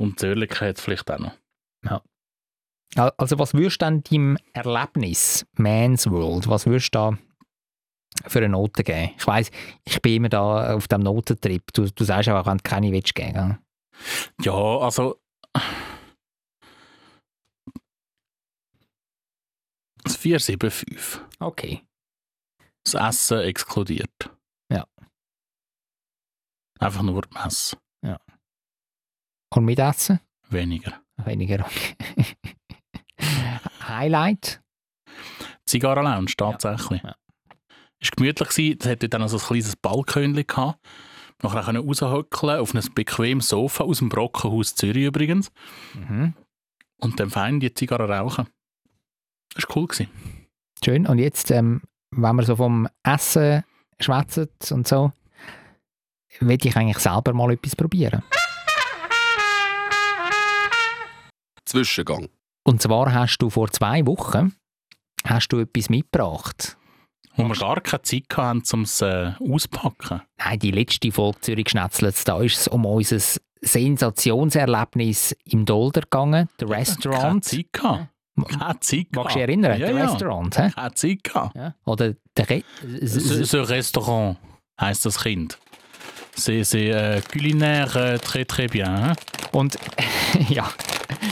Und 0.00 0.22
es 0.22 0.80
vielleicht 0.80 1.10
auch 1.10 1.18
noch. 1.18 1.32
Al- 2.96 3.12
Also 3.16 3.38
was 3.38 3.52
würdest 3.54 3.82
du 3.82 3.86
denn 3.86 4.02
deinem 4.04 4.38
Erlebnis 4.54 5.44
Man's 5.56 6.08
World, 6.10 6.48
was 6.48 6.66
würdest 6.66 6.94
du 6.94 6.98
da 6.98 7.18
für 8.26 8.38
eine 8.38 8.48
Note 8.48 8.82
geben? 8.82 9.10
Ich 9.18 9.26
weiss, 9.26 9.50
ich 9.84 10.00
bin 10.00 10.14
immer 10.14 10.28
da 10.30 10.74
auf 10.74 10.88
dem 10.88 11.02
Notentrip. 11.02 11.72
Du, 11.74 11.90
du 11.90 12.04
sagst 12.04 12.28
auch, 12.30 12.46
wenn 12.46 12.56
du 12.58 12.62
keine 12.62 12.90
willst 12.92 13.14
geben. 13.14 13.58
Ja, 14.40 14.52
also. 14.78 15.16
475. 20.18 21.20
Okay. 21.40 21.82
Das 22.84 22.94
Essen 22.94 23.40
exkludiert. 23.40 24.30
Ja. 24.70 24.86
Einfach 26.78 27.02
nur 27.02 27.22
die 27.22 27.34
Messe. 27.34 27.76
Und 29.50 29.64
Mittagessen? 29.64 30.20
Weniger. 30.50 31.00
Weniger. 31.16 31.64
Okay. 31.64 31.96
Highlight? 33.88 34.60
Zigarrenlounge, 35.66 36.32
tatsächlich. 36.36 37.02
Ja. 37.02 37.14
Ist 38.00 38.16
gemütlich 38.16 38.48
gewesen. 38.48 38.78
Es 38.80 38.86
hatte 38.86 39.08
dann 39.08 39.22
noch 39.22 39.28
so 39.28 39.38
ein 39.38 39.42
kleines 39.42 39.76
Balkönchen 39.76 40.46
gehabt. 40.46 40.78
Nachher 41.42 41.62
können 41.62 41.86
raushöckeln 41.86 42.60
auf 42.60 42.74
ein 42.74 42.82
bequemes 42.94 43.48
Sofa 43.48 43.84
aus 43.84 43.98
dem 43.98 44.08
Brockenhaus 44.08 44.74
Zürich 44.74 45.04
übrigens. 45.04 45.50
Mhm. 45.94 46.34
Und 47.00 47.20
dann 47.20 47.30
fein 47.30 47.60
die 47.60 47.72
Zigarre 47.72 48.08
rauchen. 48.08 48.48
Das 49.54 49.64
war 49.68 49.76
cool. 49.76 49.86
Gewesen. 49.86 50.08
Schön. 50.84 51.06
Und 51.06 51.18
jetzt, 51.18 51.50
ähm, 51.50 51.82
wenn 52.10 52.36
wir 52.36 52.44
so 52.44 52.56
vom 52.56 52.88
Essen 53.02 53.64
schwätzen 54.00 54.48
und 54.70 54.86
so, 54.86 55.12
will 56.40 56.58
ich 56.64 56.76
eigentlich 56.76 56.98
selber 56.98 57.32
mal 57.32 57.52
etwas 57.52 57.74
probieren. 57.74 58.22
Zwischengang. 61.64 62.28
Und 62.64 62.82
zwar 62.82 63.12
hast 63.12 63.38
du 63.38 63.50
vor 63.50 63.70
zwei 63.70 64.06
Wochen 64.06 64.54
hast 65.24 65.48
du 65.48 65.58
etwas 65.60 65.90
mitgebracht. 65.90 66.76
Wo 67.36 67.44
wir 67.44 67.54
gar 67.54 67.80
keine 67.80 68.02
Zeit 68.02 68.24
hatten, 68.36 68.62
um 68.72 68.82
es 68.82 69.00
äh, 69.00 69.32
auspacken. 69.38 70.22
Nein, 70.38 70.58
die 70.58 70.70
letzte 70.70 71.12
Folge 71.12 71.40
Zürich 71.40 71.68
Schnetzlitz, 71.70 72.24
da 72.24 72.40
ist 72.40 72.58
es 72.58 72.68
um 72.68 72.84
unser 72.84 73.20
Sensationserlebnis 73.60 75.36
im 75.44 75.64
Dolder 75.64 76.00
gegangen, 76.02 76.48
der 76.58 76.68
Keine 76.68 76.80
Restaurant. 76.80 77.44
Zeit 77.44 77.72
gehabt. 77.72 78.08
Zeit 78.80 79.06
Magst 79.12 79.16
du 79.16 79.20
dich 79.22 79.36
erinnern? 79.36 79.78
Ja, 79.78 79.86
der 79.88 79.96
ja. 79.96 80.10
Restaurant, 80.10 80.54
Zeit 80.94 81.24
gehabt. 81.24 81.56
Ja. 81.56 81.74
Oder 81.84 82.14
der 82.36 82.50
Re 82.50 82.62
Ce, 83.04 83.68
Restaurant 83.68 84.36
heisst 84.80 85.04
das 85.06 85.22
Kind. 85.22 85.58
C'est 86.36 86.74
äh, 86.74 87.20
culinaire 87.32 87.96
äh, 87.96 88.18
très 88.18 88.44
très 88.44 88.68
bien. 88.68 89.14
Und 89.50 89.76
ja, 90.48 90.68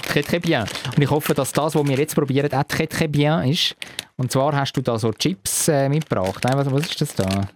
très 0.08 0.22
très 0.22 0.40
bien. 0.40 0.66
Und 0.96 1.02
ich 1.02 1.10
hoffe, 1.10 1.32
dass 1.32 1.52
das, 1.52 1.74
was 1.74 1.86
wir 1.86 1.96
jetzt 1.96 2.16
probieren, 2.16 2.52
auch 2.52 2.64
très 2.64 2.86
très 2.86 3.06
bien 3.06 3.44
ist. 3.44 3.76
Und 4.16 4.32
zwar 4.32 4.54
hast 4.56 4.72
du 4.72 4.82
da 4.82 4.98
so 4.98 5.12
Chips 5.12 5.68
äh, 5.68 5.88
mitgebracht. 5.88 6.42
Nein, 6.42 6.56
was, 6.56 6.72
was 6.72 6.86
ist 6.86 7.00
das 7.00 7.14
da? 7.14 7.48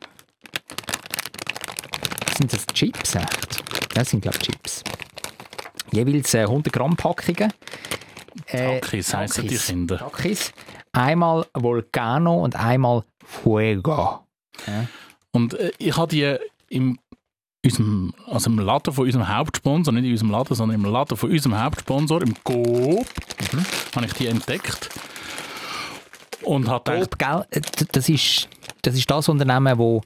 Sind 2.36 2.52
das 2.52 2.66
Chips 2.66 3.16
echt? 3.16 3.64
Das 3.94 4.10
sind 4.10 4.20
glaube 4.20 4.38
ich 4.40 4.46
Chips. 4.46 4.84
Jeweils 5.92 6.34
äh, 6.34 6.42
100 6.42 6.72
Gramm 6.72 6.96
Packungen. 6.96 7.52
Äh, 8.46 8.80
Takis 8.80 9.14
heissen 9.14 9.46
die. 9.48 9.56
Kinder. 9.56 9.98
Takis. 9.98 10.52
Einmal 10.92 11.46
Volcano 11.54 12.42
und 12.42 12.56
einmal 12.56 13.04
Fuego. 13.24 14.20
Und 15.32 15.54
äh, 15.54 15.70
ich 15.78 15.96
habe 15.96 16.08
die 16.08 16.36
im, 16.68 16.98
unserem, 17.64 18.12
also 18.26 18.50
im 18.50 18.58
Laden 18.58 18.92
von 18.92 19.04
unserem 19.04 19.28
Hauptsponsor, 19.28 19.92
nicht 19.94 20.04
in 20.04 20.12
unserem 20.12 20.30
Laden, 20.30 20.54
sondern 20.56 20.80
im 20.80 20.84
Laden 20.90 21.16
von 21.16 21.30
unserem 21.30 21.62
Hauptsponsor, 21.62 22.22
im 22.22 22.34
Coop, 22.42 23.06
habe 23.94 24.06
ich 24.06 24.12
die 24.14 24.26
entdeckt. 24.26 24.88
Und 26.42 26.62
gedacht, 26.62 26.84
Coop, 26.86 27.18
gell? 27.18 27.44
Äh, 27.50 27.60
Das 27.92 28.08
ist, 28.08 28.48
das 28.82 28.94
ist 28.94 29.10
das 29.10 29.28
Unternehmen, 29.28 29.78
wo, 29.78 30.02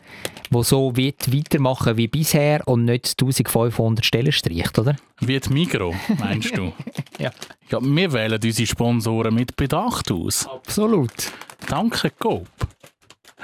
wo 0.55 0.63
so 0.63 0.97
wird 0.97 1.35
weitermachen 1.35 1.97
wie 1.97 2.09
bisher 2.09 2.67
und 2.67 2.85
nicht 2.85 3.11
1500 3.21 4.07
Stellen 4.07 4.33
streicht, 4.33 4.79
oder? 4.79 4.97
wie 5.21 5.39
die 5.39 5.53
Migro, 5.53 5.95
meinst 6.19 6.57
du? 6.57 6.73
Ja. 7.19 7.31
ja. 7.71 7.79
Wir 7.81 8.13
wählen 8.13 8.41
unsere 8.43 8.67
Sponsoren 8.67 9.35
mit 9.35 9.55
Bedacht 9.55 10.11
aus. 10.11 10.49
Absolut. 10.49 11.13
Danke, 11.69 12.11
Coop. 12.19 12.49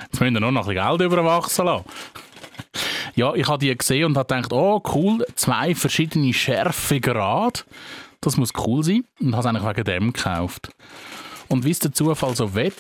Jetzt 0.02 0.20
müssen 0.20 0.34
wir 0.34 0.40
nur 0.40 0.50
noch 0.50 0.66
ein 0.66 0.74
bisschen 0.74 0.98
Geld 0.98 1.12
überwachsen 1.12 1.66
lassen. 1.66 1.84
Ja, 3.14 3.34
ich 3.34 3.46
habe 3.46 3.58
die 3.58 3.76
gesehen 3.76 4.06
und 4.06 4.16
habe 4.16 4.34
gedacht, 4.34 4.52
oh 4.52 4.82
cool, 4.94 5.24
zwei 5.36 5.74
verschiedene 5.74 6.32
Schärfegrade. 6.32 7.61
Das 8.20 8.36
muss 8.36 8.52
cool 8.66 8.82
sein. 8.82 9.04
Und 9.20 9.36
habe 9.36 9.48
es 9.48 9.54
eigentlich 9.54 9.76
wegen 9.76 9.84
dem 9.84 10.12
gekauft. 10.12 10.70
Und 11.48 11.64
wie 11.64 11.70
es 11.70 11.78
der 11.78 11.92
Zufall 11.92 12.34
so 12.34 12.54
will, 12.54 12.72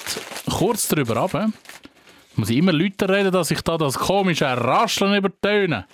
kurz 0.48 0.88
darüber 0.88 1.16
runter, 1.18 1.50
muss 2.40 2.50
ich 2.50 2.56
immer 2.56 2.72
Leute 2.72 3.08
reden, 3.08 3.32
dass 3.32 3.50
ich 3.50 3.60
da 3.60 3.76
das 3.76 3.98
komische 3.98 4.46
Rascheln 4.46 5.14
übertöne. 5.14 5.86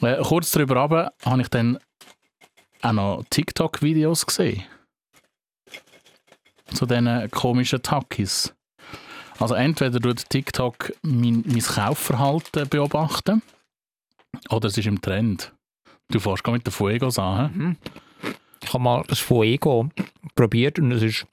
Äh, 0.00 0.22
kurz 0.22 0.52
darüber 0.52 0.76
runter 0.76 1.12
habe 1.24 1.42
ich 1.42 1.48
dann 1.48 1.78
auch 2.82 2.92
noch 2.92 3.24
TikTok-Videos 3.28 4.24
gesehen. 4.24 4.62
Zu 6.72 6.86
diesen 6.86 7.30
komischen 7.30 7.82
Takis. 7.82 8.54
Also 9.40 9.54
entweder 9.54 10.00
tut 10.00 10.28
TikTok 10.30 10.92
mein, 11.02 11.42
mein 11.46 11.60
Kaufverhalten 11.60 12.68
beobachten 12.68 13.42
oder 14.50 14.68
es 14.68 14.78
ist 14.78 14.86
im 14.86 15.00
Trend. 15.00 15.52
Du 16.08 16.20
fährst 16.20 16.44
gar 16.44 16.52
mit 16.52 16.66
der 16.66 16.72
Fuegos 16.72 17.18
an. 17.18 17.76
hä? 18.22 18.32
Ich 18.62 18.72
habe 18.72 18.82
mal 18.82 19.04
das 19.08 19.18
Fuego 19.18 19.88
probiert 20.34 20.78
und 20.78 20.92
es 20.92 21.02
ist 21.02 21.26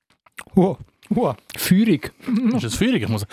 uh, 0.55 0.75
uh, 1.15 1.33
feurig. 1.55 2.11
Ist 2.53 2.63
das 2.63 2.75
feurig? 2.75 3.03
Ich, 3.03 3.09
muss, 3.09 3.25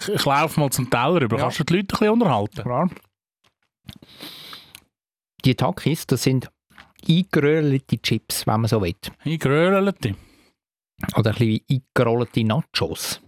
ich, 0.00 0.08
ich 0.08 0.24
laufe 0.24 0.60
mal 0.60 0.70
zum 0.70 0.88
Teller 0.90 1.20
rüber. 1.20 1.36
Ja. 1.36 1.42
Kannst 1.44 1.60
du 1.60 1.64
die 1.64 1.76
Leute 1.76 1.94
ein 1.94 1.98
bisschen 1.98 2.10
unterhalten? 2.10 2.62
Klar. 2.62 2.90
Die 5.44 5.54
Takis, 5.54 6.06
das 6.06 6.22
sind 6.22 6.50
eingerollte 7.08 8.00
Chips, 8.00 8.46
wenn 8.46 8.60
man 8.60 8.68
so 8.68 8.82
will. 8.82 8.94
Eingeröhlte. 9.24 10.14
Oder 11.16 11.30
ein 11.30 11.36
bisschen 11.36 11.48
wie 11.48 11.64
eingerollte 11.70 12.44
Nachos. 12.44 13.20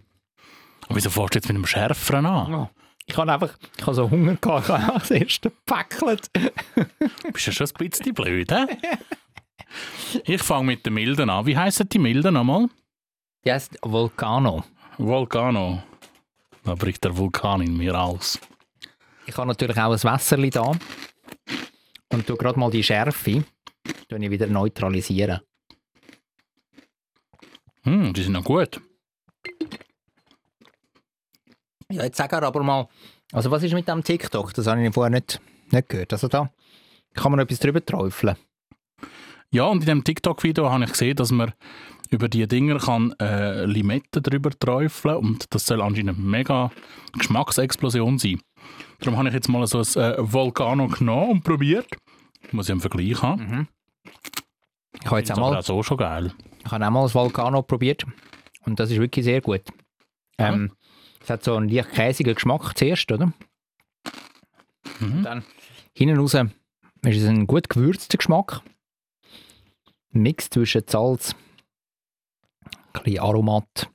Aber 0.86 0.96
wieso 0.96 1.10
fährst 1.10 1.34
du 1.34 1.38
jetzt 1.38 1.48
mit 1.48 1.56
einem 1.56 1.66
Schärferen 1.66 2.26
an? 2.26 2.68
Ich 3.06 3.16
habe 3.16 3.32
einfach 3.32 3.56
ich 3.76 3.82
habe 3.82 3.94
so 3.94 4.10
Hunger 4.10 4.36
gehabt, 4.36 4.68
ich 4.68 4.74
habe 4.74 4.98
das 4.98 5.10
erste 5.10 5.50
gepäckelt. 5.50 6.30
Bist 7.32 7.46
ja 7.46 7.52
schon 7.52 7.66
ein 7.66 7.88
bisschen 7.88 8.14
blöd, 8.14 8.52
hä? 8.52 8.66
Ich 10.24 10.42
fange 10.42 10.66
mit 10.66 10.84
den 10.84 10.94
Milden 10.94 11.30
an. 11.30 11.46
Wie 11.46 11.56
heissen 11.56 11.88
die 11.88 11.98
Milden 11.98 12.34
nochmal? 12.34 12.68
Die 13.44 13.52
heisst 13.52 13.78
Volcano. 13.82 14.64
Volcano. 14.98 15.82
Da 16.64 16.74
bricht 16.74 17.02
der 17.04 17.16
Vulkan 17.16 17.60
in 17.60 17.76
mir 17.76 17.98
aus. 17.98 18.38
Ich 19.26 19.36
habe 19.36 19.48
natürlich 19.48 19.76
auch 19.78 19.92
ein 19.92 20.02
Wässerli 20.02 20.50
da. 20.50 20.72
Und 22.12 22.26
tu 22.26 22.36
gerade 22.36 22.58
mal 22.58 22.70
die 22.70 22.82
Schärfe 22.82 23.44
tue 24.08 24.18
ich 24.18 24.30
wieder 24.30 24.46
neutralisieren. 24.46 25.40
Hm, 27.84 28.12
die 28.12 28.22
sind 28.22 28.32
noch 28.32 28.44
gut. 28.44 28.80
Ja, 31.90 32.04
jetzt 32.04 32.16
sag 32.16 32.32
er 32.32 32.42
aber 32.42 32.62
mal, 32.62 32.88
also 33.32 33.50
was 33.50 33.62
ist 33.62 33.74
mit 33.74 33.88
dem 33.88 34.04
TikTok? 34.04 34.54
Das 34.54 34.66
habe 34.66 34.84
ich 34.86 34.94
vorher 34.94 35.10
nicht, 35.10 35.40
nicht 35.70 35.88
gehört. 35.88 36.12
Also 36.12 36.28
da 36.28 36.50
kann 37.14 37.32
man 37.32 37.40
etwas 37.40 37.58
drüber 37.58 37.84
träufeln. 37.84 38.36
Ja, 39.50 39.64
und 39.64 39.80
in 39.80 39.86
dem 39.86 40.04
TikTok-Video 40.04 40.70
habe 40.70 40.84
ich 40.84 40.92
gesehen, 40.92 41.16
dass 41.16 41.30
man 41.30 41.52
über 42.12 42.28
die 42.28 42.46
Dinger 42.46 42.78
kann 42.78 43.12
äh, 43.20 43.64
Limetten 43.64 44.22
drüber 44.22 44.50
träufeln 44.50 45.16
und 45.16 45.52
das 45.54 45.66
soll 45.66 45.80
anscheinend 45.80 46.18
eine 46.18 46.26
mega 46.28 46.70
Geschmacksexplosion 47.18 48.18
sein. 48.18 48.40
Darum 49.00 49.16
habe 49.18 49.28
ich 49.28 49.34
jetzt 49.34 49.48
mal 49.48 49.66
so 49.66 49.78
ein 49.78 50.02
äh, 50.02 50.16
Volcano 50.18 50.88
genommen 50.88 51.30
und 51.32 51.42
probiert. 51.44 51.88
Muss 52.52 52.66
ich 52.66 52.72
einen 52.72 52.80
Vergleich 52.80 53.22
haben. 53.22 53.66
Ich 55.00 55.06
habe 55.06 55.18
jetzt 55.18 55.30
Ist 55.30 55.38
auch 55.38 55.50
mal, 55.50 55.56
auch 55.56 55.62
so 55.62 55.82
schon 55.82 55.96
geil. 55.96 56.32
ich 56.64 56.70
habe 56.70 56.86
auch 56.86 56.90
mal 56.90 57.02
das 57.02 57.14
Volcano 57.14 57.62
probiert 57.62 58.04
und 58.66 58.78
das 58.78 58.90
ist 58.90 58.98
wirklich 59.00 59.24
sehr 59.24 59.40
gut. 59.40 59.62
Ähm, 60.36 60.72
es 61.22 61.30
hat 61.30 61.42
so 61.42 61.56
einen 61.56 61.68
leicht 61.70 61.92
käsigen 61.92 62.34
Geschmack 62.34 62.76
zuerst, 62.76 63.10
oder? 63.10 63.32
Mhm. 65.00 65.22
Dann 65.22 65.44
hinten 65.96 66.18
raus 66.18 66.34
ist 66.34 67.16
es 67.22 67.26
ein 67.26 67.46
gut 67.46 67.70
gewürzter 67.70 68.18
Geschmack. 68.18 68.60
Ein 70.14 70.22
Mix 70.22 70.50
zwischen 70.50 70.82
Salz, 70.86 71.34
ein 72.94 73.02
bisschen 73.04 73.20
Aromat, 73.20 73.90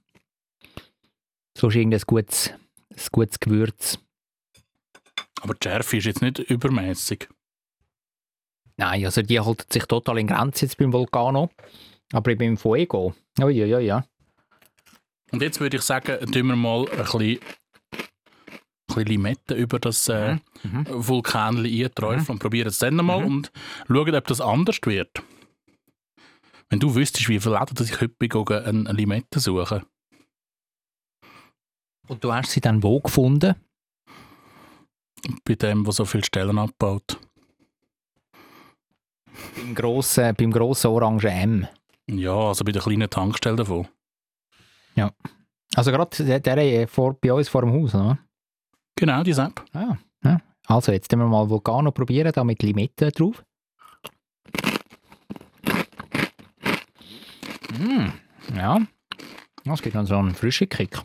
so 1.58 1.68
ist 1.70 1.76
irgendein 1.76 2.02
gutes, 2.06 2.50
ein 2.91 3.08
gutes 3.12 3.39
Gewürz. 3.39 4.00
Aber 5.41 5.54
die 5.54 5.68
Schärfe 5.68 5.98
ist 5.98 6.06
jetzt 6.06 6.22
nicht 6.22 6.39
übermäßig. 6.39 7.28
Nein, 8.78 9.06
also 9.06 9.22
die 9.22 9.39
halten 9.39 9.66
sich 9.72 9.86
total 9.86 10.20
in 10.20 10.28
Grenzen 10.28 10.66
jetzt 10.66 10.78
beim 10.78 10.93
Volcano. 10.93 11.50
Aber 12.14 12.36
beim 12.36 12.58
Fuego, 12.58 13.14
ja, 13.38 13.50
ja, 13.50 13.66
ja, 13.66 13.80
ja. 13.80 14.06
Und 15.32 15.41
jetzt 15.41 15.60
würde 15.60 15.78
ich 15.78 15.84
sagen, 15.84 16.32
tun 16.32 16.48
wir 16.48 16.56
mal 16.56 16.88
ein 16.89 16.98
bisschen, 16.98 17.22
ein 17.22 17.39
bisschen 18.88 19.06
Limette 19.06 19.56
über 19.56 19.80
das 19.80 20.08
äh, 20.10 20.38
Mhm. 20.64 20.86
Vulkanli 20.89 21.84
einträufeln 21.86 22.26
und 22.30 22.39
probieren 22.39 22.70
es 22.70 22.80
dann 22.80 22.95
mal 22.95 23.24
und 23.24 23.52
schauen, 23.88 24.16
ob 24.16 24.28
das 24.28 24.41
anders 24.41 24.80
wird. 24.86 25.22
Wenn 26.70 26.80
du 26.80 26.93
wüsstest, 26.95 27.30
wie 27.30 27.39
dass 27.76 27.89
ich 27.89 28.01
heute 28.01 28.09
bin, 28.09 28.30
eine 28.88 28.91
Limette 28.91 29.39
suchen. 29.39 29.86
Und 32.07 32.24
du 32.24 32.34
hast 32.34 32.51
sie 32.51 32.61
dann 32.61 32.84
wo 32.84 32.99
gefunden? 32.99 33.55
Bei 35.43 35.55
dem, 35.55 35.84
der 35.84 35.93
so 35.93 36.05
viele 36.05 36.24
Stellen 36.24 36.57
abbaut. 36.57 37.20
Beim 39.55 39.76
grossen, 39.76 40.36
beim 40.36 40.51
grossen 40.51 40.88
orangen 40.88 41.26
M. 41.26 41.68
Ja, 42.09 42.36
also 42.36 42.63
bei 42.63 42.72
der 42.72 42.82
kleinen 42.82 43.09
Tankstelle 43.09 43.57
davon. 43.57 43.88
Also 45.76 45.91
gerade 45.91 46.24
der, 46.24 46.39
der 46.39 46.88
vor, 46.88 47.13
bei 47.20 47.34
uns 47.34 47.49
vor 47.49 47.61
dem 47.61 47.74
Haus, 47.74 47.93
oder? 47.93 48.18
Genau, 48.95 49.24
die 49.24 49.32
App. 49.32 49.63
Ah, 49.74 49.97
ja. 50.24 50.41
Also, 50.65 50.91
jetzt 50.91 51.09
wir 51.20 51.28
mal 51.28 51.49
Vulcano 51.49 51.91
probieren, 51.91 52.32
da 52.34 52.43
mit 52.43 52.61
Limette 52.61 53.11
drauf. 53.11 53.43
Mm, 57.72 58.07
ja, 58.55 58.82
das 59.65 59.82
gibt 59.82 59.95
dann 59.95 60.05
so 60.05 60.18
einen 60.18 60.34
frischen 60.34 60.70
Kick. 60.70 60.99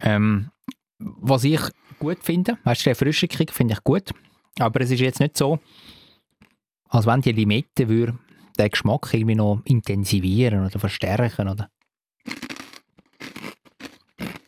Ähm, 0.00 0.50
was 0.98 1.44
ich 1.44 1.60
gut 1.98 2.18
finde, 2.22 2.58
weißt 2.64 2.86
du, 2.86 2.90
den 2.90 2.94
frischen 2.94 3.28
Kick 3.28 3.52
finde 3.52 3.74
ich 3.74 3.84
gut, 3.84 4.10
aber 4.58 4.80
es 4.80 4.90
ist 4.90 5.00
jetzt 5.00 5.20
nicht 5.20 5.36
so, 5.36 5.58
als 6.88 7.06
wenn 7.06 7.20
die 7.20 7.32
Limette 7.32 7.88
würde 7.88 8.18
den 8.58 8.70
Geschmack 8.70 9.12
irgendwie 9.12 9.34
noch 9.34 9.62
intensivieren 9.64 10.66
oder 10.66 10.78
verstärken, 10.78 11.48
oder? 11.48 11.70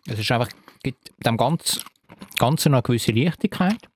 Es 0.07 0.19
ist 0.19 0.31
einfach, 0.31 0.49
gibt 0.83 1.13
dem 1.25 1.37
ganz, 1.37 1.85
Ganzen 2.39 2.73
noch 2.73 2.79
eine 2.79 2.83
gewisse 2.83 3.13
Leichtigkeit. 3.13 3.89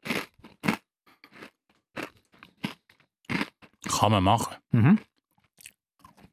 Kann 3.88 4.12
man 4.12 4.24
machen. 4.24 4.54
Mhm. 4.72 4.98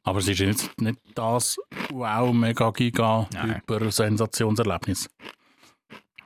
Aber 0.03 0.19
es 0.19 0.27
ist 0.27 0.39
jetzt 0.39 0.81
nicht 0.81 0.99
das 1.15 1.57
wow, 1.89 2.33
mega 2.33 2.71
giga, 2.71 3.27
Nein. 3.33 3.55
hyper 3.55 3.91
Sensationserlebnis. 3.91 5.09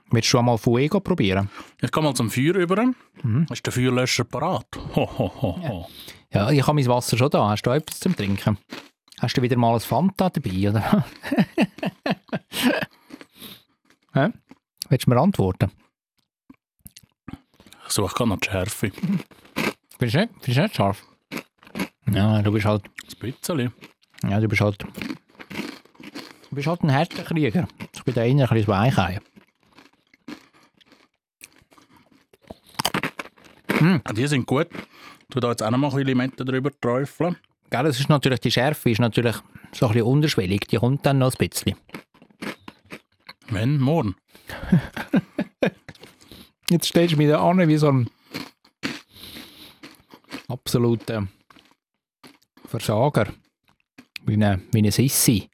Willst 0.10 0.28
du 0.28 0.30
schon 0.30 0.46
mal 0.46 0.58
Fuego 0.58 1.00
probieren? 1.00 1.50
Ich 1.82 1.92
gehe 1.92 2.02
mal 2.04 2.14
zum 2.16 2.32
Feuer 2.32 2.56
über. 2.56 2.82
Mhm. 3.24 3.46
Ist 3.52 3.66
der 3.66 3.74
Feuerlöscher 3.74 4.24
parat? 4.24 4.66
Ho, 4.96 5.06
ho, 5.18 5.32
ho, 5.42 5.62
ho. 5.68 5.90
Ja, 6.34 6.50
ich 6.50 6.62
habe 6.66 6.74
mein 6.76 6.88
Wasser 6.88 7.18
schon 7.18 7.30
da. 7.30 7.50
Hast 7.50 7.64
du 7.64 7.72
etwas 7.72 8.00
zum 8.00 8.16
Trinken? 8.16 8.58
Hast 9.20 9.36
du 9.38 9.42
wieder 9.42 9.58
mal 9.58 9.74
ein 9.74 9.80
Fanta 9.80 10.30
dabei, 10.30 10.70
oder? 10.70 11.06
Hä? 14.14 14.30
Willst 14.90 15.06
du 15.06 15.10
mir 15.10 15.20
antworten? 15.20 15.72
Ich 17.88 17.94
suche 17.94 18.14
gerade 18.16 18.30
noch 18.30 18.40
die 18.40 18.50
Schärfe. 18.50 18.92
Findest 18.92 20.16
du 20.16 20.20
nicht, 20.20 20.30
findest 20.42 20.58
du 20.58 20.62
nicht 20.62 20.76
scharf? 20.76 21.04
Ja, 22.12 22.42
du 22.42 22.52
bist 22.52 22.66
halt, 22.66 22.84
Das 23.06 23.16
bisschen. 23.16 23.74
ja, 24.24 24.40
du 24.40 24.48
bist 24.48 24.62
halt, 24.62 24.82
du 24.84 26.56
bist 26.56 26.68
halt 26.68 26.84
ein 26.84 26.94
harter 26.94 27.24
Krieger. 27.24 27.68
Ich 27.94 28.04
bin 28.04 28.14
da 28.14 28.24
eher 28.24 28.32
ein 28.32 28.38
bisschen 28.38 28.68
Weichei. 28.68 29.20
Die 34.16 34.28
sind 34.28 34.46
gut. 34.46 34.68
Tu 35.30 35.40
da 35.40 35.50
jetzt 35.50 35.62
auch 35.62 35.70
noch 35.70 35.78
mal 35.78 35.88
ein 35.88 35.92
bisschen 35.92 36.08
Limette 36.08 36.46
drüber 36.46 36.72
träufeln. 36.80 37.36
Gell, 37.70 37.84
das 37.84 38.00
ist 38.00 38.10
natürlich, 38.10 38.40
die 38.40 38.52
Schärfe 38.52 38.90
ist 38.90 39.00
natürlich 39.00 39.36
so 39.74 39.88
ein 39.88 39.94
bisschen 39.94 40.08
unterschwellig. 40.08 40.62
Die 40.68 40.78
kommt 40.78 41.06
dann 41.06 41.20
noch 41.20 41.34
ein 41.38 41.50
bisschen. 41.50 41.76
Wenn? 43.50 43.80
Morgen. 43.80 44.16
Jetzt 46.70 46.88
stellst 46.88 47.14
du 47.14 47.18
mich 47.18 47.28
da 47.28 47.42
an 47.48 47.68
wie 47.68 47.78
so 47.78 47.90
ein 47.90 48.10
absoluter 50.48 51.28
Versager. 52.68 53.34
Wie 54.26 54.34
eine, 54.34 54.62
wie 54.72 54.80
eine 54.80 54.92
Sissi. 54.92 55.50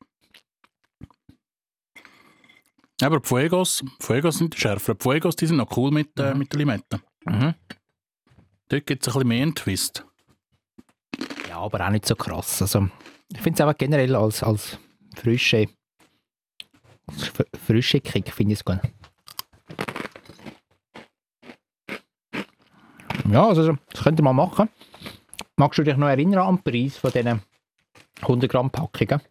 Aber 3.01 3.19
die 3.19 3.27
Fuegos, 3.27 3.83
Fuegos 3.99 4.37
sind 4.37 4.53
die 4.53 4.59
schärfer. 4.59 4.95
Die 4.95 5.03
Fuegos 5.03 5.35
die 5.35 5.45
sind 5.45 5.57
noch 5.57 5.75
cool 5.77 5.91
mit, 5.91 6.17
äh, 6.19 6.33
mit 6.33 6.51
der 6.51 6.59
Limette. 6.59 7.01
Mhm. 7.25 7.53
Dort 8.69 8.85
gibt 8.85 9.03
es 9.03 9.07
ein 9.09 9.13
bisschen 9.13 9.27
mehr 9.27 9.41
einen 9.43 9.55
Twist. 9.55 10.05
Ja, 11.49 11.57
aber 11.59 11.85
auch 11.85 11.89
nicht 11.91 12.05
so 12.07 12.15
krass. 12.15 12.61
Also, 12.61 12.87
ich 13.31 13.41
finde 13.41 13.57
es 13.57 13.61
einfach 13.61 13.77
generell 13.77 14.15
als, 14.15 14.41
als 14.41 14.79
frische, 15.15 15.67
als 17.07 17.29
fr- 17.29 17.57
frische 17.57 17.99
Kick 17.99 18.31
finde 18.31 18.53
ich 18.53 18.59
es 18.59 18.65
gut. 18.65 18.79
Ja, 23.29 23.47
also 23.47 23.73
das 23.91 24.03
könnt 24.03 24.19
ihr 24.19 24.23
mal 24.23 24.33
machen. 24.33 24.69
Magst 25.55 25.77
du 25.77 25.83
dich 25.83 25.97
noch 25.97 26.07
erinnern 26.07 26.39
an 26.39 26.55
den 26.55 26.63
Preis 26.63 26.97
von 26.97 27.11
diesen 27.11 27.41
100 28.21 28.49
Gramm 28.49 28.71
Packungen? 28.71 29.21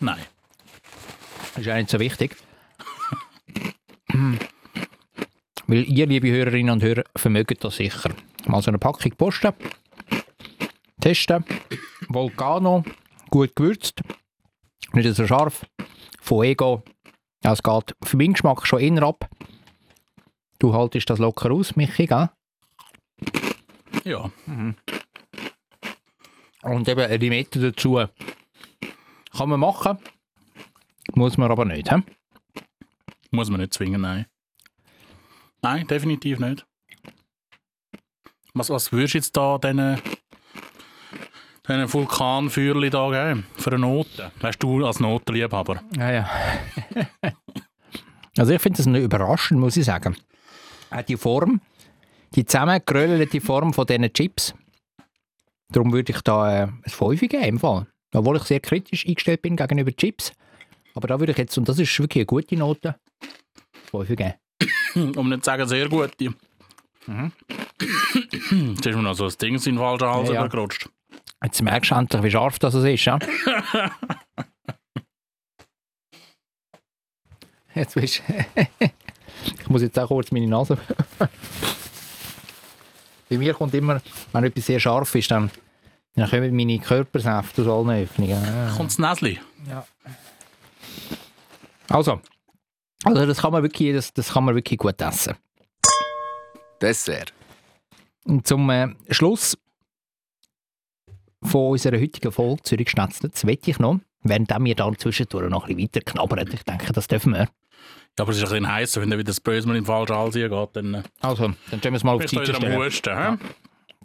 Nein. 0.00 0.20
Ist 1.56 1.66
ja 1.66 1.76
nicht 1.76 1.90
so 1.90 1.98
wichtig. 1.98 2.36
Weil 5.66 5.84
ihr, 5.84 6.06
liebe 6.06 6.30
Hörerinnen 6.30 6.72
und 6.72 6.82
Hörer, 6.82 7.04
vermögt 7.16 7.62
das 7.64 7.76
sicher. 7.76 8.10
Mal 8.46 8.60
so 8.62 8.70
eine 8.70 8.78
Packung 8.78 9.12
posten, 9.12 9.52
testen, 11.00 11.44
Volcano, 12.08 12.84
gut 13.30 13.54
gewürzt, 13.54 14.02
nicht 14.92 15.14
so 15.14 15.26
scharf, 15.26 15.64
Fuego, 16.20 16.82
ja, 17.44 17.52
es 17.52 17.62
geht 17.62 17.94
für 18.02 18.16
meinen 18.16 18.32
Geschmack 18.32 18.66
schon 18.66 18.98
ab. 18.98 19.28
Du 20.58 20.74
haltest 20.74 21.08
das 21.08 21.18
locker 21.18 21.50
aus, 21.52 21.76
Michi, 21.76 22.06
gell? 22.06 22.30
Ja. 24.10 24.28
Und 26.62 26.88
eben 26.88 27.00
eine 27.00 27.16
Limette 27.16 27.60
dazu. 27.60 28.04
Kann 29.36 29.48
man 29.48 29.60
machen, 29.60 29.98
muss 31.14 31.38
man 31.38 31.50
aber 31.50 31.64
nicht. 31.64 31.90
He? 31.90 32.02
Muss 33.30 33.50
man 33.50 33.60
nicht 33.60 33.72
zwingen, 33.72 34.00
nein. 34.00 34.26
Nein, 35.62 35.86
definitiv 35.86 36.40
nicht. 36.40 36.66
Was, 38.52 38.68
was 38.70 38.90
würdest 38.90 39.14
du 39.14 39.18
jetzt 39.18 39.36
da 39.36 39.58
diesen, 39.58 40.02
einen 41.66 41.92
Vulkanfeuerli 41.92 42.90
da 42.90 43.10
geben 43.10 43.46
für 43.56 43.70
eine 43.70 43.78
Note. 43.78 44.32
Weißt 44.40 44.60
du, 44.60 44.84
als 44.84 44.98
Notenliebhaber. 44.98 45.82
Ja, 45.96 46.10
ja. 46.10 46.30
also 48.38 48.52
ich 48.52 48.60
finde 48.60 48.78
das 48.78 48.86
nicht 48.86 49.04
überraschend, 49.04 49.60
muss 49.60 49.76
ich 49.76 49.84
sagen. 49.84 50.16
Auch 50.90 51.02
die 51.02 51.16
Form, 51.16 51.60
die 52.34 52.44
zusammengeröllte 52.44 53.40
Form 53.40 53.72
von 53.72 53.86
diesen 53.86 54.12
Chips. 54.12 54.54
Darum 55.72 55.92
würde 55.92 56.12
ich 56.12 56.20
da 56.22 56.64
äh, 56.64 56.66
ein 56.66 56.82
5 56.86 57.20
geben 57.20 57.42
im 57.42 57.58
Fall. 57.58 57.86
Obwohl 58.12 58.36
ich 58.36 58.42
sehr 58.44 58.60
kritisch 58.60 59.06
eingestellt 59.06 59.42
bin 59.42 59.56
gegenüber 59.56 59.92
Chips. 59.92 60.32
Aber 60.94 61.08
da 61.08 61.18
würde 61.20 61.32
ich 61.32 61.38
jetzt, 61.38 61.56
und 61.58 61.68
das 61.68 61.78
ist 61.78 61.98
wirklich 61.98 62.22
eine 62.22 62.26
gute 62.26 62.56
Note, 62.56 62.96
5 63.90 64.08
geben. 64.08 64.34
Um 65.16 65.28
nicht 65.28 65.44
zu 65.44 65.50
sagen, 65.50 65.68
sehr 65.68 65.88
gute. 65.88 66.34
Mhm. 67.06 67.32
Jetzt 68.50 68.86
ist 68.86 68.96
mir 68.96 69.02
noch 69.02 69.14
so 69.14 69.24
ein 69.26 69.32
Ding 69.40 69.54
in 69.54 69.60
den 69.60 69.78
falschen 69.78 70.06
Hals 70.08 70.28
Ja, 70.28 70.34
ja. 70.34 70.40
übergerutscht. 70.40 70.88
Jetzt 71.42 71.62
merkst 71.62 71.92
du 71.92 71.94
endlich, 71.94 72.22
wie 72.22 72.30
scharf 72.30 72.58
das 72.58 72.74
ist. 72.74 73.04
Ja? 73.04 73.18
jetzt 77.74 77.94
bist 77.94 78.22
Ich 79.60 79.68
muss 79.68 79.80
jetzt 79.82 79.98
auch 79.98 80.08
kurz 80.08 80.30
meine 80.32 80.48
Nase. 80.48 80.76
Bei 83.30 83.38
mir 83.38 83.54
kommt 83.54 83.72
immer, 83.74 84.02
wenn 84.32 84.44
etwas 84.44 84.66
sehr 84.66 84.80
scharf 84.80 85.14
ist, 85.14 85.30
dann, 85.30 85.50
dann 86.16 86.28
kommen 86.28 86.54
meine 86.54 86.80
Körpersäfte 86.80 87.62
aus 87.62 87.68
allen 87.68 88.02
Öffnungen. 88.02 88.44
Ja. 88.44 88.74
Kommt 88.76 88.90
das 88.90 88.98
Näsli? 88.98 89.38
Also, 91.88 92.20
also 93.04 93.26
das 93.26 93.38
kann 93.38 93.52
man 93.52 93.62
wirklich, 93.62 93.94
das, 93.94 94.12
das 94.12 94.32
kann 94.32 94.44
man 94.44 94.56
wirklich 94.56 94.78
gut 94.78 95.00
essen. 95.00 95.34
Dessert. 96.82 97.32
Und 98.24 98.46
zum 98.46 98.68
äh, 98.70 98.88
Schluss 99.10 99.56
von 101.42 101.70
unserer 101.70 102.00
heutigen 102.00 102.32
Folge 102.32 102.62
Zürich 102.64 102.90
Schnetzlitz 102.90 103.46
wette 103.46 103.70
ich 103.70 103.78
noch, 103.78 104.00
während 104.22 104.50
wir 104.50 104.74
dann 104.74 104.98
zwischendurch 104.98 105.48
noch 105.48 105.68
ein 105.68 105.76
bisschen 105.76 105.94
weiter 105.94 106.00
knabbern, 106.00 106.50
ich 106.52 106.64
denke, 106.64 106.92
das 106.92 107.06
dürfen 107.06 107.34
wir. 107.34 107.48
Ja, 108.18 108.22
aber 108.24 108.30
es 108.32 108.36
ist 108.38 108.42
ein 108.44 108.48
bisschen 108.50 108.68
heiß, 108.72 108.96
wenn 109.00 109.10
dann 109.10 109.18
wieder 109.18 109.28
das 109.28 109.40
Böse 109.40 109.66
mal 109.66 109.76
in 109.76 109.82
den 109.82 109.86
falschen 109.86 110.14
Hals 110.16 110.34
geht, 110.34 110.50
dann 110.74 110.94
äh, 110.94 111.02
Also, 111.20 111.52
dann 111.70 111.80
tun 111.80 111.92
wir 111.92 111.96
es 111.96 112.04
mal 112.04 112.12
auf 112.16 112.24
die 112.24 112.36
Seite 112.36 112.54
stellen. 112.54 112.76
Husten. 112.78 113.16
hä? 113.16 113.36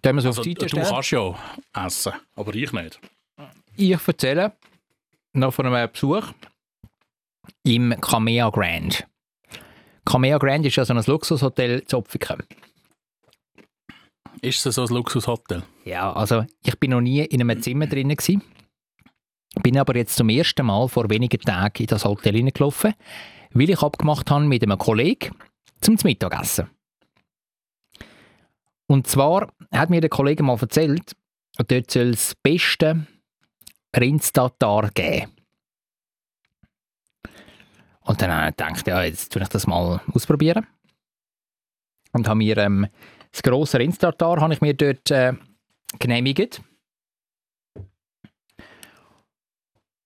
Tun 0.01 0.15
wir 0.15 0.17
es 0.17 0.25
Also, 0.25 0.41
auf 0.41 0.43
die 0.45 0.55
Seite 0.59 0.65
du 0.67 0.81
kannst 0.81 1.11
ja 1.11 1.35
essen, 1.85 2.13
aber 2.35 2.55
ich 2.55 2.71
nicht. 2.71 2.99
Ich 3.75 4.07
erzähle 4.07 4.53
noch 5.33 5.53
von 5.53 5.65
einem 5.65 5.91
Besuch 5.91 6.27
im 7.63 7.93
Camea 7.99 8.49
Grand. 8.49 9.05
Camea 10.05 10.37
Grand 10.37 10.65
ist 10.65 10.75
ja 10.77 10.85
so 10.85 10.93
ein 10.93 11.03
Luxushotel 11.05 11.79
in 11.79 11.87
Zopfiken. 11.87 12.43
Ist 14.41 14.65
es 14.65 14.75
so 14.75 14.83
ein 14.83 14.87
Luxushotel? 14.89 15.63
Ja, 15.83 16.13
also 16.13 16.45
ich 16.63 16.79
bin 16.79 16.91
noch 16.91 17.01
nie 17.01 17.21
in 17.25 17.41
einem 17.41 17.61
Zimmer 17.61 17.87
drinnen 17.87 18.15
gsi. 18.15 18.39
Bin 19.63 19.77
aber 19.77 19.95
jetzt 19.95 20.15
zum 20.15 20.29
ersten 20.29 20.65
Mal 20.65 20.87
vor 20.87 21.09
wenigen 21.09 21.39
Tagen 21.41 21.83
in 21.83 21.87
das 21.87 22.05
Hotel 22.05 22.35
hineingelaufen, 22.35 22.93
weil 23.55 23.69
ich 23.69 23.81
abgemacht 23.81 24.29
habe 24.29 24.45
mit 24.45 24.61
einem 24.61 24.77
Kollegen 24.77 25.33
zum 25.81 25.97
Mittagessen. 26.03 26.69
Und 28.87 29.07
zwar 29.07 29.51
hat 29.71 29.89
mir 29.89 30.01
der 30.01 30.09
Kollege 30.09 30.43
mal 30.43 30.59
erzählt, 30.59 31.15
dort 31.57 31.89
soll 31.89 32.09
es 32.09 32.27
das 32.27 32.35
beste 32.35 33.07
Rindstatar 33.97 34.91
geben. 34.91 35.31
Und 38.01 38.21
dann 38.21 38.31
habe 38.31 38.49
ich 38.49 38.55
gedacht, 38.55 38.87
ja, 38.87 39.03
jetzt 39.03 39.31
tue 39.31 39.41
ich 39.41 39.47
das 39.47 39.65
mal 39.65 40.01
ausprobieren. 40.13 40.67
Und 42.11 42.27
habe 42.27 42.37
mir 42.37 42.57
ähm, 42.57 42.87
das 43.31 43.41
grosse 43.41 43.79
Rindstatar 43.79 44.39
habe 44.41 44.53
ich 44.53 44.61
mir 44.61 44.75
dort 44.75 45.09
äh, 45.09 45.33
genehmigt. 45.97 46.61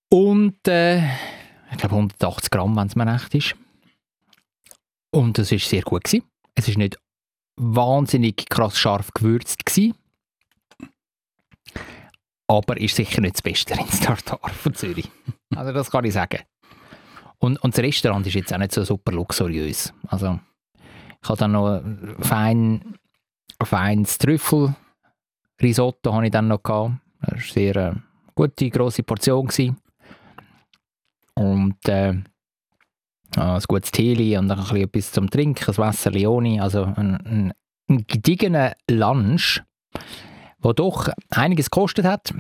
Und 0.09 0.67
äh, 0.67 1.03
ich 1.72 1.78
glaube 1.78 1.95
180 1.95 2.49
Gramm, 2.49 2.76
wenn 2.76 2.88
es 2.88 2.95
mir 2.95 3.11
recht 3.11 3.36
ist. 3.36 3.55
Und 5.11 5.38
das 5.38 5.51
war 5.51 5.59
sehr 5.59 5.82
gut. 5.82 6.03
Gewesen. 6.03 6.26
Es 6.55 6.67
war 6.67 6.78
nicht 6.78 6.97
wahnsinnig 7.57 8.47
krass 8.49 8.78
scharf 8.78 9.11
gewürzt. 9.13 9.65
Gewesen. 9.65 9.95
Aber 12.47 12.80
ist 12.80 12.95
sicher 12.95 13.22
nicht 13.22 13.36
das 13.36 13.41
beste 13.41 13.78
Rindstatar 13.78 14.39
von 14.49 14.74
Zürich. 14.74 15.09
Also 15.55 15.74
das 15.74 15.89
kann 15.89 16.05
ich 16.05 16.13
sagen. 16.13 16.43
Und, 17.39 17.57
und 17.63 17.76
das 17.76 17.84
Restaurant 17.84 18.26
ist 18.28 18.36
jetzt 18.36 18.53
auch 18.53 18.59
nicht 18.59 18.72
so 18.72 18.84
super 18.84 19.11
luxuriös. 19.11 19.91
Also 20.07 20.39
ich 21.22 21.28
habe 21.28 21.39
dann 21.39 21.53
noch 21.53 21.82
ein 21.82 22.15
fein, 22.20 22.95
ein 23.57 23.65
feines 23.65 24.20
Trüffelrisotto 24.20 26.13
habe 26.13 26.26
ich 26.26 26.32
dann 26.32 26.49
noch 26.49 26.61
gehabt. 26.61 26.97
Das 27.22 27.30
war 27.30 27.34
eine 27.34 27.41
sehr 27.41 27.76
äh, 27.76 27.95
gute, 28.36 28.70
grosse 28.70 29.01
Portion. 29.01 29.47
Gewesen. 29.47 29.78
Und 31.39 31.87
äh, 31.87 32.15
ein 33.37 33.61
gutes 33.65 33.91
Tee 33.91 34.37
und 34.37 34.49
dann 34.49 34.59
ein 34.59 34.65
bisschen 34.65 34.83
etwas 34.83 35.11
zum 35.13 35.29
Trinken, 35.29 35.69
ein 35.69 35.77
Wasser 35.77 36.11
Leoni. 36.11 36.59
Also 36.59 36.83
ein, 36.83 37.15
ein, 37.15 37.53
ein 37.87 38.05
gediegener 38.07 38.73
Lunch, 38.91 39.63
der 40.61 40.73
doch 40.73 41.07
einiges 41.29 41.71
gekostet 41.71 42.03
hat. 42.03 42.33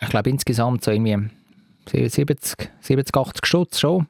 Ich 0.00 0.08
glaube 0.08 0.30
insgesamt 0.30 0.82
so 0.82 0.92
irgendwie 0.92 1.28
70, 1.90 2.70
70 2.80 3.14
80 3.14 3.46
Stutz 3.46 3.80
schon. 3.80 4.06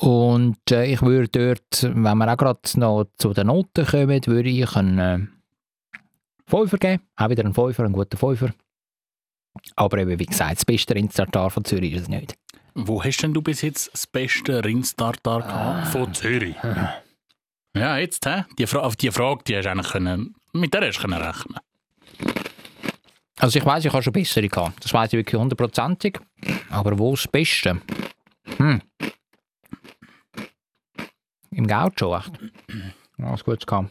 Und 0.00 0.70
äh, 0.70 0.86
ich 0.86 1.02
würde 1.02 1.28
dort, 1.28 1.82
wenn 1.82 2.18
wir 2.18 2.32
auch 2.32 2.36
gerade 2.36 2.60
noch 2.76 3.06
zu 3.18 3.32
den 3.32 3.48
Noten 3.48 3.86
kommen, 3.86 4.26
würde 4.26 4.48
ich 4.48 4.76
einen 4.76 4.98
äh, 4.98 5.26
Fünfer 6.46 6.78
geben. 6.78 7.02
Auch 7.16 7.28
wieder 7.28 7.44
einen 7.44 7.54
Fünfer, 7.54 7.82
einen 7.82 7.92
guten 7.92 8.16
Fünfer. 8.16 8.52
Aber 9.76 9.98
eben, 9.98 10.18
wie 10.18 10.26
gesagt, 10.26 10.56
das 10.56 10.64
beste 10.64 10.94
Rindstartar 10.94 11.50
von 11.50 11.64
Zürich 11.64 11.92
ist 11.92 12.02
es 12.02 12.08
nicht. 12.08 12.36
Wo 12.74 13.02
hast 13.02 13.18
denn 13.18 13.34
du 13.34 13.42
bis 13.42 13.62
jetzt 13.62 13.92
das 13.92 14.06
beste 14.06 14.64
Rindstartar 14.64 15.42
gehabt? 15.42 15.88
Von 15.88 16.14
Zürich. 16.14 16.56
Ja, 17.74 17.96
jetzt, 17.96 18.26
hä? 18.26 18.44
Die 18.58 18.66
Fra 18.66 18.80
auf 18.80 18.96
die 18.96 19.10
Frage, 19.10 19.44
die 19.44 19.56
hast 19.56 19.64
du 19.64 19.70
eigentlich 19.70 19.92
können, 19.92 20.34
mit 20.52 20.74
der 20.74 20.86
hast 20.86 20.98
du 20.98 21.08
können 21.08 21.22
rechnen. 21.22 21.58
Also 23.38 23.58
ich 23.58 23.64
weiß, 23.64 23.84
ich 23.86 23.92
habe 23.92 24.02
schon 24.02 24.12
bessere 24.12 24.46
gehabt. 24.46 24.84
Das 24.84 24.92
weiß 24.92 25.12
ich 25.14 25.18
wirklich 25.18 25.40
hundertprozentig. 25.40 26.18
Aber 26.68 26.98
wo 26.98 27.14
ist 27.14 27.24
das 27.24 27.32
Beste? 27.32 27.80
Hm. 28.58 28.82
Im 31.50 31.66
Gaucho, 31.66 32.14
echt. 32.14 32.32
Ja, 33.18 33.32
was 33.32 33.42
Gutes 33.42 33.66
gehabt. 33.66 33.90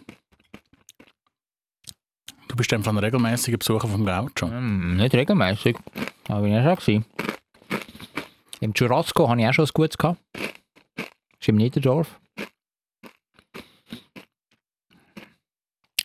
Du 2.52 2.58
bist 2.58 2.74
einfach 2.74 2.92
ein 2.92 2.98
regelmäßiger 2.98 3.58
Besucher 3.58 3.88
vom 3.88 4.06
Gaucho. 4.06 4.48
Hm, 4.50 4.98
nicht 4.98 5.16
regelmäßig. 5.16 5.78
Aber 6.28 6.46
ich 6.46 6.68
auch 6.68 6.82
schon. 6.82 7.06
Im 8.60 8.74
Churrasco 8.74 9.30
hatte 9.30 9.40
ich 9.42 9.48
auch 9.48 9.54
schon 9.54 9.64
was 9.64 9.72
Gutes 9.74 9.98
gehabt. 9.98 10.20
Das 10.36 10.44
ist 11.40 11.48
im 11.48 11.56
Niederdorf. 11.56 12.20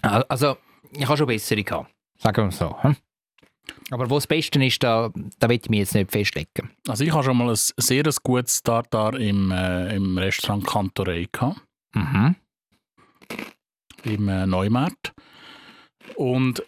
Al- 0.02 0.24
Also, 0.28 0.56
ich 0.92 1.04
habe 1.08 1.16
schon 1.16 1.26
bessere 1.26 1.64
gehabt. 1.64 1.90
Sagen 2.18 2.36
wir 2.44 2.48
es 2.50 2.58
so. 2.58 2.80
Hm? 2.80 2.94
Aber 3.90 4.08
wo 4.08 4.14
das 4.14 4.28
Beste 4.28 4.64
ist, 4.64 4.80
da, 4.84 5.10
da 5.40 5.48
will 5.48 5.58
ich 5.60 5.68
mich 5.68 5.80
jetzt 5.80 5.94
nicht 5.96 6.12
festlegen. 6.12 6.70
Also 6.86 7.02
ich 7.02 7.12
habe 7.12 7.24
schon 7.24 7.36
mal 7.38 7.50
ein 7.50 7.56
sehr 7.56 8.04
gutes 8.22 8.62
Tartar 8.62 9.18
im, 9.18 9.50
äh, 9.50 9.96
im 9.96 10.16
Restaurant 10.16 10.64
Cantorei 10.64 11.26
gehabt, 11.32 11.60
Mhm. 11.92 12.36
im 14.04 14.28
äh, 14.28 14.46
Neumarkt. 14.46 15.12
Und 16.14 16.62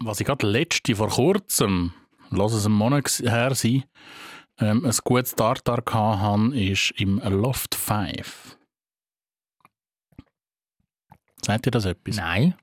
was 0.00 0.20
ich 0.20 0.26
gerade 0.26 0.46
letzte, 0.46 0.94
vor 0.94 1.08
kurzem, 1.08 1.92
lass 2.30 2.52
es 2.52 2.66
einen 2.66 2.74
Monat 2.74 3.08
her 3.24 3.54
sein, 3.54 3.84
ähm, 4.58 4.84
ein 4.84 4.96
gutes 5.04 5.34
Tartar 5.34 5.82
habe, 5.92 6.58
ist 6.58 6.92
im 6.96 7.18
Loft 7.18 7.74
5. 7.74 8.56
Sagt 11.44 11.66
ihr 11.66 11.70
das 11.70 11.84
etwas? 11.84 12.16
Nein. 12.16 12.54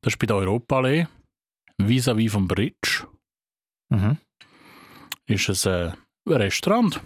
Das 0.00 0.14
ist 0.14 0.18
bei 0.18 0.26
der 0.26 0.36
Europaallee, 0.36 1.08
vis-à-vis 1.78 2.30
vom 2.30 2.46
Bridge. 2.46 3.06
Mhm. 3.90 4.18
Ist 5.26 5.48
es 5.48 5.66
äh, 5.66 5.92
ein 6.26 6.32
Restaurant. 6.32 7.00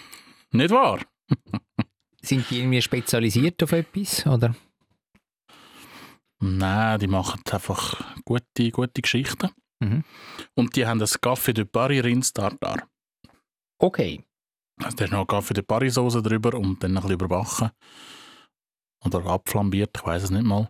Nicht 0.52 0.70
wahr? 0.70 1.00
Sind 2.22 2.48
die 2.50 2.60
irgendwie 2.60 2.82
spezialisiert 2.82 3.62
auf 3.62 3.72
etwas? 3.72 4.26
Oder? 4.26 4.54
Nein, 6.40 6.98
die 6.98 7.06
machen 7.06 7.40
einfach 7.50 8.14
gute, 8.24 8.70
gute 8.70 9.02
Geschichten. 9.02 9.50
Mhm. 9.80 10.04
Und 10.54 10.76
die 10.76 10.86
haben 10.86 10.98
das 10.98 11.20
Café 11.20 11.52
de 11.52 11.64
Paris 11.64 12.04
Rindstartar. 12.04 12.88
Okay. 13.78 14.24
Also 14.82 14.96
da 14.96 15.04
ist 15.04 15.12
noch 15.12 15.26
Café 15.26 15.54
de 15.54 15.62
Paris 15.62 15.94
Soße 15.94 16.22
drüber 16.22 16.54
und 16.54 16.82
dann 16.82 16.92
ein 16.92 16.94
bisschen 16.96 17.12
überbacken. 17.12 17.70
Oder 19.04 19.24
abflambiert, 19.26 19.90
ich 19.96 20.04
weiß 20.04 20.24
es 20.24 20.30
nicht 20.30 20.44
mal. 20.44 20.68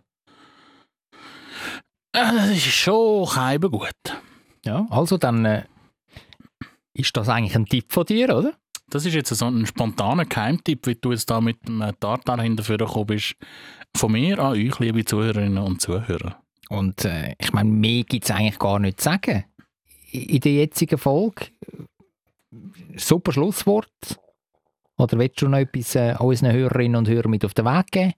Äh, 2.13 2.31
Das 2.33 2.49
ist 2.49 2.63
schon 2.65 3.27
keiben 3.27 3.71
gut. 3.71 3.91
Ja, 4.65 4.85
also 4.89 5.17
dann 5.17 5.45
äh, 5.45 5.65
ist 6.93 7.15
das 7.15 7.29
eigentlich 7.29 7.55
ein 7.55 7.65
Tipp 7.65 7.91
von 7.91 8.05
dir, 8.05 8.35
oder? 8.35 8.53
Das 8.89 9.05
ist 9.05 9.13
jetzt 9.13 9.29
so 9.29 9.45
ein 9.45 9.65
spontaner 9.65 10.25
Geheimtipp, 10.25 10.87
wie 10.87 10.95
du 10.95 11.11
jetzt 11.11 11.29
da 11.29 11.41
mit 11.41 11.67
dem 11.67 11.83
Tartar 11.99 12.41
hinterführen 12.41 12.85
gekommen 12.85 13.07
bist. 13.07 13.35
Von 13.95 14.11
mir 14.11 14.39
an 14.39 14.51
euch, 14.53 14.77
liebe 14.79 15.05
Zuhörerinnen 15.05 15.57
und 15.57 15.81
Zuhörer. 15.81 16.41
Und 16.69 17.05
äh, 17.05 17.35
ich 17.39 17.51
meine, 17.53 17.69
mehr 17.69 18.03
gibt 18.03 18.25
es 18.25 18.31
eigentlich 18.31 18.59
gar 18.59 18.79
nicht 18.79 18.99
zu 18.99 19.05
sagen. 19.05 19.45
In 20.11 20.39
der 20.39 20.51
jetzigen 20.53 20.97
Folge. 20.97 21.47
Super 22.95 23.31
Schlusswort. 23.31 23.89
Oder 24.97 25.17
willst 25.19 25.41
du 25.41 25.47
noch 25.47 25.57
etwas 25.59 25.95
äh, 25.95 26.15
unseren 26.19 26.53
Hörerinnen 26.53 26.95
und 26.95 27.07
Hörern 27.07 27.31
mit 27.31 27.45
auf 27.45 27.53
den 27.53 27.65
Weg 27.65 27.91
geben? 27.91 28.13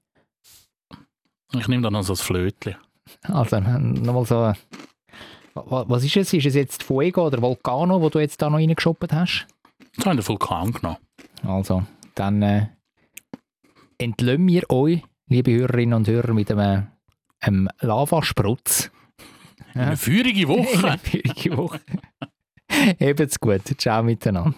Ich 1.53 1.67
nehme 1.67 1.83
dann 1.83 1.93
noch 1.93 2.03
so 2.03 2.13
ein 2.13 2.17
Flötchen. 2.17 2.75
Also, 3.23 3.59
nochmal 3.59 4.25
so. 4.25 4.45
äh, 4.45 4.53
wa- 5.55 5.85
Was 5.87 6.03
ist 6.03 6.15
es? 6.17 6.33
Ist 6.33 6.45
es 6.45 6.55
jetzt 6.55 6.83
Fuego 6.83 7.25
oder 7.27 7.41
Volcano, 7.41 8.01
wo 8.01 8.09
du 8.09 8.19
jetzt 8.19 8.41
da 8.41 8.49
noch 8.49 8.57
reingeschoppt 8.59 9.11
hast? 9.11 9.47
Jetzt 9.95 10.05
habe 10.05 10.15
ich 10.19 10.25
den 10.25 10.27
Vulkan 10.27 10.71
genommen. 10.71 10.97
Also, 11.43 11.83
dann 12.15 12.41
äh, 12.43 12.67
entlösen 13.97 14.47
wir 14.47 14.69
euch, 14.69 15.01
liebe 15.29 15.51
Hörerinnen 15.51 15.93
und 15.93 16.07
Hörer, 16.07 16.33
mit 16.33 16.51
einem, 16.51 16.87
einem 17.39 17.69
Lavasprutz. 17.79 18.91
Eine 19.73 19.95
feurige 19.95 20.47
Woche. 20.49 20.99
Schwierige 21.05 21.57
Woche. 21.57 21.79
Eben's 22.99 23.39
gut. 23.39 23.61
Ciao 23.77 24.03
miteinander. 24.03 24.57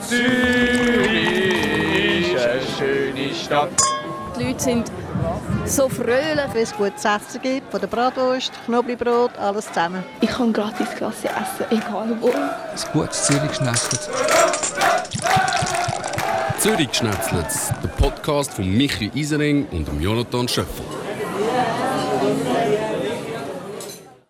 Zürich 0.00 0.32
ist 2.32 2.46
eine 2.46 2.62
schöne 2.78 3.34
Stadt. 3.34 3.70
Die 4.38 4.44
Leute 4.44 4.60
sind 4.60 4.92
so 5.64 5.88
fröhlich. 5.88 6.46
Wenn 6.52 6.62
es 6.62 6.74
gutes 6.74 7.04
Essen 7.04 7.42
gibt, 7.42 7.70
von 7.70 7.80
der 7.80 7.88
Bratwurst, 7.88 8.52
Knoblauchbrot, 8.66 9.36
alles 9.38 9.66
zusammen. 9.66 10.04
Ich 10.20 10.30
kann 10.30 10.52
gratis 10.52 10.90
Klasse 10.96 11.28
essen, 11.28 11.66
egal 11.70 12.16
wo. 12.20 12.28
Ein 12.30 12.92
gutes 12.92 13.24
Zürich 13.24 13.48
geschnetzelt. 13.48 14.08
Zürich 16.58 16.92
Schnetzlitz, 16.92 17.68
der 17.84 17.88
Podcast 17.88 18.52
von 18.54 18.68
Michi 18.68 19.12
Isering 19.14 19.66
und 19.70 19.88
Jonathan 20.02 20.48
Schöffel. 20.48 20.84